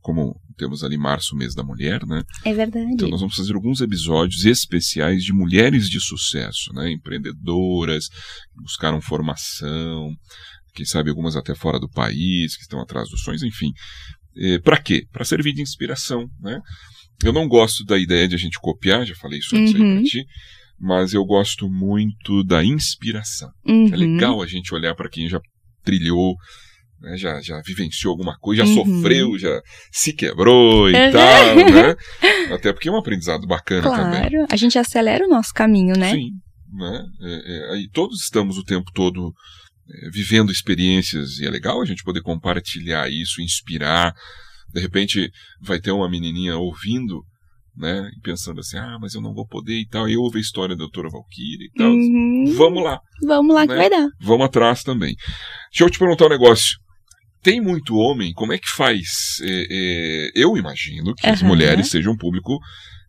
como 0.06 0.40
temos 0.56 0.84
ali 0.84 0.98
março, 1.00 1.36
mês 1.36 1.56
da 1.56 1.64
mulher, 1.64 2.06
né? 2.06 2.22
é 2.46 2.54
verdade. 2.54 2.94
Então 2.94 3.10
nós 3.10 3.22
vamos 3.22 3.36
fazer 3.36 3.56
alguns 3.56 3.82
episódios 3.82 4.46
especiais 4.46 5.24
de 5.24 5.34
mulheres 5.34 5.90
de 5.90 6.00
sucesso, 6.00 6.72
né? 6.74 6.92
Empreendedoras, 6.92 8.08
que 8.08 8.62
buscaram 8.62 9.02
formação, 9.02 10.16
quem 10.76 10.86
sabe 10.86 11.10
algumas 11.10 11.36
até 11.36 11.56
fora 11.56 11.80
do 11.80 11.90
país, 11.90 12.56
que 12.56 12.62
estão 12.62 12.80
atrás 12.80 13.10
dos 13.10 13.22
sonhos, 13.24 13.42
enfim. 13.42 13.72
É, 14.38 14.60
para 14.60 14.78
quê? 14.80 15.08
Para 15.12 15.26
servir 15.26 15.54
de 15.54 15.64
inspiração, 15.64 16.30
né? 16.40 16.62
Eu 17.24 17.34
não 17.34 17.48
gosto 17.48 17.84
da 17.84 17.98
ideia 17.98 18.28
de 18.28 18.36
a 18.36 18.38
gente 18.38 18.60
copiar, 18.60 19.08
já 19.08 19.16
falei 19.16 19.40
isso 19.40 19.56
antes 19.56 19.74
aí 19.74 19.82
Uhum. 19.82 19.96
pra 19.96 20.04
ti, 20.04 20.24
mas 20.80 21.14
eu 21.16 21.26
gosto 21.26 21.68
muito 21.68 22.44
da 22.44 22.64
inspiração. 22.64 23.50
Uhum. 23.66 23.92
É 23.92 23.96
legal 23.98 24.40
a 24.40 24.46
gente 24.46 24.72
olhar 24.72 24.94
para 24.94 25.10
quem 25.10 25.28
já 25.28 25.40
trilhou, 25.84 26.36
né, 27.06 27.16
já, 27.18 27.40
já 27.40 27.62
vivenciou 27.64 28.12
alguma 28.12 28.36
coisa, 28.40 28.66
já 28.66 28.70
Uhum. 28.70 28.76
sofreu, 29.02 29.38
já 29.38 29.62
se 29.92 30.12
quebrou 30.12 30.90
e 30.90 30.94
Uhum. 30.94 31.12
tal, 31.12 31.56
né? 31.72 31.96
Até 32.54 32.74
porque 32.74 32.90
é 32.90 32.92
um 32.92 32.98
aprendizado 32.98 33.46
bacana 33.46 33.84
também. 33.84 34.30
Claro, 34.30 34.48
a 34.52 34.56
gente 34.56 34.78
acelera 34.80 35.24
o 35.26 35.30
nosso 35.30 35.54
caminho, 35.54 35.96
né? 35.98 36.12
Sim, 36.12 36.30
né? 36.74 37.06
É, 37.22 37.34
é, 37.72 37.74
aí 37.76 37.88
todos 37.94 38.22
estamos 38.24 38.58
o 38.58 38.64
tempo 38.64 38.92
todo 38.94 39.32
é, 39.88 40.10
vivendo 40.10 40.52
experiências 40.52 41.38
e 41.40 41.46
é 41.46 41.50
legal 41.50 41.80
a 41.80 41.86
gente 41.86 42.04
poder 42.04 42.22
compartilhar 42.24 43.08
isso, 43.10 43.40
inspirar. 43.42 44.14
De 44.74 44.82
repente 44.82 45.30
vai 45.62 45.80
ter 45.80 45.92
uma 45.92 46.10
menininha 46.10 46.58
ouvindo, 46.58 47.22
né? 47.78 48.10
E 48.18 48.20
pensando 48.22 48.60
assim, 48.62 48.78
ah, 48.78 48.98
mas 49.00 49.14
eu 49.14 49.22
não 49.22 49.34
vou 49.34 49.46
poder 49.48 49.80
e 49.80 49.88
tal. 49.88 50.10
E 50.10 50.14
eu 50.14 50.22
ouvi 50.22 50.40
a 50.40 50.42
história 50.42 50.76
da 50.76 50.80
doutora 50.80 51.08
Valkyrie 51.10 51.68
e 51.68 51.78
tal. 51.78 51.92
Uhum. 51.92 52.54
Vamos 52.58 52.84
lá, 52.84 53.00
Vamos 53.28 53.54
lá 53.56 53.62
que 53.68 53.74
né? 53.74 53.78
vai 53.78 53.90
dar. 53.92 54.08
vamos 54.22 54.46
atrás 54.48 54.82
também. 54.84 55.14
Deixa 55.72 55.84
eu 55.84 55.90
te 55.90 56.00
perguntar 56.00 56.26
um 56.26 56.30
negócio. 56.30 56.78
Tem 57.46 57.62
muito 57.62 57.96
homem, 57.96 58.34
como 58.34 58.52
é 58.54 58.58
que 58.58 58.68
faz? 58.68 59.06
É, 59.44 59.68
é, 59.70 60.32
eu 60.36 60.58
imagino 60.58 61.14
que 61.16 61.28
as 61.28 61.40
Aham. 61.42 61.48
mulheres 61.50 61.90
sejam 61.90 62.14
um 62.14 62.18
público 62.18 62.58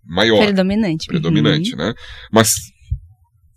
maior 0.05 0.39
Predominante. 0.45 1.07
predominante, 1.07 1.73
Uhum. 1.73 1.79
né? 1.79 1.95
Mas 2.31 2.51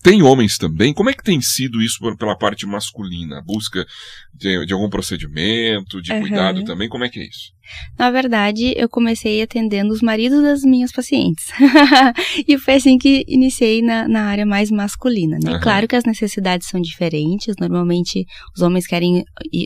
tem 0.02 0.24
homens 0.24 0.58
também. 0.58 0.94
Como 0.94 1.10
é 1.10 1.14
que 1.14 1.24
tem 1.24 1.42
sido 1.42 1.82
isso 1.82 2.00
pela 2.18 2.38
parte 2.38 2.66
masculina? 2.66 3.40
A 3.40 3.42
busca 3.42 3.86
de, 4.34 4.66
de 4.66 4.74
algum 4.74 4.90
procedimento, 4.90 6.02
de 6.02 6.12
Aham. 6.12 6.22
cuidado 6.22 6.64
também? 6.64 6.88
Como 6.88 7.04
é 7.04 7.10
que 7.10 7.20
é 7.20 7.24
isso? 7.24 7.52
Na 7.98 8.10
verdade, 8.10 8.74
eu 8.76 8.90
comecei 8.90 9.44
atendendo 9.44 9.94
os 9.94 10.02
maridos 10.02 10.42
das 10.42 10.62
minhas 10.64 10.92
pacientes. 10.92 11.50
e 12.48 12.58
foi 12.58 12.76
assim 12.76 12.98
que 12.98 13.24
iniciei 13.28 13.82
na, 13.82 14.08
na 14.08 14.24
área 14.24 14.46
mais 14.46 14.72
masculina, 14.72 15.38
né? 15.44 15.52
Aham. 15.52 15.60
Claro 15.60 15.88
que 15.88 15.96
as 15.96 16.04
necessidades 16.04 16.68
são 16.68 16.82
diferentes. 16.82 17.56
Normalmente, 17.60 18.26
os 18.56 18.62
homens 18.64 18.88
querem 18.88 19.24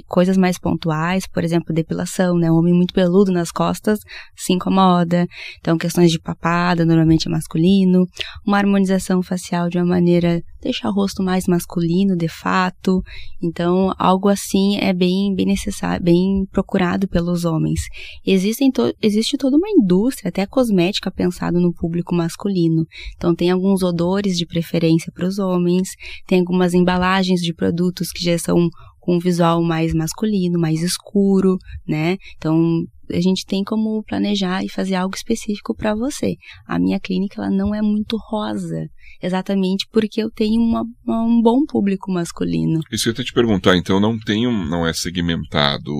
coisas 0.08 0.36
mais 0.36 0.60
pontuais, 0.60 1.26
por 1.28 1.44
exemplo, 1.44 1.74
depilação, 1.74 2.38
né? 2.38 2.52
Um 2.52 2.56
homem 2.56 2.74
muito 2.74 2.94
peludo 2.94 3.32
nas 3.32 3.52
costas 3.52 4.00
se 4.36 4.52
incomoda. 4.52 5.26
Então, 5.60 5.78
questões 5.78 6.12
de 6.12 6.20
papada, 6.20 6.84
normalmente 6.84 7.28
é 7.28 7.32
masculino. 7.32 8.06
Uma 8.46 8.58
harmonização 8.58 9.22
facial 9.22 9.70
de 9.70 9.78
uma 9.78 9.86
maneira 9.86 10.22
deixar 10.61 10.89
o 10.89 10.93
rosto 10.93 11.21
mais 11.21 11.45
masculino, 11.47 12.15
de 12.15 12.28
fato. 12.28 13.01
Então, 13.41 13.93
algo 13.97 14.30
assim 14.30 14.78
é 14.78 14.93
bem, 14.93 15.34
bem 15.36 15.45
necessário, 15.45 16.03
bem 16.03 16.45
procurado 16.51 17.07
pelos 17.07 17.45
homens. 17.45 17.82
Existem 18.26 18.71
to- 18.71 18.93
existe 19.01 19.38
toda 19.38 19.57
uma 19.57 19.69
indústria, 19.69 20.30
até 20.30 20.45
cosmética, 20.45 21.11
pensado 21.11 21.59
no 21.59 21.74
público 21.74 22.15
masculino. 22.15 22.86
Então, 23.15 23.36
tem 23.36 23.51
alguns 23.51 23.84
odores 23.84 24.38
de 24.38 24.45
preferência 24.45 25.11
para 25.13 25.28
os 25.28 25.39
homens, 25.39 25.89
tem 26.28 26.39
algumas 26.39 26.74
embalagens 26.74 27.41
de 27.41 27.53
produtos 27.53 28.11
que 28.11 28.24
já 28.24 28.38
são 28.38 28.69
com 28.99 29.17
um 29.17 29.19
visual 29.19 29.61
mais 29.61 29.93
masculino, 29.93 30.57
mais 30.57 30.82
escuro, 30.82 31.57
né? 31.86 32.15
Então, 32.38 32.86
a 33.12 33.20
gente 33.22 33.45
tem 33.45 33.64
como 33.64 34.04
planejar 34.04 34.64
e 34.64 34.70
fazer 34.70 34.95
algo 34.95 35.16
específico 35.16 35.76
para 35.76 35.93
você. 35.95 36.36
A 36.66 36.80
minha 36.80 36.99
clínica 36.99 37.41
ela 37.41 37.49
não 37.49 37.74
é 37.74 37.82
muito 37.82 38.18
rosa, 38.30 38.88
exatamente 39.22 39.86
porque 39.91 40.22
eu 40.22 40.32
tenho 40.32 40.62
uma- 40.62 40.84
uma- 41.06 41.24
um 41.24 41.41
bom 41.41 41.66
público 41.66 42.12
masculino. 42.12 42.80
Isso 42.91 43.10
eu 43.10 43.14
ia 43.18 43.24
te 43.24 43.34
perguntar, 43.34 43.76
então 43.78 43.99
não 43.99 44.18
tem 44.20 44.47
um, 44.47 44.66
não 44.66 44.86
é 44.88 44.93
segmentado 44.93 45.91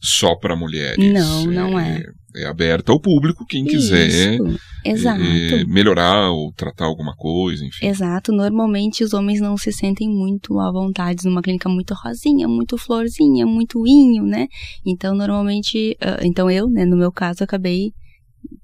só 0.00 0.34
para 0.36 0.56
mulheres. 0.56 1.12
Não, 1.12 1.46
não 1.46 1.78
é. 1.78 2.02
É 2.36 2.46
aberto 2.46 2.90
ao 2.90 3.00
público, 3.00 3.46
quem 3.46 3.64
quiser 3.64 4.08
Isso, 4.08 4.58
exato. 4.84 5.22
eh, 5.22 5.64
melhorar 5.68 6.32
ou 6.32 6.52
tratar 6.52 6.86
alguma 6.86 7.14
coisa, 7.14 7.64
enfim. 7.64 7.86
Exato, 7.86 8.32
normalmente 8.32 9.04
os 9.04 9.14
homens 9.14 9.40
não 9.40 9.56
se 9.56 9.72
sentem 9.72 10.08
muito 10.08 10.58
à 10.58 10.72
vontade 10.72 11.24
numa 11.24 11.40
clínica 11.40 11.68
muito 11.68 11.94
rosinha, 11.94 12.48
muito 12.48 12.76
florzinha, 12.76 13.46
muito 13.46 13.86
inho, 13.86 14.24
né? 14.24 14.48
Então, 14.84 15.14
normalmente, 15.14 15.96
ah, 16.00 16.18
então 16.22 16.50
eu, 16.50 16.68
né, 16.68 16.84
no 16.84 16.96
meu 16.96 17.12
caso, 17.12 17.44
acabei 17.44 17.92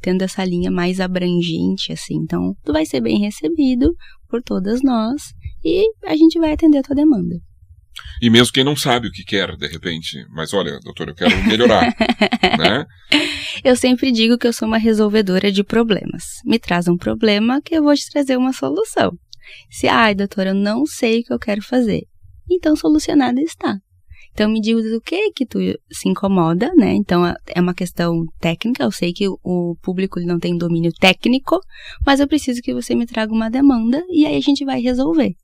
tendo 0.01 0.22
essa 0.22 0.45
linha 0.45 0.70
mais 0.70 0.99
abrangente, 0.99 1.93
assim. 1.93 2.16
Então, 2.16 2.55
tu 2.64 2.72
vai 2.72 2.85
ser 2.85 3.01
bem 3.01 3.20
recebido 3.20 3.95
por 4.28 4.43
todas 4.43 4.83
nós 4.83 5.33
e 5.64 5.85
a 6.05 6.16
gente 6.16 6.41
vai 6.41 6.53
atender 6.53 6.78
a 6.78 6.83
tua 6.83 6.97
demanda. 6.97 7.37
E 8.22 8.30
mesmo 8.30 8.53
quem 8.53 8.62
não 8.64 8.76
sabe 8.76 9.09
o 9.09 9.11
que 9.11 9.24
quer, 9.24 9.57
de 9.57 9.66
repente, 9.66 10.24
mas 10.30 10.53
olha, 10.55 10.78
doutor, 10.80 11.09
eu 11.09 11.14
quero 11.14 11.43
melhorar, 11.45 11.95
né? 12.59 12.86
Eu 13.64 13.74
sempre 13.76 14.12
digo 14.12 14.38
que 14.38 14.47
eu 14.47 14.53
sou 14.53 14.68
uma 14.68 14.78
resolvedora 14.78 15.51
de 15.51 15.64
problemas. 15.64 16.24
Me 16.45 16.59
traz 16.59 16.86
um 16.88 16.97
problema 16.97 17.61
que 17.62 17.74
eu 17.74 17.82
vou 17.82 17.95
te 17.95 18.09
trazer 18.11 18.36
uma 18.36 18.53
solução. 18.53 19.12
Se, 19.70 19.88
ai, 19.88 20.14
doutora, 20.14 20.51
eu 20.51 20.55
não 20.55 20.86
sei 20.86 21.20
o 21.20 21.24
que 21.24 21.32
eu 21.32 21.38
quero 21.38 21.62
fazer. 21.62 22.03
Então, 22.51 22.76
solucionada 22.76 23.41
está. 23.41 23.76
Então, 24.32 24.49
me 24.49 24.61
diga 24.61 24.80
do 24.82 25.01
que 25.01 25.32
que 25.32 25.45
tu 25.45 25.59
se 25.91 26.09
incomoda, 26.09 26.72
né? 26.76 26.93
Então, 26.95 27.26
é 27.26 27.61
uma 27.61 27.74
questão 27.74 28.24
técnica. 28.41 28.84
Eu 28.84 28.93
sei 28.93 29.12
que 29.12 29.28
o- 29.28 29.38
o 29.43 29.76
público 29.82 30.20
não 30.20 30.38
tem 30.38 30.57
domínio 30.57 30.93
técnico, 30.93 31.59
mas 32.07 32.20
eu 32.20 32.28
preciso 32.28 32.61
que 32.62 32.72
você 32.72 32.95
me 32.95 33.07
traga 33.07 33.32
uma 33.32 33.51
demanda 33.51 34.03
e 34.09 34.24
aí 34.24 34.36
a 34.36 34.41
gente 34.41 34.64
vai 34.64 34.80
resolver. 34.80 35.34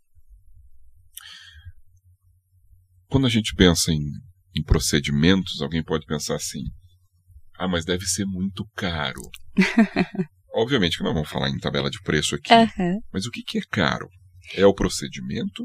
Quando 3.16 3.28
a 3.28 3.30
gente 3.30 3.54
pensa 3.54 3.90
em, 3.90 4.02
em 4.54 4.62
procedimentos, 4.62 5.62
alguém 5.62 5.82
pode 5.82 6.04
pensar 6.04 6.34
assim: 6.36 6.60
ah, 7.58 7.66
mas 7.66 7.86
deve 7.86 8.04
ser 8.04 8.26
muito 8.26 8.62
caro. 8.76 9.22
Obviamente 10.54 10.98
que 10.98 11.02
nós 11.02 11.14
vamos 11.14 11.30
falar 11.30 11.48
em 11.48 11.58
tabela 11.58 11.88
de 11.90 11.98
preço 12.02 12.34
aqui, 12.34 12.52
Aham. 12.52 12.98
mas 13.10 13.24
o 13.24 13.30
que, 13.30 13.42
que 13.42 13.56
é 13.56 13.62
caro? 13.70 14.06
É 14.54 14.66
o 14.66 14.74
procedimento 14.74 15.64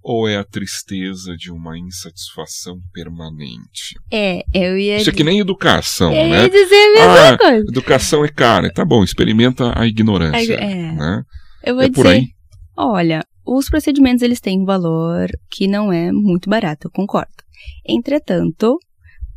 ou 0.00 0.28
é 0.28 0.36
a 0.36 0.44
tristeza 0.44 1.34
de 1.36 1.50
uma 1.50 1.76
insatisfação 1.76 2.78
permanente? 2.92 3.96
É, 4.12 4.44
eu 4.54 4.78
ia, 4.78 4.98
Isso 4.98 5.10
é 5.10 5.12
que 5.12 5.24
nem 5.24 5.40
educação, 5.40 6.14
eu 6.14 6.28
né? 6.28 6.42
ia 6.44 6.48
dizer 6.48 6.84
a 6.84 6.92
mesma 6.92 7.28
Ah, 7.30 7.38
coisa. 7.38 7.64
Educação 7.68 8.24
é 8.24 8.28
cara. 8.28 8.72
Tá 8.72 8.84
bom, 8.84 9.02
experimenta 9.02 9.76
a 9.76 9.84
ignorância. 9.88 10.54
É. 10.54 10.92
Né? 10.92 11.22
Eu 11.64 11.74
vou 11.74 11.82
É 11.82 11.88
dizer, 11.88 11.96
por 12.00 12.06
aí. 12.06 12.28
olha, 12.76 13.24
os 13.46 13.68
procedimentos 13.70 14.22
eles 14.22 14.40
têm 14.40 14.60
um 14.60 14.64
valor 14.64 15.28
que 15.50 15.68
não 15.68 15.92
é 15.92 16.10
muito 16.10 16.50
barato, 16.50 16.88
eu 16.88 16.90
concordo. 16.90 17.32
Entretanto, 17.86 18.78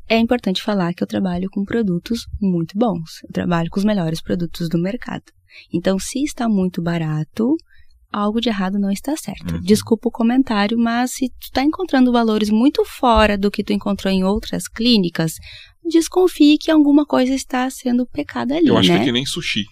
é 0.08 0.18
importante 0.18 0.64
falar 0.64 0.94
que 0.94 1.04
eu 1.04 1.08
trabalho 1.08 1.50
com 1.52 1.64
produtos 1.64 2.26
muito 2.42 2.78
bons. 2.78 3.22
Eu 3.24 3.32
trabalho 3.32 3.70
com 3.70 3.80
os 3.80 3.86
melhores 3.86 4.22
produtos 4.22 4.68
do 4.68 4.80
mercado. 4.80 5.26
Então, 5.72 6.00
se 6.00 6.24
está 6.24 6.50
muito 6.50 6.82
barato, 6.82 7.56
algo 8.12 8.42
de 8.42 8.50
errado 8.50 8.80
não 8.80 8.92
está 8.92 9.16
certo. 9.16 9.54
Uhum. 9.56 9.62
Desculpa 9.62 10.10
o 10.10 10.12
comentário, 10.12 10.78
mas 10.78 11.12
se 11.12 11.30
tu 11.30 11.46
está 11.46 11.64
encontrando 11.64 12.12
valores 12.12 12.50
muito 12.50 12.84
fora 12.86 13.38
do 13.38 13.52
que 13.52 13.64
tu 13.64 13.72
encontrou 13.72 14.12
em 14.12 14.24
outras 14.24 14.68
clínicas, 14.68 15.34
desconfie 15.86 16.58
que 16.58 16.72
alguma 16.72 17.06
coisa 17.06 17.34
está 17.34 17.70
sendo 17.70 18.06
pecada 18.08 18.56
ali, 18.56 18.68
Eu 18.68 18.78
acho 18.78 18.90
né? 18.90 18.98
que 18.98 19.02
é 19.04 19.06
que 19.06 19.12
nem 19.12 19.26
sushi. 19.26 19.66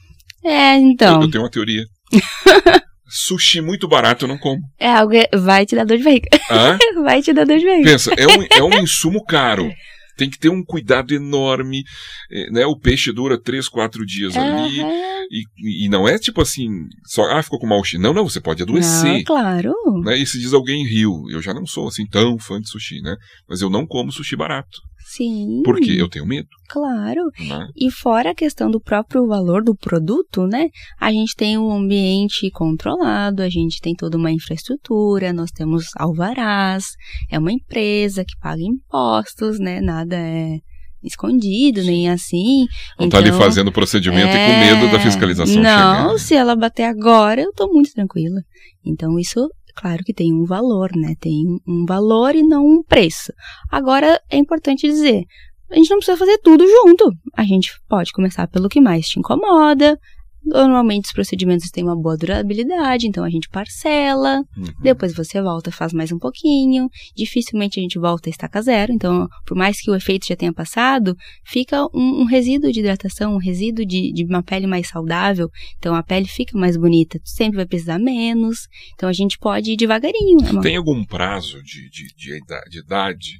É, 0.44 0.76
então. 0.76 1.16
Eu, 1.16 1.22
eu 1.24 1.32
tenho 1.32 1.44
uma 1.44 1.50
teoria. 1.50 1.84
sushi 3.08 3.62
muito 3.62 3.88
barato 3.88 4.26
eu 4.26 4.30
não 4.30 4.38
como. 4.38 4.62
É 4.80 4.92
algo 4.92 5.14
vai 5.36 5.66
te 5.66 5.76
dar 5.76 5.86
dor 5.86 5.98
de 5.98 6.04
barriga. 6.04 6.30
Hã? 6.50 6.78
Vai 7.04 7.22
te 7.22 7.34
dar 7.34 7.46
dor 7.46 7.58
de 7.58 7.66
barriga. 7.66 7.92
Pensa, 7.92 8.14
é 8.18 8.28
um, 8.28 8.44
é 8.50 8.64
um 8.64 8.82
insumo 8.82 9.24
caro. 9.26 9.70
Tem 10.18 10.30
que 10.30 10.40
ter 10.40 10.50
um 10.50 10.64
cuidado 10.64 11.14
enorme. 11.14 11.84
eh, 12.32 12.50
né? 12.52 12.66
O 12.66 12.76
peixe 12.76 13.12
dura 13.12 13.40
três, 13.40 13.70
quatro 13.70 14.04
dias 14.06 14.36
ali. 14.36 14.82
E, 15.30 15.86
e 15.86 15.90
não 15.90 16.08
é 16.08 16.18
tipo 16.18 16.42
assim, 16.42 16.70
só, 17.06 17.24
ah, 17.32 17.44
ficou 17.44 17.60
com 17.60 17.68
mau 17.68 17.84
cheiro. 17.84 18.02
Não, 18.02 18.14
não, 18.14 18.28
você 18.28 18.42
pode 18.42 18.64
adoecer. 18.64 19.14
Não, 19.14 19.24
claro. 19.24 19.74
Né? 20.04 20.18
E 20.18 20.26
se 20.26 20.40
diz 20.40 20.54
alguém 20.54 20.86
riu. 20.88 21.26
Eu 21.30 21.42
já 21.42 21.54
não 21.54 21.68
sou 21.68 21.88
assim 21.88 22.06
tão 22.08 22.40
fã 22.40 22.60
de 22.60 22.68
sushi, 22.68 23.00
né? 23.02 23.16
Mas 23.48 23.62
eu 23.62 23.70
não 23.70 23.86
como 23.86 24.12
sushi 24.12 24.36
barato. 24.36 24.80
Sim. 25.16 25.62
Porque 25.64 25.92
eu 25.92 26.10
tenho 26.10 26.26
medo. 26.26 26.50
Claro. 26.68 27.32
Né? 27.40 27.68
E 27.76 27.90
fora 27.90 28.32
a 28.32 28.36
questão 28.36 28.70
do 28.70 28.82
próprio 28.82 29.26
valor 29.26 29.64
do 29.64 29.74
produto, 29.74 30.46
né? 30.46 30.68
A 31.00 31.12
gente 31.12 31.34
tem 31.36 31.58
um 31.58 31.72
ambiente 31.72 32.52
controlado, 32.52 33.42
a 33.42 33.50
gente 33.50 33.80
tem 33.80 33.96
toda 33.96 34.18
uma 34.18 34.32
infraestrutura, 34.32 35.32
nós 35.32 35.50
temos 35.50 35.86
alvarás, 35.96 36.86
é 37.32 37.40
uma 37.40 37.54
empresa 37.54 38.26
que 38.26 38.38
paga 38.42 38.62
impostos, 38.62 39.60
né? 39.60 39.80
Nada 39.80 40.18
é 40.18 40.58
escondido, 41.02 41.82
nem 41.84 42.10
assim. 42.10 42.66
Não 43.00 43.06
então, 43.06 43.10
tá 43.10 43.18
ali 43.20 43.30
então, 43.30 43.40
fazendo 43.40 43.72
procedimento 43.72 44.36
é... 44.36 44.44
e 44.44 44.52
com 44.52 44.60
medo 44.60 44.92
da 44.92 45.00
fiscalização 45.00 45.62
Não, 45.62 46.10
chegar. 46.10 46.20
se 46.20 46.36
ela 46.36 46.56
bater 46.56 46.84
agora, 46.84 47.42
eu 47.42 47.54
tô 47.54 47.72
muito 47.72 47.92
tranquila. 47.94 48.42
Então, 48.86 49.18
isso, 49.18 49.50
claro 49.78 50.04
que 50.04 50.14
tem 50.14 50.34
um 50.34 50.44
valor, 50.44 50.90
né? 50.96 51.14
Tem 51.20 51.46
um 51.68 51.86
valor 51.86 52.36
e 52.36 52.44
não 52.44 52.66
um 52.66 52.84
preço. 52.84 53.32
Agora, 53.72 54.20
é 54.30 54.38
importante 54.38 54.88
dizer, 54.88 55.24
a 55.70 55.76
gente 55.76 55.90
não 55.90 55.98
precisa 55.98 56.18
fazer 56.18 56.38
tudo 56.40 56.66
junto. 56.66 57.12
A 57.34 57.44
gente 57.44 57.72
pode 57.88 58.12
começar 58.12 58.48
pelo 58.48 58.70
que 58.70 58.82
mais 58.82 59.08
te 59.08 59.20
incomoda, 59.20 60.00
Normalmente 60.48 61.06
os 61.06 61.12
procedimentos 61.12 61.70
têm 61.70 61.84
uma 61.84 61.96
boa 61.96 62.18
durabilidade, 62.18 63.08
então 63.08 63.24
a 63.24 63.30
gente 63.30 63.50
parcela, 63.50 64.44
uhum. 64.58 64.66
depois 64.82 65.14
você 65.14 65.42
volta, 65.42 65.72
faz 65.72 65.94
mais 65.94 66.12
um 66.12 66.18
pouquinho. 66.18 66.90
Dificilmente 67.16 67.80
a 67.80 67.84
gente 67.84 68.00
volta 68.00 68.30
a 68.30 68.32
estaca 68.32 68.62
zero, 68.62 68.94
então 68.94 69.28
por 69.46 69.58
mais 69.58 69.82
que 69.82 69.92
o 69.92 69.96
efeito 69.96 70.28
já 70.28 70.36
tenha 70.36 70.54
passado, 70.54 71.16
fica 71.46 71.84
um, 71.94 72.22
um 72.22 72.26
resíduo 72.26 72.72
de 72.72 72.80
hidratação, 72.80 73.36
um 73.36 73.40
resíduo 73.40 73.86
de, 73.86 74.12
de, 74.14 74.24
uma 74.24 74.42
pele 74.42 74.68
mais 74.68 74.88
saudável, 74.88 75.50
então 75.78 75.94
a 75.94 76.02
pele 76.04 76.28
fica 76.28 76.58
mais 76.58 76.78
bonita, 76.78 77.20
sempre 77.24 77.58
vai 77.58 77.66
precisar 77.66 78.00
menos, 78.00 78.68
então 78.94 79.10
a 79.10 79.14
gente 79.14 79.38
pode 79.38 79.72
ir 79.72 79.78
devagarinho. 79.78 80.38
Né, 80.42 80.62
Tem 80.62 80.78
algum 80.78 81.04
prazo 81.04 81.62
de, 81.64 81.90
de, 81.90 82.08
de, 82.16 82.40
de 82.70 82.80
idade 82.80 83.40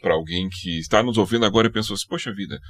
para 0.00 0.14
alguém 0.14 0.48
que 0.48 0.78
está 0.78 1.02
nos 1.02 1.18
ouvindo 1.18 1.44
agora 1.44 1.66
e 1.66 1.72
pensou 1.72 1.94
assim, 1.94 2.06
poxa 2.08 2.32
vida, 2.32 2.60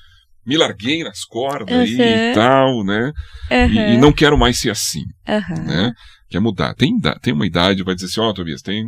me 0.46 0.56
larguei 0.56 1.02
nas 1.04 1.24
cordas 1.24 1.90
uhum. 1.90 2.02
aí 2.02 2.30
e 2.30 2.34
tal, 2.34 2.84
né? 2.84 3.12
Uhum. 3.50 3.72
E, 3.72 3.94
e, 3.94 3.96
não 3.98 4.12
quero 4.12 4.38
mais 4.38 4.58
ser 4.58 4.70
assim, 4.70 5.04
uhum. 5.28 5.64
né? 5.64 5.92
Quer 6.28 6.40
mudar. 6.40 6.74
Tem, 6.74 6.92
tem 7.20 7.32
uma 7.32 7.46
idade, 7.46 7.82
vai 7.82 7.94
dizer 7.94 8.06
assim, 8.06 8.20
ó, 8.20 8.30
oh, 8.30 8.34
Tobias, 8.34 8.62
tem, 8.62 8.86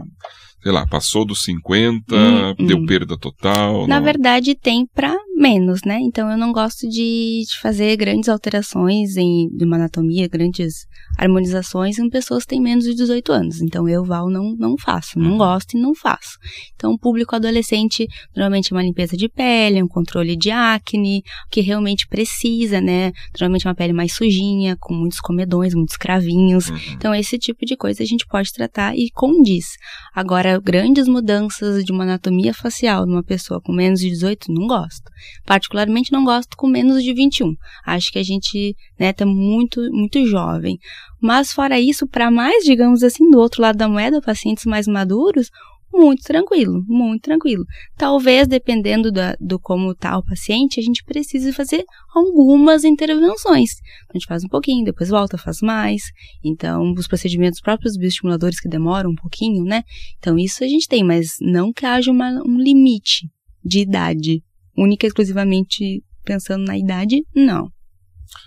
sei 0.62 0.72
lá, 0.72 0.86
passou 0.86 1.24
dos 1.24 1.42
50, 1.42 2.14
hum, 2.14 2.66
deu 2.66 2.78
hum. 2.78 2.86
perda 2.86 3.18
total. 3.18 3.86
Na 3.86 3.96
não... 3.96 4.05
verdade, 4.05 4.55
tem 4.55 4.86
para 4.86 5.16
menos, 5.35 5.80
né? 5.85 5.99
Então 6.01 6.30
eu 6.30 6.37
não 6.37 6.53
gosto 6.53 6.89
de, 6.89 7.43
de 7.49 7.59
fazer 7.61 7.97
grandes 7.97 8.28
alterações 8.28 9.16
em 9.16 9.49
de 9.49 9.64
uma 9.64 9.76
anatomia, 9.76 10.28
grandes 10.28 10.87
harmonizações 11.18 11.99
em 11.99 12.09
pessoas 12.09 12.45
que 12.45 12.51
têm 12.51 12.61
menos 12.61 12.85
de 12.85 12.95
18 12.95 13.33
anos. 13.33 13.61
Então 13.61 13.89
eu, 13.89 14.05
Val, 14.05 14.28
não, 14.28 14.55
não 14.57 14.76
faço, 14.76 15.18
não 15.18 15.33
uhum. 15.33 15.39
gosto 15.39 15.76
e 15.76 15.80
não 15.80 15.95
faço. 15.95 16.39
Então 16.74 16.93
o 16.93 16.99
público 16.99 17.35
adolescente 17.35 18.07
normalmente 18.37 18.72
é 18.72 18.76
uma 18.76 18.83
limpeza 18.83 19.16
de 19.16 19.28
pele, 19.28 19.83
um 19.83 19.89
controle 19.89 20.37
de 20.37 20.51
acne, 20.51 21.22
o 21.47 21.51
que 21.51 21.61
realmente 21.61 22.07
precisa, 22.07 22.80
né? 22.80 23.12
Normalmente 23.33 23.66
é 23.66 23.70
uma 23.70 23.74
pele 23.74 23.93
mais 23.93 24.12
sujinha, 24.12 24.76
com 24.78 24.95
muitos 24.95 25.20
comedões, 25.20 25.74
muitos 25.74 25.97
cravinhos. 25.97 26.68
Uhum. 26.68 26.78
Então 26.93 27.14
esse 27.14 27.39
tipo 27.39 27.64
de 27.64 27.76
coisa 27.76 28.03
a 28.03 28.07
gente 28.07 28.26
pode 28.26 28.53
tratar 28.53 28.97
e 28.97 29.11
condiz. 29.11 29.76
Agora, 30.14 30.61
grandes 30.61 31.09
mudanças 31.09 31.85
de 31.85 31.91
uma 31.91 32.05
anatomia 32.05 32.53
facial 32.53 33.07
numa 33.07 33.22
pessoa 33.22 33.61
com 33.61 33.72
menos 33.72 34.01
de 34.01 34.11
18, 34.11 34.53
não 34.53 34.66
gosto. 34.66 35.11
Particularmente 35.45 36.12
não 36.12 36.24
gosto 36.24 36.57
com 36.57 36.66
menos 36.66 37.03
de 37.03 37.12
21. 37.12 37.55
Acho 37.87 38.12
que 38.12 38.18
a 38.18 38.22
gente, 38.22 38.74
né, 38.99 39.12
tá 39.12 39.26
muito, 39.26 39.80
muito 39.93 40.24
jovem. 40.26 40.78
Mas 41.20 41.53
fora 41.53 41.80
isso, 41.80 42.07
para 42.07 42.30
mais, 42.30 42.64
digamos 42.64 43.03
assim, 43.03 43.28
do 43.30 43.39
outro 43.39 43.62
lado 43.62 43.76
da 43.76 43.89
moeda, 43.89 44.20
pacientes 44.20 44.64
mais 44.64 44.87
maduros, 44.87 45.49
muito 45.93 46.22
tranquilo, 46.22 46.83
muito 46.89 47.22
tranquilo. 47.22 47.64
Talvez, 47.97 48.49
dependendo 48.49 49.12
da, 49.12 49.37
do 49.39 49.61
como 49.61 49.93
está 49.93 50.16
o 50.16 50.24
paciente, 50.24 50.80
a 50.80 50.83
gente 50.83 51.05
precise 51.05 51.53
fazer 51.53 51.85
algumas 52.14 52.85
intervenções. 52.85 53.70
A 54.09 54.16
gente 54.16 54.26
faz 54.26 54.43
um 54.43 54.49
pouquinho, 54.49 54.85
depois 54.85 55.11
volta, 55.11 55.37
faz 55.37 55.59
mais. 55.61 56.03
Então, 56.43 56.93
os 56.97 57.07
procedimentos 57.07 57.61
próprios 57.61 57.97
bioestimuladores 57.97 58.59
que 58.59 58.68
demoram 58.68 59.11
um 59.11 59.14
pouquinho, 59.14 59.64
né? 59.64 59.83
Então, 60.18 60.39
isso 60.39 60.64
a 60.64 60.66
gente 60.66 60.89
tem, 60.89 61.05
mas 61.05 61.37
não 61.41 61.72
que 61.72 61.85
haja 61.85 62.11
uma, 62.11 62.43
um 62.45 62.59
limite 62.59 63.28
de 63.64 63.80
idade 63.80 64.43
única 64.76 65.06
e 65.06 65.08
exclusivamente 65.08 66.02
pensando 66.24 66.64
na 66.64 66.78
idade, 66.78 67.22
não. 67.34 67.68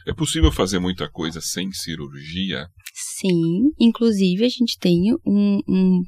É 0.07 0.13
possível 0.13 0.51
fazer 0.51 0.79
muita 0.79 1.09
coisa 1.09 1.39
sem 1.41 1.71
cirurgia? 1.71 2.67
Sim, 2.93 3.71
inclusive 3.79 4.45
a 4.45 4.49
gente 4.49 4.77
tem 4.79 5.13
um, 5.25 5.59
um 5.67 6.01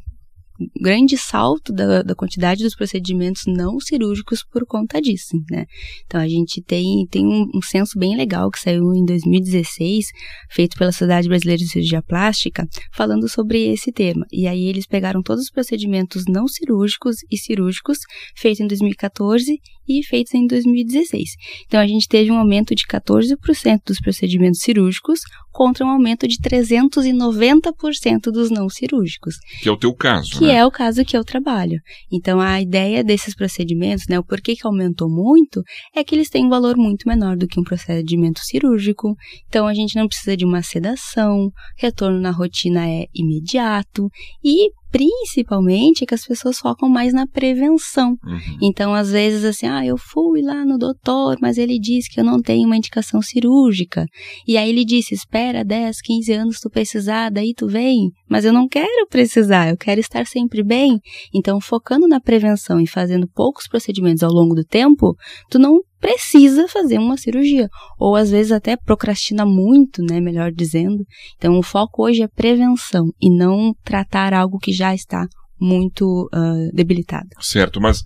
grande 0.81 1.17
salto 1.17 1.71
da, 1.71 2.01
da, 2.01 2.15
quantidade 2.15 2.63
dos 2.63 2.75
procedimentos 2.75 3.43
não 3.45 3.79
cirúrgicos 3.79 4.43
por 4.43 4.65
conta 4.65 5.01
disso, 5.01 5.37
né? 5.49 5.65
Então 6.05 6.19
a 6.19 6.27
gente 6.27 6.61
tem, 6.61 7.05
tem 7.09 7.25
um, 7.25 7.47
um 7.53 7.61
censo 7.61 7.97
bem 7.97 8.15
legal 8.15 8.49
que 8.49 8.59
saiu 8.59 8.93
em 8.93 9.05
2016, 9.05 10.07
feito 10.49 10.77
pela 10.77 10.91
Sociedade 10.91 11.27
Brasileira 11.27 11.59
de 11.59 11.69
Cirurgia 11.69 12.01
Plástica, 12.01 12.67
falando 12.91 13.27
sobre 13.27 13.71
esse 13.71 13.91
tema. 13.91 14.25
E 14.31 14.47
aí 14.47 14.65
eles 14.65 14.87
pegaram 14.87 15.21
todos 15.21 15.43
os 15.43 15.51
procedimentos 15.51 16.25
não 16.27 16.47
cirúrgicos 16.47 17.17
e 17.29 17.37
cirúrgicos 17.37 17.99
feitos 18.35 18.59
em 18.59 18.67
2014 18.67 19.59
e 19.87 20.03
feitos 20.03 20.33
em 20.33 20.45
2016. 20.45 21.29
Então 21.65 21.79
a 21.79 21.87
gente 21.87 22.07
teve 22.07 22.31
um 22.31 22.37
aumento 22.37 22.75
de 22.75 22.85
14% 22.85 23.37
dos 23.85 23.99
procedimentos 23.99 24.61
cirúrgicos 24.61 25.21
contra 25.57 25.83
um 25.83 25.89
aumento 25.89 26.27
de 26.27 26.37
390% 26.37 28.31
dos 28.31 28.51
não 28.51 28.69
cirúrgicos. 28.69 29.37
Que 29.59 29.67
é 29.67 29.71
o 29.71 29.75
teu 29.75 29.91
caso, 29.91 30.37
Que 30.37 30.45
né? 30.45 30.57
é 30.57 30.63
o 30.63 30.69
caso 30.69 31.03
que 31.03 31.17
eu 31.17 31.23
trabalho. 31.23 31.81
Então 32.13 32.39
a 32.39 32.61
ideia 32.61 33.03
desses 33.03 33.33
procedimentos, 33.33 34.05
né, 34.07 34.19
o 34.19 34.23
porquê 34.23 34.55
que 34.55 34.67
aumentou 34.67 35.09
muito, 35.09 35.63
é 35.95 36.03
que 36.03 36.13
eles 36.13 36.29
têm 36.29 36.45
um 36.45 36.49
valor 36.49 36.77
muito 36.77 37.09
menor 37.09 37.35
do 37.35 37.47
que 37.47 37.59
um 37.59 37.63
procedimento 37.63 38.39
cirúrgico. 38.41 39.15
Então 39.47 39.65
a 39.65 39.73
gente 39.73 39.95
não 39.95 40.07
precisa 40.07 40.37
de 40.37 40.45
uma 40.45 40.61
sedação, 40.61 41.49
retorno 41.75 42.21
na 42.21 42.29
rotina 42.29 42.87
é 42.87 43.07
imediato 43.11 44.11
e 44.43 44.69
principalmente 44.91 46.05
que 46.05 46.13
as 46.13 46.25
pessoas 46.25 46.57
focam 46.57 46.89
mais 46.89 47.13
na 47.13 47.27
prevenção. 47.27 48.11
Uhum. 48.23 48.57
Então, 48.61 48.93
às 48.93 49.11
vezes, 49.11 49.43
assim, 49.43 49.67
ah, 49.67 49.85
eu 49.85 49.97
fui 49.97 50.41
lá 50.41 50.65
no 50.65 50.77
doutor, 50.77 51.37
mas 51.41 51.57
ele 51.57 51.79
disse 51.79 52.09
que 52.09 52.19
eu 52.19 52.23
não 52.23 52.41
tenho 52.41 52.65
uma 52.65 52.77
indicação 52.77 53.21
cirúrgica. 53.21 54.05
E 54.47 54.57
aí 54.57 54.69
ele 54.69 54.85
disse: 54.85 55.13
espera 55.13 55.63
10, 55.63 56.01
15 56.01 56.33
anos 56.33 56.59
tu 56.59 56.69
precisar, 56.69 57.29
daí 57.29 57.53
tu 57.55 57.67
vem. 57.67 58.09
Mas 58.29 58.45
eu 58.45 58.53
não 58.53 58.67
quero 58.67 59.07
precisar, 59.09 59.69
eu 59.69 59.77
quero 59.77 59.99
estar 59.99 60.25
sempre 60.25 60.63
bem. 60.63 60.99
Então, 61.33 61.59
focando 61.59 62.07
na 62.07 62.19
prevenção 62.19 62.79
e 62.79 62.87
fazendo 62.87 63.27
poucos 63.33 63.67
procedimentos 63.67 64.23
ao 64.23 64.31
longo 64.31 64.55
do 64.55 64.63
tempo, 64.63 65.15
tu 65.49 65.59
não 65.59 65.79
precisa 65.99 66.67
fazer 66.67 66.97
uma 66.97 67.17
cirurgia, 67.17 67.69
ou 67.99 68.15
às 68.15 68.29
vezes 68.29 68.51
até 68.51 68.75
procrastina 68.77 69.45
muito, 69.45 70.01
né, 70.03 70.19
melhor 70.19 70.51
dizendo. 70.51 71.05
Então 71.37 71.57
o 71.57 71.63
foco 71.63 72.03
hoje 72.05 72.21
é 72.21 72.27
prevenção 72.27 73.11
e 73.21 73.29
não 73.29 73.73
tratar 73.83 74.33
algo 74.33 74.59
que 74.59 74.71
já 74.71 74.93
está 74.93 75.27
muito 75.59 76.29
uh, 76.33 76.75
debilitado. 76.75 77.29
Certo, 77.39 77.81
mas 77.81 78.01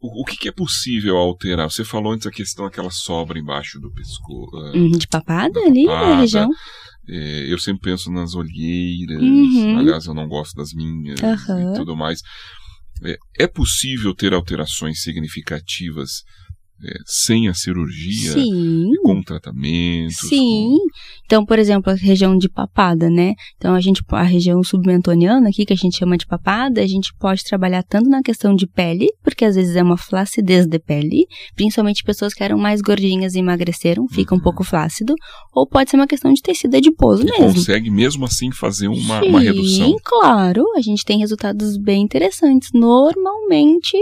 o, 0.00 0.22
o 0.22 0.24
que, 0.24 0.36
que, 0.36 0.48
é 0.48 0.52
possível 0.52 1.16
alterar? 1.16 1.70
Você 1.70 1.84
falou 1.84 2.12
antes 2.12 2.26
a 2.26 2.30
questão 2.30 2.66
aquela 2.66 2.90
sobra 2.90 3.38
embaixo 3.38 3.80
do 3.80 3.90
pescoço. 3.90 4.56
Uh, 4.74 4.98
de 4.98 5.06
papada 5.06 5.58
ali 5.60 5.86
papada. 5.86 6.10
na 6.10 6.20
região. 6.20 6.50
É, 7.08 7.52
eu 7.52 7.58
sempre 7.58 7.90
penso 7.90 8.10
nas 8.10 8.34
olheiras, 8.34 9.20
uhum. 9.20 9.78
aliás, 9.78 10.06
eu 10.06 10.14
não 10.14 10.26
gosto 10.26 10.54
das 10.56 10.72
minhas 10.72 11.20
uhum. 11.20 11.72
e 11.72 11.76
tudo 11.76 11.94
mais. 11.94 12.20
É, 13.02 13.16
é 13.40 13.46
possível 13.46 14.14
ter 14.14 14.32
alterações 14.32 15.02
significativas 15.02 16.22
é, 16.82 16.94
sem 17.06 17.48
a 17.48 17.54
cirurgia, 17.54 18.32
Sim. 18.32 18.90
com 19.02 19.22
tratamento. 19.22 20.12
Sim. 20.12 20.76
Com... 20.78 20.86
Então, 21.24 21.44
por 21.44 21.58
exemplo, 21.58 21.92
a 21.92 21.94
região 21.94 22.36
de 22.36 22.48
papada, 22.48 23.08
né? 23.08 23.34
Então, 23.56 23.74
a 23.74 23.80
gente, 23.80 24.02
a 24.10 24.22
região 24.22 24.62
submentoniana 24.62 25.48
aqui, 25.48 25.64
que 25.64 25.72
a 25.72 25.76
gente 25.76 25.96
chama 25.96 26.18
de 26.18 26.26
papada, 26.26 26.82
a 26.82 26.86
gente 26.86 27.12
pode 27.18 27.44
trabalhar 27.44 27.82
tanto 27.82 28.08
na 28.10 28.22
questão 28.22 28.54
de 28.54 28.66
pele, 28.66 29.08
porque 29.22 29.44
às 29.44 29.54
vezes 29.54 29.76
é 29.76 29.82
uma 29.82 29.96
flacidez 29.96 30.66
de 30.66 30.78
pele, 30.78 31.26
principalmente 31.54 32.02
pessoas 32.02 32.34
que 32.34 32.42
eram 32.42 32.58
mais 32.58 32.80
gordinhas 32.80 33.34
e 33.34 33.38
emagreceram, 33.38 34.06
fica 34.08 34.34
uhum. 34.34 34.40
um 34.40 34.42
pouco 34.42 34.64
flácido, 34.64 35.14
ou 35.54 35.66
pode 35.66 35.90
ser 35.90 35.96
uma 35.96 36.06
questão 36.06 36.32
de 36.32 36.42
tecido 36.42 36.76
adiposo 36.76 37.22
e 37.22 37.26
mesmo. 37.26 37.54
consegue 37.54 37.90
mesmo 37.90 38.24
assim 38.24 38.50
fazer 38.50 38.88
uma, 38.88 39.20
Sim, 39.20 39.28
uma 39.28 39.40
redução. 39.40 39.88
Sim, 39.88 39.96
claro. 40.02 40.64
A 40.76 40.80
gente 40.80 41.04
tem 41.04 41.18
resultados 41.18 41.78
bem 41.78 42.02
interessantes. 42.02 42.70
Normalmente 42.74 43.96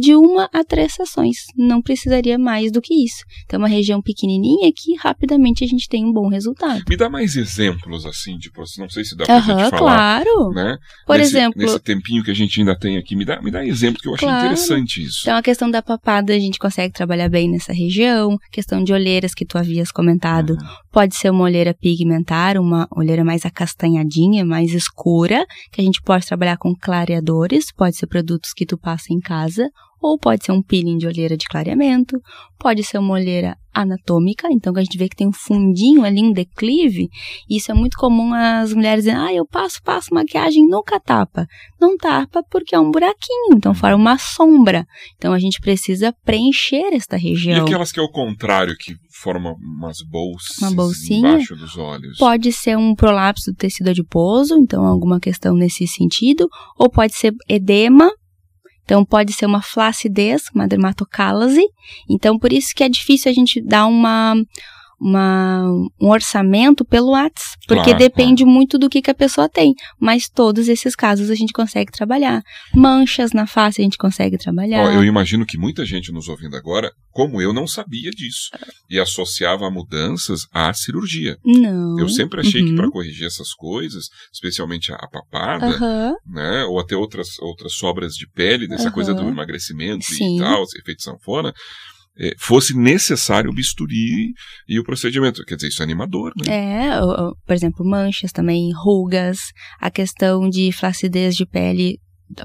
de 0.00 0.14
uma 0.14 0.48
a 0.52 0.64
três 0.64 0.94
sessões. 0.94 1.36
Não 1.54 1.82
precisaria 1.82 2.38
mais 2.38 2.72
do 2.72 2.80
que 2.80 2.94
isso. 3.04 3.22
Então, 3.44 3.58
é 3.58 3.62
uma 3.62 3.68
região 3.68 4.00
pequenininha 4.00 4.72
que 4.74 4.96
rapidamente 4.96 5.62
a 5.62 5.66
gente 5.66 5.88
tem 5.88 6.04
um 6.04 6.12
bom 6.12 6.28
resultado. 6.28 6.82
Me 6.88 6.96
dá 6.96 7.10
mais 7.10 7.36
exemplos, 7.36 8.06
assim, 8.06 8.38
tipo, 8.38 8.62
não 8.78 8.88
sei 8.88 9.04
se 9.04 9.14
dá 9.14 9.26
pra 9.26 9.36
uhum, 9.36 9.42
gente 9.42 9.70
falar. 9.70 9.78
claro. 10.24 10.50
Né? 10.50 10.78
Por 11.06 11.18
nesse, 11.18 11.36
exemplo... 11.36 11.60
Nesse 11.60 11.78
tempinho 11.80 12.24
que 12.24 12.30
a 12.30 12.34
gente 12.34 12.58
ainda 12.58 12.76
tem 12.76 12.96
aqui, 12.96 13.14
me 13.14 13.26
dá, 13.26 13.42
me 13.42 13.50
dá 13.50 13.64
exemplo 13.64 14.00
que 14.00 14.08
eu 14.08 14.14
achei 14.14 14.26
claro. 14.26 14.46
interessante 14.46 15.02
isso. 15.02 15.20
Então, 15.22 15.36
a 15.36 15.42
questão 15.42 15.70
da 15.70 15.82
papada, 15.82 16.32
a 16.32 16.38
gente 16.38 16.58
consegue 16.58 16.94
trabalhar 16.94 17.28
bem 17.28 17.50
nessa 17.50 17.72
região. 17.72 18.38
Questão 18.50 18.82
de 18.82 18.94
olheiras 18.94 19.34
que 19.34 19.44
tu 19.44 19.58
havias 19.58 19.92
comentado. 19.92 20.50
Uhum. 20.50 20.68
Pode 20.90 21.14
ser 21.14 21.30
uma 21.30 21.44
olheira 21.44 21.74
pigmentar, 21.74 22.56
uma 22.56 22.88
olheira 22.96 23.22
mais 23.22 23.44
acastanhadinha, 23.44 24.44
mais 24.46 24.72
escura, 24.72 25.44
que 25.70 25.80
a 25.80 25.84
gente 25.84 26.00
pode 26.00 26.26
trabalhar 26.26 26.56
com 26.56 26.74
clareadores. 26.74 27.66
Pode 27.70 27.96
ser 27.96 28.06
produtos 28.06 28.52
que 28.54 28.64
tu 28.64 28.78
passa 28.78 29.12
em 29.12 29.20
casa 29.20 29.68
ou 30.00 30.18
pode 30.18 30.44
ser 30.44 30.52
um 30.52 30.62
peeling 30.62 30.96
de 30.96 31.06
olheira 31.06 31.36
de 31.36 31.46
clareamento, 31.46 32.20
pode 32.58 32.82
ser 32.84 32.98
uma 32.98 33.14
olheira 33.14 33.56
anatômica, 33.72 34.48
então 34.50 34.72
a 34.76 34.80
gente 34.82 34.98
vê 34.98 35.08
que 35.08 35.16
tem 35.16 35.28
um 35.28 35.32
fundinho 35.32 36.04
ali, 36.04 36.20
um 36.22 36.32
declive, 36.32 37.08
isso 37.48 37.70
é 37.70 37.74
muito 37.74 37.96
comum 37.96 38.34
as 38.34 38.74
mulheres 38.74 39.04
dizerem, 39.04 39.20
ah, 39.20 39.32
eu 39.32 39.46
passo, 39.46 39.80
passo 39.84 40.12
maquiagem, 40.12 40.66
nunca 40.66 40.98
tapa. 40.98 41.46
Não 41.80 41.96
tapa 41.96 42.42
porque 42.50 42.74
é 42.74 42.78
um 42.78 42.90
buraquinho, 42.90 43.54
então 43.54 43.72
forma 43.72 43.96
uma 43.96 44.18
sombra. 44.18 44.84
Então 45.16 45.32
a 45.32 45.38
gente 45.38 45.60
precisa 45.60 46.12
preencher 46.24 46.92
esta 46.92 47.16
região. 47.16 47.58
E 47.58 47.60
aquelas 47.60 47.92
que 47.92 48.00
é 48.00 48.02
o 48.02 48.10
contrário, 48.10 48.74
que 48.76 48.94
formam 49.22 49.54
umas 49.54 49.98
bolsas 50.02 50.58
uma 50.58 50.72
bolsinha, 50.72 51.30
embaixo 51.30 51.54
dos 51.54 51.76
olhos? 51.78 52.18
Pode 52.18 52.52
ser 52.52 52.76
um 52.76 52.94
prolapso 52.94 53.52
do 53.52 53.56
tecido 53.56 53.90
adiposo, 53.90 54.56
então 54.56 54.84
alguma 54.84 55.20
questão 55.20 55.54
nesse 55.54 55.86
sentido, 55.86 56.48
ou 56.76 56.90
pode 56.90 57.14
ser 57.14 57.32
edema, 57.48 58.10
então, 58.90 59.04
pode 59.04 59.32
ser 59.32 59.46
uma 59.46 59.62
flacidez, 59.62 60.50
uma 60.52 60.66
dermatocálase. 60.66 61.62
Então, 62.08 62.36
por 62.36 62.52
isso 62.52 62.74
que 62.74 62.82
é 62.82 62.88
difícil 62.88 63.30
a 63.30 63.32
gente 63.32 63.60
dar 63.60 63.86
uma, 63.86 64.34
uma, 65.00 65.64
um 66.00 66.08
orçamento 66.08 66.84
pelo 66.84 67.10
WhatsApp, 67.12 67.56
porque 67.66 67.84
Claro, 67.84 67.98
depende 67.98 68.44
muito 68.44 68.78
do 68.78 68.88
que, 68.90 69.00
que 69.00 69.10
a 69.10 69.14
pessoa 69.14 69.48
tem. 69.48 69.74
Mas 69.98 70.28
todos 70.28 70.68
esses 70.68 70.94
casos 70.94 71.30
a 71.30 71.34
gente 71.34 71.52
consegue 71.52 71.90
trabalhar. 71.90 72.42
Manchas 72.74 73.32
na 73.32 73.46
face 73.46 73.80
a 73.80 73.84
gente 73.84 73.96
consegue 73.96 74.36
trabalhar. 74.36 74.80
Ó, 74.82 74.90
eu 74.90 75.04
imagino 75.04 75.46
que 75.46 75.56
muita 75.56 75.84
gente 75.86 76.12
nos 76.12 76.28
ouvindo 76.28 76.56
agora, 76.56 76.90
como 77.10 77.40
eu, 77.40 77.52
não 77.52 77.66
sabia 77.66 78.10
disso. 78.10 78.50
E 78.90 78.98
associava 78.98 79.70
mudanças 79.70 80.40
à 80.52 80.72
cirurgia. 80.74 81.36
Não. 81.44 81.98
Eu 81.98 82.08
sempre 82.08 82.40
achei 82.40 82.62
que 82.62 82.70
Uhum. 82.70 82.76
para 82.76 82.90
corrigir 82.90 83.26
essas 83.26 83.52
coisas, 83.54 84.06
especialmente 84.32 84.92
a, 84.92 84.96
a 84.96 85.08
papada, 85.08 85.66
Aham. 85.76 86.14
né, 86.26 86.64
ou 86.64 86.78
até 86.78 86.96
outras, 86.96 87.38
outras 87.40 87.72
sobras 87.74 88.12
de 88.14 88.26
pele, 88.28 88.68
dessa 88.68 88.84
Aham. 88.84 88.92
coisa 88.92 89.14
do 89.14 89.28
emagrecimento 89.28 90.04
Sim. 90.04 90.36
e 90.36 90.38
tal, 90.40 90.62
efeito 90.78 91.02
sanfona, 91.02 91.48
eh, 91.48 91.52
fosse 92.38 92.76
necessário 92.76 93.50
o 93.50 93.54
bisturi 93.54 94.32
e 94.68 94.78
o 94.78 94.84
procedimento. 94.84 95.44
Quer 95.44 95.56
dizer, 95.56 95.68
isso 95.68 95.82
é 95.82 95.84
animador, 95.84 96.32
né? 96.36 96.54
É, 96.54 97.00
por 97.46 97.54
exemplo, 97.54 97.84
manchas 97.84 98.32
também, 98.32 98.70
rugas, 98.72 99.38
a 99.80 99.90
questão 99.90 100.48
de 100.48 100.70
flacidez 100.72 101.34
de 101.34 101.46
pele 101.46 101.98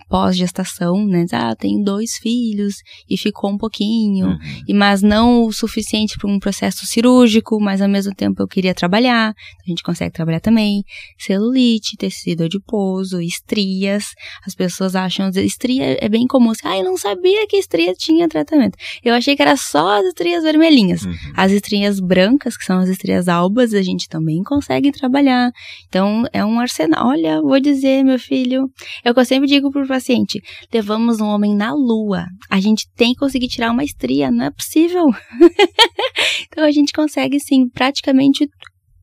pós-gestação, 0.09 1.05
né? 1.05 1.25
Ah, 1.31 1.55
tenho 1.55 1.83
dois 1.83 2.15
filhos 2.17 2.75
e 3.09 3.17
ficou 3.17 3.51
um 3.51 3.57
pouquinho, 3.57 4.27
Uhum. 4.27 4.37
e 4.67 4.73
mas 4.73 5.01
não 5.01 5.43
o 5.45 5.51
suficiente 5.53 6.17
para 6.17 6.29
um 6.29 6.39
processo 6.39 6.85
cirúrgico, 6.85 7.59
mas 7.61 7.81
ao 7.81 7.89
mesmo 7.89 8.13
tempo 8.15 8.41
eu 8.41 8.47
queria 8.47 8.73
trabalhar, 8.73 9.29
a 9.31 9.69
gente 9.69 9.83
consegue 9.83 10.11
trabalhar 10.13 10.39
também. 10.39 10.83
Celulite, 11.17 11.97
tecido 11.97 12.43
adiposo, 12.43 13.21
estrias. 13.21 14.05
As 14.45 14.53
pessoas 14.55 14.95
acham, 14.95 15.29
estria 15.35 15.97
é 15.99 16.09
bem 16.09 16.27
comum. 16.27 16.51
assim, 16.51 16.61
Ah, 16.67 16.77
eu 16.77 16.83
não 16.83 16.97
sabia 16.97 17.47
que 17.47 17.57
estria 17.57 17.93
tinha 17.93 18.27
tratamento. 18.27 18.77
Eu 19.03 19.13
achei 19.13 19.35
que 19.35 19.41
era 19.41 19.55
só 19.57 19.99
as 19.99 20.05
estrias 20.05 20.43
vermelhinhas. 20.43 21.03
Uhum. 21.03 21.13
As 21.35 21.51
estrias 21.51 21.99
brancas, 21.99 22.57
que 22.57 22.63
são 22.65 22.79
as 22.79 22.89
estrias 22.89 23.27
albas, 23.27 23.73
a 23.73 23.81
gente 23.81 24.07
também 24.07 24.43
consegue 24.43 24.91
trabalhar. 24.91 25.51
Então, 25.87 26.23
é 26.33 26.43
um 26.45 26.59
arsenal. 26.59 27.07
Olha, 27.07 27.41
vou 27.41 27.59
dizer, 27.59 28.03
meu 28.03 28.19
filho, 28.19 28.69
é 29.03 29.11
o 29.11 29.13
que 29.13 29.19
eu 29.19 29.25
sempre 29.25 29.47
digo 29.47 29.71
pro 29.79 29.87
paciente: 29.87 30.41
levamos 30.73 31.19
um 31.19 31.25
homem 31.25 31.55
na 31.55 31.73
lua. 31.73 32.25
A 32.49 32.59
gente 32.59 32.85
tem 32.95 33.13
que 33.13 33.19
conseguir 33.19 33.47
tirar 33.47 33.71
uma 33.71 33.83
estria, 33.83 34.31
não 34.31 34.45
é 34.45 34.51
possível. 34.51 35.05
então, 36.51 36.63
a 36.63 36.71
gente 36.71 36.91
consegue, 36.93 37.39
sim, 37.39 37.67
praticamente 37.69 38.47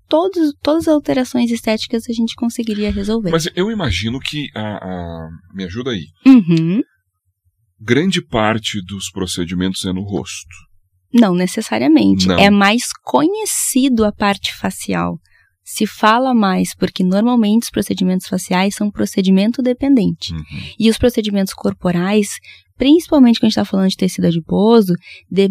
todos, 0.09 0.53
todas 0.62 0.89
as 0.89 0.95
alterações 0.95 1.51
estéticas 1.51 2.05
a 2.09 2.12
gente 2.12 2.35
conseguiria 2.35 2.91
resolver. 2.91 3.31
Mas 3.31 3.49
eu 3.55 3.70
imagino 3.70 4.18
que 4.20 4.49
a, 4.55 4.61
a- 4.77 5.29
me 5.55 5.64
ajuda 5.64 5.91
aí. 5.91 6.05
Uhum. 6.27 6.81
Grande 7.81 8.23
parte 8.25 8.81
dos 8.85 9.11
procedimentos 9.11 9.85
é 9.85 9.93
no 9.93 10.03
rosto. 10.03 10.55
Não 11.12 11.35
necessariamente. 11.35 12.27
Não. 12.27 12.39
É 12.39 12.49
mais 12.49 12.85
conhecido 13.05 14.05
a 14.05 14.12
parte 14.12 14.55
facial. 14.55 15.18
Se 15.65 15.87
fala 15.87 16.35
mais, 16.35 16.75
porque 16.75 17.05
normalmente 17.05 17.65
os 17.65 17.71
procedimentos 17.71 18.27
faciais 18.27 18.75
são 18.75 18.91
procedimento 18.91 19.63
dependente. 19.63 20.33
Uhum. 20.33 20.43
E 20.79 20.91
os 20.91 20.99
procedimentos 20.99 21.55
corporais, 21.55 22.29
principalmente 22.77 23.39
quando 23.39 23.45
a 23.45 23.49
gente 23.49 23.59
está 23.59 23.65
falando 23.65 23.89
de 23.91 23.97
tecido 23.97 24.27
adiposo, 24.27 24.95
de- 25.31 25.49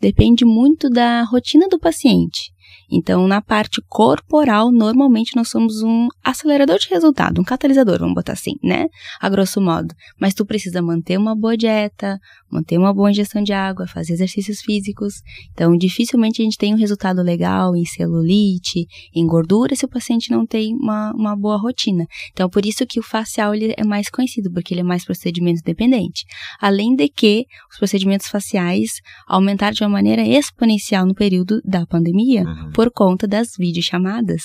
depende 0.00 0.44
muito 0.44 0.88
da 0.88 1.24
rotina 1.24 1.68
do 1.68 1.78
paciente. 1.78 2.52
Então, 2.90 3.26
na 3.26 3.40
parte 3.40 3.80
corporal, 3.88 4.72
normalmente 4.72 5.36
nós 5.36 5.48
somos 5.48 5.82
um 5.82 6.08
acelerador 6.24 6.78
de 6.78 6.88
resultado, 6.88 7.40
um 7.40 7.44
catalisador, 7.44 7.98
vamos 7.98 8.14
botar 8.14 8.32
assim, 8.32 8.54
né? 8.62 8.86
A 9.20 9.28
grosso 9.28 9.60
modo. 9.60 9.94
Mas 10.20 10.34
tu 10.34 10.44
precisa 10.44 10.82
manter 10.82 11.16
uma 11.16 11.36
boa 11.36 11.56
dieta, 11.56 12.18
manter 12.50 12.78
uma 12.78 12.92
boa 12.92 13.10
ingestão 13.10 13.42
de 13.42 13.52
água, 13.52 13.86
fazer 13.86 14.14
exercícios 14.14 14.60
físicos. 14.60 15.14
Então, 15.52 15.76
dificilmente 15.76 16.42
a 16.42 16.44
gente 16.44 16.58
tem 16.58 16.74
um 16.74 16.78
resultado 16.78 17.22
legal 17.22 17.76
em 17.76 17.84
celulite, 17.84 18.86
em 19.14 19.26
gordura, 19.26 19.74
se 19.76 19.84
o 19.84 19.88
paciente 19.88 20.30
não 20.30 20.44
tem 20.44 20.74
uma, 20.74 21.12
uma 21.14 21.36
boa 21.36 21.56
rotina. 21.56 22.06
Então, 22.32 22.48
por 22.48 22.66
isso 22.66 22.86
que 22.86 22.98
o 22.98 23.02
facial 23.02 23.54
ele 23.54 23.74
é 23.76 23.84
mais 23.84 24.10
conhecido, 24.10 24.50
porque 24.52 24.74
ele 24.74 24.80
é 24.80 24.84
mais 24.84 25.04
procedimento 25.04 25.62
dependente. 25.64 26.24
Além 26.60 26.94
de 26.96 27.08
que 27.08 27.46
os 27.70 27.78
procedimentos 27.78 28.28
faciais 28.28 29.00
aumentaram 29.28 29.72
de 29.72 29.82
uma 29.82 29.90
maneira 29.90 30.22
exponencial 30.22 31.06
no 31.06 31.14
período 31.14 31.60
da 31.64 31.86
pandemia, 31.86 32.44
Uhum. 32.44 32.72
Por 32.80 32.90
conta 32.90 33.28
das 33.28 33.50
videochamadas. 33.58 34.40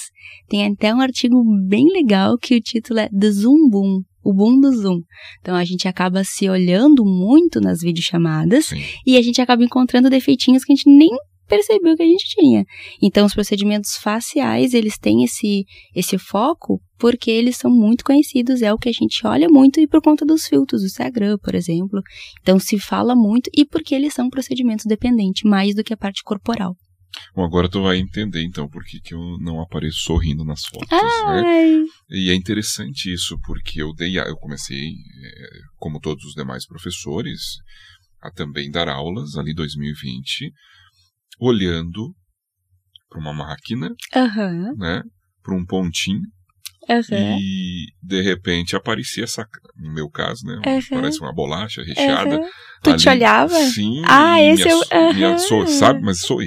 Tem 0.49 0.65
até 0.67 0.93
um 0.93 0.99
artigo 0.99 1.41
bem 1.69 1.85
legal 1.85 2.37
que 2.37 2.57
o 2.57 2.59
título 2.59 2.99
é 2.99 3.07
The 3.07 3.31
Zoom 3.31 3.69
Boom, 3.69 4.01
o 4.21 4.33
boom 4.33 4.59
do 4.59 4.75
Zoom. 4.75 4.99
Então 5.39 5.55
a 5.55 5.63
gente 5.63 5.87
acaba 5.87 6.21
se 6.25 6.49
olhando 6.49 7.05
muito 7.05 7.61
nas 7.61 7.79
videochamadas 7.79 8.65
Sim. 8.65 8.83
e 9.07 9.15
a 9.15 9.21
gente 9.21 9.39
acaba 9.39 9.63
encontrando 9.63 10.09
defeitinhos 10.09 10.65
que 10.65 10.73
a 10.73 10.75
gente 10.75 10.89
nem 10.89 11.11
percebeu 11.47 11.95
que 11.95 12.03
a 12.03 12.07
gente 12.07 12.25
tinha. 12.27 12.65
Então 13.01 13.25
os 13.25 13.33
procedimentos 13.33 13.95
faciais, 13.95 14.73
eles 14.73 14.97
têm 14.97 15.23
esse 15.23 15.63
esse 15.95 16.17
foco 16.17 16.81
porque 16.97 17.31
eles 17.31 17.55
são 17.55 17.71
muito 17.71 18.03
conhecidos, 18.03 18.61
é 18.61 18.73
o 18.73 18.77
que 18.77 18.89
a 18.89 18.93
gente 18.93 19.25
olha 19.25 19.47
muito 19.47 19.79
e 19.79 19.87
por 19.87 20.01
conta 20.01 20.25
dos 20.25 20.45
filtros 20.45 20.81
do 20.81 20.87
Instagram, 20.87 21.37
por 21.41 21.55
exemplo. 21.55 22.01
Então 22.41 22.59
se 22.59 22.77
fala 22.77 23.15
muito 23.15 23.49
e 23.55 23.63
porque 23.63 23.95
eles 23.95 24.13
são 24.13 24.29
procedimentos 24.29 24.85
dependentes 24.85 25.49
mais 25.49 25.73
do 25.73 25.85
que 25.85 25.93
a 25.93 25.97
parte 25.97 26.21
corporal. 26.21 26.75
Bom, 27.35 27.43
agora 27.43 27.69
tu 27.69 27.81
vai 27.81 27.97
entender 27.97 28.43
então 28.43 28.67
por 28.67 28.83
que, 28.83 28.99
que 28.99 29.13
eu 29.13 29.37
não 29.39 29.61
apareço 29.61 29.99
sorrindo 29.99 30.43
nas 30.43 30.65
fotos, 30.65 30.89
né? 31.25 31.43
E 32.09 32.29
é 32.29 32.35
interessante 32.35 33.11
isso, 33.11 33.37
porque 33.45 33.81
eu 33.81 33.93
dei, 33.93 34.19
eu 34.19 34.37
comecei, 34.37 34.89
eh, 34.89 35.59
como 35.77 35.99
todos 35.99 36.23
os 36.25 36.33
demais 36.33 36.65
professores, 36.65 37.57
a 38.21 38.31
também 38.31 38.69
dar 38.69 38.87
aulas 38.87 39.35
ali 39.35 39.51
em 39.51 39.55
2020, 39.55 40.51
olhando 41.39 42.13
para 43.09 43.19
uma 43.19 43.33
máquina, 43.33 43.89
Aham, 44.15 44.75
né, 44.77 45.03
para 45.41 45.55
um 45.55 45.65
pontinho 45.65 46.21
aham. 46.89 47.37
e 47.39 47.85
de 48.01 48.21
repente 48.21 48.75
aparecia 48.75 49.23
essa, 49.23 49.47
no 49.75 49.93
meu 49.93 50.09
caso, 50.09 50.45
né, 50.45 50.59
Uhum. 50.65 50.81
parece 50.91 51.19
uma 51.19 51.33
bolacha 51.33 51.83
recheada. 51.83 52.35
aham. 52.37 52.49
Tu 52.83 52.95
te 52.97 53.09
ali. 53.09 53.19
olhava? 53.19 53.55
Sim. 53.55 54.03
Ah, 54.05 54.39
esse 54.41 54.63
minha, 54.63 54.75
eu- 54.75 55.13
minha- 55.13 55.37
sabe, 55.67 56.01
mas 56.03 56.19
sou 56.19 56.41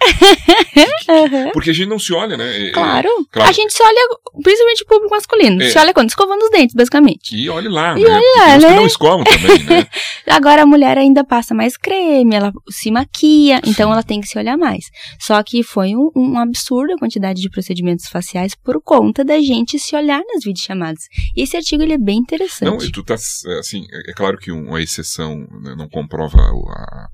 eu. 1.10 1.24
Aham. 1.24 1.50
Porque 1.52 1.70
a 1.70 1.72
gente 1.72 1.88
não 1.88 1.98
se 1.98 2.12
olha, 2.12 2.36
né? 2.36 2.44
É- 2.44 2.66
é- 2.68 2.70
Claro. 2.72 3.08
claro. 3.30 3.48
A 3.50 3.52
gente 3.52 3.72
se 3.72 3.82
olha, 3.82 4.08
principalmente 4.42 4.82
o 4.82 4.86
público 4.86 5.14
masculino, 5.14 5.62
É. 5.62 5.70
se 5.70 5.78
olha 5.78 5.92
quando? 5.94 6.08
Escovando 6.08 6.42
os 6.42 6.50
dentes, 6.50 6.74
basicamente. 6.74 7.34
E 7.36 7.48
olhe 7.48 7.68
lá, 7.68 7.98
E 7.98 8.02
né? 8.02 8.10
Porque 8.10 8.38
lá, 8.38 8.58
né? 8.58 8.76
não 8.76 8.86
escovam 8.86 9.24
também, 9.24 9.62
né? 9.64 9.86
Agora 10.26 10.62
a 10.62 10.66
mulher 10.66 10.96
ainda 10.98 11.24
passa 11.24 11.54
mais 11.54 11.76
creme, 11.76 12.34
ela 12.34 12.52
se 12.70 12.90
maquia, 12.90 13.60
então 13.66 13.92
ela 13.92 14.02
tem 14.02 14.20
que 14.20 14.26
se 14.26 14.38
olhar 14.38 14.56
mais. 14.56 14.84
Só 15.20 15.42
que 15.42 15.62
foi 15.62 15.94
um, 15.96 16.10
um 16.16 16.38
absurdo 16.38 16.92
a 16.94 16.98
quantidade 16.98 17.40
de 17.40 17.50
procedimentos 17.50 18.06
faciais 18.08 18.54
por 18.54 18.80
conta 18.82 19.24
da 19.24 19.38
gente 19.40 19.78
se 19.78 19.94
olhar 19.96 20.20
nas 20.32 20.44
videochamadas. 20.44 21.02
E 21.36 21.42
esse 21.42 21.56
artigo 21.56 21.82
ele 21.82 21.94
é 21.94 21.98
bem 21.98 22.18
interessante. 22.18 22.68
Não, 22.70 22.82
e 22.82 22.90
tu 22.92 23.02
tá, 23.02 23.14
assim, 23.14 23.84
é 23.92 24.10
é 24.10 24.12
claro 24.14 24.38
que 24.38 24.50
um- 24.52 24.68
uma 24.68 24.80
exceção 24.82 25.36
né, 25.62 25.74
não 25.76 25.88
comprova 25.88 26.36
o, 26.38 26.68
a- 26.70 27.06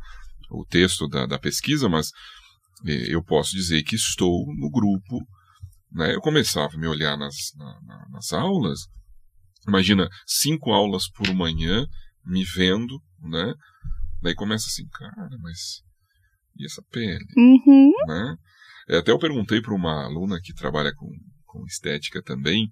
o 0.50 0.64
texto 0.64 1.08
da, 1.08 1.26
da 1.26 1.38
pesquisa, 1.38 1.88
mas 1.88 2.08
eu 2.84 3.22
posso 3.22 3.52
dizer 3.52 3.82
que 3.82 3.96
estou 3.96 4.44
no 4.58 4.70
grupo, 4.70 5.18
né? 5.92 6.14
Eu 6.14 6.20
começava 6.20 6.74
a 6.74 6.78
me 6.78 6.86
olhar 6.86 7.16
nas, 7.16 7.34
na- 7.56 7.80
na- 7.86 8.08
nas 8.10 8.32
aulas, 8.32 8.80
imagina, 9.66 10.08
cinco 10.26 10.72
aulas 10.72 11.08
por 11.10 11.32
manhã, 11.34 11.86
me 12.24 12.44
vendo, 12.44 13.00
né? 13.22 13.52
Daí 14.22 14.34
começa 14.34 14.66
assim, 14.68 14.86
cara, 14.88 15.28
mas 15.40 15.80
e 16.58 16.64
essa 16.64 16.82
pele? 16.90 17.24
Uhum. 17.36 17.92
né? 18.08 18.34
É, 18.88 18.98
Até 18.98 19.10
eu 19.10 19.18
perguntei 19.18 19.60
para 19.60 19.74
uma 19.74 20.04
aluna 20.04 20.38
que 20.42 20.54
trabalha 20.54 20.92
com, 20.94 21.08
com 21.44 21.64
estética 21.66 22.22
também, 22.22 22.68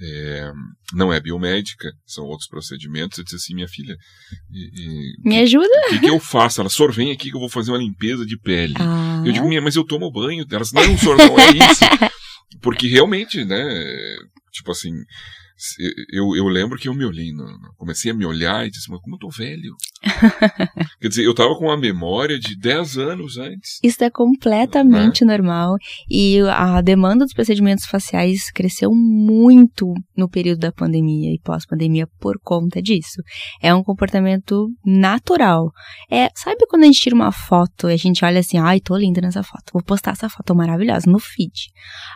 é, 0.00 0.50
não 0.94 1.12
é 1.12 1.20
biomédica, 1.20 1.92
são 2.06 2.24
outros 2.24 2.48
procedimentos. 2.48 3.18
Eu 3.18 3.24
disse 3.24 3.36
assim, 3.36 3.54
minha 3.54 3.68
filha, 3.68 3.94
e- 4.50 4.70
e- 4.82 5.28
Me 5.28 5.38
ajuda? 5.38 5.68
o 5.86 5.90
que, 5.90 6.00
que 6.00 6.10
eu 6.10 6.18
faço? 6.18 6.60
Ela, 6.60 6.70
sor, 6.70 6.90
vem 6.92 7.12
aqui 7.12 7.30
que 7.30 7.36
eu 7.36 7.40
vou 7.40 7.48
fazer 7.50 7.70
uma 7.70 7.78
limpeza 7.78 8.24
de 8.24 8.38
pele. 8.38 8.74
Ah. 8.80 9.11
Eu 9.26 9.32
digo, 9.32 9.48
minha, 9.48 9.60
mas 9.60 9.76
eu 9.76 9.84
tomo 9.84 10.10
banho. 10.10 10.46
Elas, 10.50 10.72
não, 10.72 10.98
sor, 10.98 11.16
não 11.16 11.38
é 11.38 11.50
isso. 11.50 11.84
Porque 12.60 12.86
realmente, 12.86 13.44
né, 13.44 13.64
tipo 14.52 14.70
assim, 14.70 14.92
eu, 16.10 16.36
eu 16.36 16.44
lembro 16.48 16.78
que 16.78 16.88
eu 16.88 16.94
me 16.94 17.04
olhei, 17.04 17.30
comecei 17.76 18.10
a 18.10 18.14
me 18.14 18.24
olhar 18.24 18.66
e 18.66 18.70
disse, 18.70 18.90
mas 18.90 19.00
como 19.00 19.16
eu 19.16 19.18
tô 19.18 19.28
velho? 19.28 19.74
Quer 21.00 21.08
dizer, 21.08 21.24
eu 21.24 21.34
tava 21.34 21.56
com 21.56 21.66
uma 21.66 21.76
memória 21.76 22.38
de 22.38 22.56
10 22.56 22.98
anos 22.98 23.36
antes. 23.38 23.78
Isso 23.82 24.02
é 24.02 24.10
completamente 24.10 25.24
né? 25.24 25.36
normal. 25.36 25.76
E 26.08 26.40
a 26.40 26.80
demanda 26.80 27.24
dos 27.24 27.34
procedimentos 27.34 27.86
faciais 27.86 28.50
cresceu 28.50 28.90
muito 28.92 29.92
no 30.16 30.28
período 30.28 30.60
da 30.60 30.72
pandemia 30.72 31.32
e 31.32 31.40
pós-pandemia 31.42 32.06
por 32.20 32.38
conta 32.42 32.82
disso. 32.82 33.22
É 33.60 33.74
um 33.74 33.82
comportamento 33.82 34.68
natural. 34.84 35.70
É, 36.10 36.28
sabe 36.34 36.66
quando 36.68 36.82
a 36.82 36.86
gente 36.86 37.00
tira 37.00 37.14
uma 37.14 37.32
foto 37.32 37.88
e 37.88 37.94
a 37.94 37.96
gente 37.96 38.24
olha 38.24 38.40
assim, 38.40 38.58
ai, 38.58 38.80
tô 38.80 38.96
linda 38.96 39.20
nessa 39.20 39.42
foto, 39.42 39.72
vou 39.72 39.82
postar 39.82 40.12
essa 40.12 40.28
foto 40.28 40.54
maravilhosa 40.54 41.10
no 41.10 41.18
feed. 41.18 41.70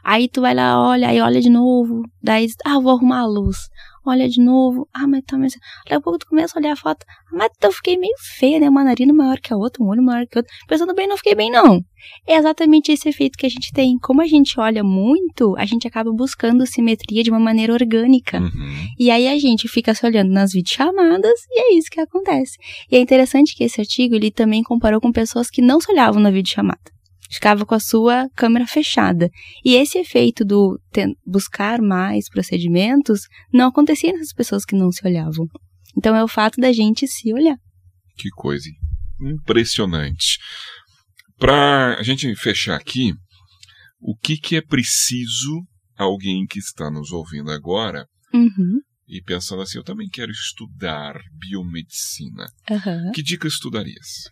Aí 0.05 0.29
tu 0.29 0.41
vai 0.41 0.55
lá, 0.55 0.81
olha, 0.81 1.09
aí 1.09 1.21
olha 1.21 1.41
de 1.41 1.51
novo, 1.51 2.03
daí, 2.23 2.47
ah, 2.65 2.79
vou 2.81 2.93
arrumar 2.93 3.21
a 3.21 3.27
luz. 3.39 3.69
Olha 4.05 4.29
de 4.29 4.41
novo. 4.41 4.89
Ah, 4.95 5.07
mas 5.07 5.23
tá, 5.27 5.37
mas. 5.37 5.53
Daqui 5.85 5.95
a 5.95 6.01
pouco 6.01 6.19
tu 6.19 6.27
começa 6.29 6.57
a 6.57 6.61
olhar 6.61 6.73
a 6.73 6.77
foto. 6.77 7.05
Ah, 7.09 7.37
mas 7.37 7.51
eu 7.61 7.73
fiquei 7.73 7.97
meio 7.97 8.15
feia, 8.39 8.61
né? 8.61 8.69
Uma 8.69 8.85
narina 8.85 9.13
maior 9.13 9.39
que 9.41 9.53
a 9.53 9.57
outra, 9.57 9.83
um 9.83 9.89
olho 9.89 10.03
maior 10.03 10.27
que 10.27 10.37
o 10.37 10.41
outro. 10.41 10.53
Pensando 10.69 10.95
bem, 10.95 11.09
não 11.09 11.17
fiquei 11.17 11.35
bem, 11.35 11.51
não. 11.51 11.81
É 12.27 12.37
exatamente 12.37 12.93
esse 12.93 13.09
efeito 13.09 13.37
que 13.37 13.47
a 13.47 13.49
gente 13.49 13.73
tem. 13.73 13.99
Como 13.99 14.23
a 14.23 14.27
gente 14.27 14.61
olha 14.61 14.85
muito, 14.85 15.57
a 15.59 15.65
gente 15.65 15.89
acaba 15.89 16.13
buscando 16.13 16.67
simetria 16.67 17.23
de 17.23 17.31
uma 17.31 17.41
maneira 17.41 17.73
orgânica. 17.73 18.39
Uhum. 18.39 18.89
E 18.99 19.11
aí 19.11 19.27
a 19.27 19.39
gente 19.39 19.67
fica 19.69 19.95
se 19.95 20.07
olhando 20.07 20.31
nas 20.31 20.53
videochamadas 20.53 21.41
e 21.51 21.61
é 21.61 21.79
isso 21.79 21.91
que 21.91 22.01
acontece. 22.01 22.57
E 22.91 22.97
é 22.97 23.01
interessante 23.01 23.57
que 23.57 23.65
esse 23.65 23.81
artigo 23.81 24.15
ele 24.15 24.31
também 24.31 24.63
comparou 24.63 25.01
com 25.01 25.11
pessoas 25.11 25.51
que 25.51 25.61
não 25.61 25.81
se 25.81 25.91
olhavam 25.91 26.21
na 26.21 26.31
videochamada 26.31 26.96
ficava 27.31 27.65
com 27.65 27.75
a 27.75 27.81
sua 27.81 28.29
câmera 28.35 28.67
fechada. 28.67 29.31
E 29.65 29.75
esse 29.75 29.99
efeito 29.99 30.45
do 30.45 30.81
buscar 31.25 31.81
mais 31.81 32.29
procedimentos 32.29 33.23
não 33.53 33.69
acontecia 33.69 34.13
nessas 34.13 34.33
pessoas 34.33 34.65
que 34.65 34.77
não 34.77 34.91
se 34.91 35.07
olhavam. 35.07 35.47
Então 35.97 36.15
é 36.15 36.23
o 36.23 36.29
fato 36.29 36.61
da 36.61 36.73
gente 36.73 37.07
se 37.07 37.33
olhar. 37.33 37.57
Que 38.17 38.29
coisa 38.31 38.69
impressionante. 39.21 40.39
Para 41.39 41.97
a 41.99 42.03
gente 42.03 42.35
fechar 42.37 42.77
aqui, 42.77 43.13
o 44.01 44.17
que, 44.17 44.37
que 44.37 44.57
é 44.57 44.63
preciso 44.63 45.63
alguém 45.97 46.47
que 46.47 46.59
está 46.59 46.91
nos 46.91 47.13
ouvindo 47.13 47.51
agora 47.51 48.07
uhum. 48.33 48.81
e 49.09 49.23
pensando 49.23 49.63
assim, 49.63 49.79
eu 49.79 49.85
também 49.85 50.09
quero 50.09 50.31
estudar 50.31 51.19
biomedicina. 51.33 52.47
Uhum. 52.71 53.13
Que 53.13 53.23
dicas 53.23 53.55
estudarias? 53.55 54.25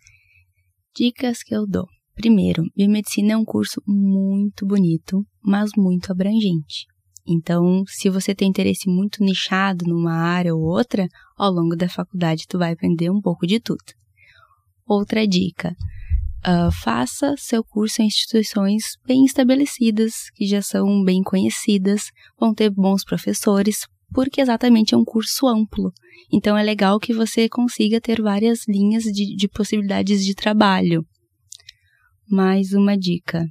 Dicas 0.95 1.43
que 1.43 1.55
eu 1.55 1.65
dou. 1.67 1.87
Primeiro, 2.15 2.63
biomedicina 2.75 3.33
é 3.33 3.37
um 3.37 3.43
curso 3.43 3.81
muito 3.85 4.65
bonito, 4.65 5.25
mas 5.43 5.71
muito 5.75 6.11
abrangente. 6.11 6.85
Então, 7.27 7.83
se 7.87 8.09
você 8.09 8.33
tem 8.33 8.47
interesse 8.47 8.87
muito 8.89 9.23
nichado 9.23 9.85
numa 9.85 10.13
área 10.13 10.55
ou 10.55 10.61
outra, 10.61 11.07
ao 11.37 11.51
longo 11.51 11.75
da 11.75 11.89
faculdade 11.89 12.47
tu 12.47 12.57
vai 12.57 12.71
aprender 12.71 13.09
um 13.09 13.19
pouco 13.19 13.45
de 13.45 13.59
tudo. 13.59 13.83
Outra 14.87 15.27
dica: 15.27 15.75
uh, 16.45 16.71
faça 16.71 17.33
seu 17.37 17.63
curso 17.63 18.01
em 18.01 18.05
instituições 18.05 18.95
bem 19.05 19.25
estabelecidas, 19.25 20.29
que 20.35 20.45
já 20.45 20.61
são 20.61 21.03
bem 21.03 21.21
conhecidas, 21.21 22.11
vão 22.39 22.53
ter 22.53 22.69
bons 22.69 23.03
professores, 23.03 23.87
porque 24.13 24.39
exatamente 24.39 24.93
é 24.93 24.97
um 24.97 25.03
curso 25.03 25.47
amplo. 25.47 25.91
Então 26.31 26.57
é 26.57 26.63
legal 26.63 26.99
que 26.99 27.13
você 27.13 27.49
consiga 27.49 27.99
ter 27.99 28.21
várias 28.21 28.67
linhas 28.67 29.03
de, 29.03 29.35
de 29.35 29.47
possibilidades 29.47 30.23
de 30.23 30.33
trabalho. 30.33 31.05
Mais 32.29 32.73
uma 32.73 32.97
dica: 32.97 33.45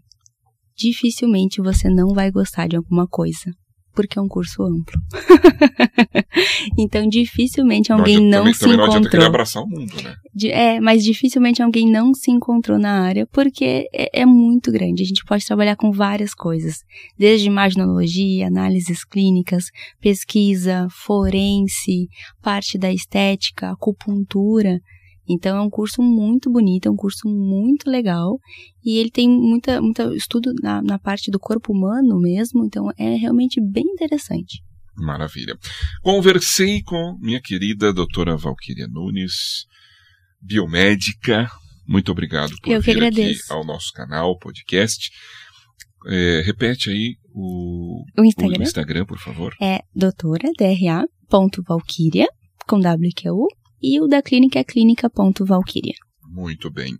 dificilmente 0.76 1.60
você 1.60 1.88
não 1.88 2.08
vai 2.14 2.30
gostar 2.30 2.66
de 2.66 2.76
alguma 2.76 3.06
coisa, 3.06 3.52
porque 3.94 4.18
é 4.18 4.22
um 4.22 4.28
curso 4.28 4.62
amplo. 4.62 5.00
então, 6.76 7.08
dificilmente 7.08 7.92
alguém 7.92 8.20
não, 8.20 8.38
também, 8.38 8.54
se 8.54 8.60
também 8.60 8.74
encontrou. 8.74 9.00
Não 9.00 9.06
adianta 9.06 9.26
abraçar 9.26 9.62
o 9.62 9.68
mundo, 9.68 9.94
né? 10.02 10.14
É, 10.50 10.80
mas 10.80 11.04
dificilmente 11.04 11.62
alguém 11.62 11.90
não 11.90 12.12
se 12.12 12.30
encontrou 12.30 12.78
na 12.78 13.02
área, 13.02 13.26
porque 13.32 13.88
é, 13.94 14.22
é 14.22 14.26
muito 14.26 14.72
grande. 14.72 15.02
A 15.02 15.06
gente 15.06 15.24
pode 15.24 15.46
trabalhar 15.46 15.76
com 15.76 15.92
várias 15.92 16.34
coisas, 16.34 16.78
desde 17.16 17.46
imaginologia, 17.46 18.48
análises 18.48 19.04
clínicas, 19.04 19.66
pesquisa, 20.00 20.88
forense, 20.90 22.08
parte 22.42 22.76
da 22.76 22.92
estética, 22.92 23.70
acupuntura. 23.70 24.80
Então 25.28 25.56
é 25.56 25.60
um 25.60 25.70
curso 25.70 26.02
muito 26.02 26.50
bonito, 26.50 26.86
é 26.86 26.90
um 26.90 26.96
curso 26.96 27.28
muito 27.28 27.88
legal 27.88 28.38
e 28.84 28.98
ele 28.98 29.10
tem 29.10 29.28
muita, 29.28 29.80
muita 29.80 30.14
estudo 30.14 30.52
na, 30.62 30.82
na 30.82 30.98
parte 30.98 31.30
do 31.30 31.38
corpo 31.38 31.72
humano 31.72 32.20
mesmo, 32.20 32.64
então 32.64 32.90
é 32.98 33.16
realmente 33.16 33.60
bem 33.60 33.84
interessante. 33.84 34.62
Maravilha. 34.96 35.58
Conversei 36.02 36.82
com 36.82 37.18
minha 37.20 37.40
querida 37.40 37.92
doutora 37.92 38.36
Valquíria 38.36 38.86
Nunes, 38.86 39.66
biomédica. 40.40 41.50
Muito 41.86 42.12
obrado 42.12 42.54
por 42.62 42.70
Eu 42.70 42.80
vir 42.80 43.02
aqui 43.02 43.36
ao 43.50 43.64
nosso 43.64 43.92
canal, 43.92 44.38
podcast. 44.38 45.10
É, 46.06 46.42
repete 46.44 46.90
aí 46.90 47.16
o, 47.32 48.04
o, 48.18 48.24
Instagram. 48.24 48.58
o 48.58 48.62
Instagram, 48.62 49.06
por 49.06 49.18
favor. 49.18 49.54
É 49.60 49.80
doutora, 49.94 50.50
Valquíria, 51.66 52.28
com 52.66 52.78
W 52.78 53.10
que 53.14 53.26
é 53.26 53.32
e 53.84 54.00
o 54.00 54.06
da 54.06 54.22
clínica 54.22 54.58
é 54.58 54.64
clínica.valkyria. 54.64 55.94
Muito 56.34 56.68
bem. 56.68 56.96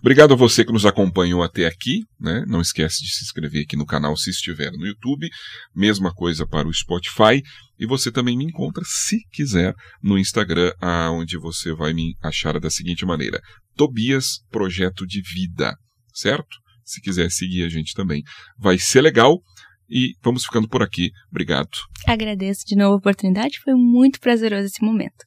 Obrigado 0.00 0.32
a 0.32 0.36
você 0.36 0.64
que 0.64 0.72
nos 0.72 0.84
acompanhou 0.84 1.42
até 1.42 1.66
aqui. 1.66 2.00
Né? 2.18 2.42
Não 2.48 2.60
esquece 2.60 3.02
de 3.04 3.12
se 3.12 3.22
inscrever 3.22 3.62
aqui 3.62 3.76
no 3.76 3.86
canal 3.86 4.16
se 4.16 4.30
estiver 4.30 4.72
no 4.72 4.84
YouTube. 4.84 5.28
Mesma 5.72 6.12
coisa 6.12 6.44
para 6.44 6.66
o 6.66 6.72
Spotify. 6.72 7.42
E 7.78 7.86
você 7.86 8.10
também 8.10 8.36
me 8.36 8.44
encontra, 8.44 8.82
se 8.84 9.18
quiser, 9.30 9.74
no 10.02 10.18
Instagram, 10.18 10.72
onde 11.12 11.38
você 11.38 11.72
vai 11.72 11.92
me 11.92 12.16
achar 12.20 12.58
da 12.58 12.70
seguinte 12.70 13.04
maneira: 13.04 13.40
Tobias 13.76 14.40
Projeto 14.50 15.06
de 15.06 15.20
Vida. 15.20 15.76
Certo? 16.12 16.56
Se 16.84 17.00
quiser 17.00 17.30
seguir 17.30 17.64
a 17.64 17.68
gente 17.68 17.94
também, 17.94 18.22
vai 18.58 18.78
ser 18.78 19.02
legal. 19.02 19.40
E 19.88 20.14
vamos 20.22 20.44
ficando 20.44 20.66
por 20.66 20.82
aqui. 20.82 21.10
Obrigado. 21.30 21.68
Agradeço 22.06 22.64
de 22.66 22.74
novo 22.74 22.94
a 22.94 22.96
oportunidade. 22.96 23.60
Foi 23.60 23.74
muito 23.74 24.18
prazeroso 24.18 24.64
esse 24.64 24.82
momento. 24.82 25.24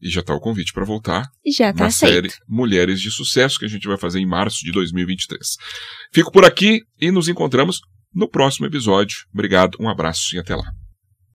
E 0.00 0.08
já 0.08 0.20
está 0.20 0.34
o 0.34 0.40
convite 0.40 0.72
para 0.72 0.84
voltar. 0.84 1.28
Já 1.46 1.70
está 1.70 1.90
série 1.90 2.30
Mulheres 2.48 3.00
de 3.00 3.10
Sucesso, 3.10 3.58
que 3.58 3.64
a 3.64 3.68
gente 3.68 3.86
vai 3.86 3.98
fazer 3.98 4.20
em 4.20 4.26
março 4.26 4.64
de 4.64 4.72
2023. 4.72 5.56
Fico 6.12 6.30
por 6.30 6.44
aqui 6.44 6.82
e 7.00 7.10
nos 7.10 7.28
encontramos 7.28 7.80
no 8.14 8.28
próximo 8.28 8.66
episódio. 8.66 9.16
Obrigado, 9.32 9.76
um 9.80 9.88
abraço 9.88 10.34
e 10.34 10.38
até 10.38 10.54
lá. 10.54 10.72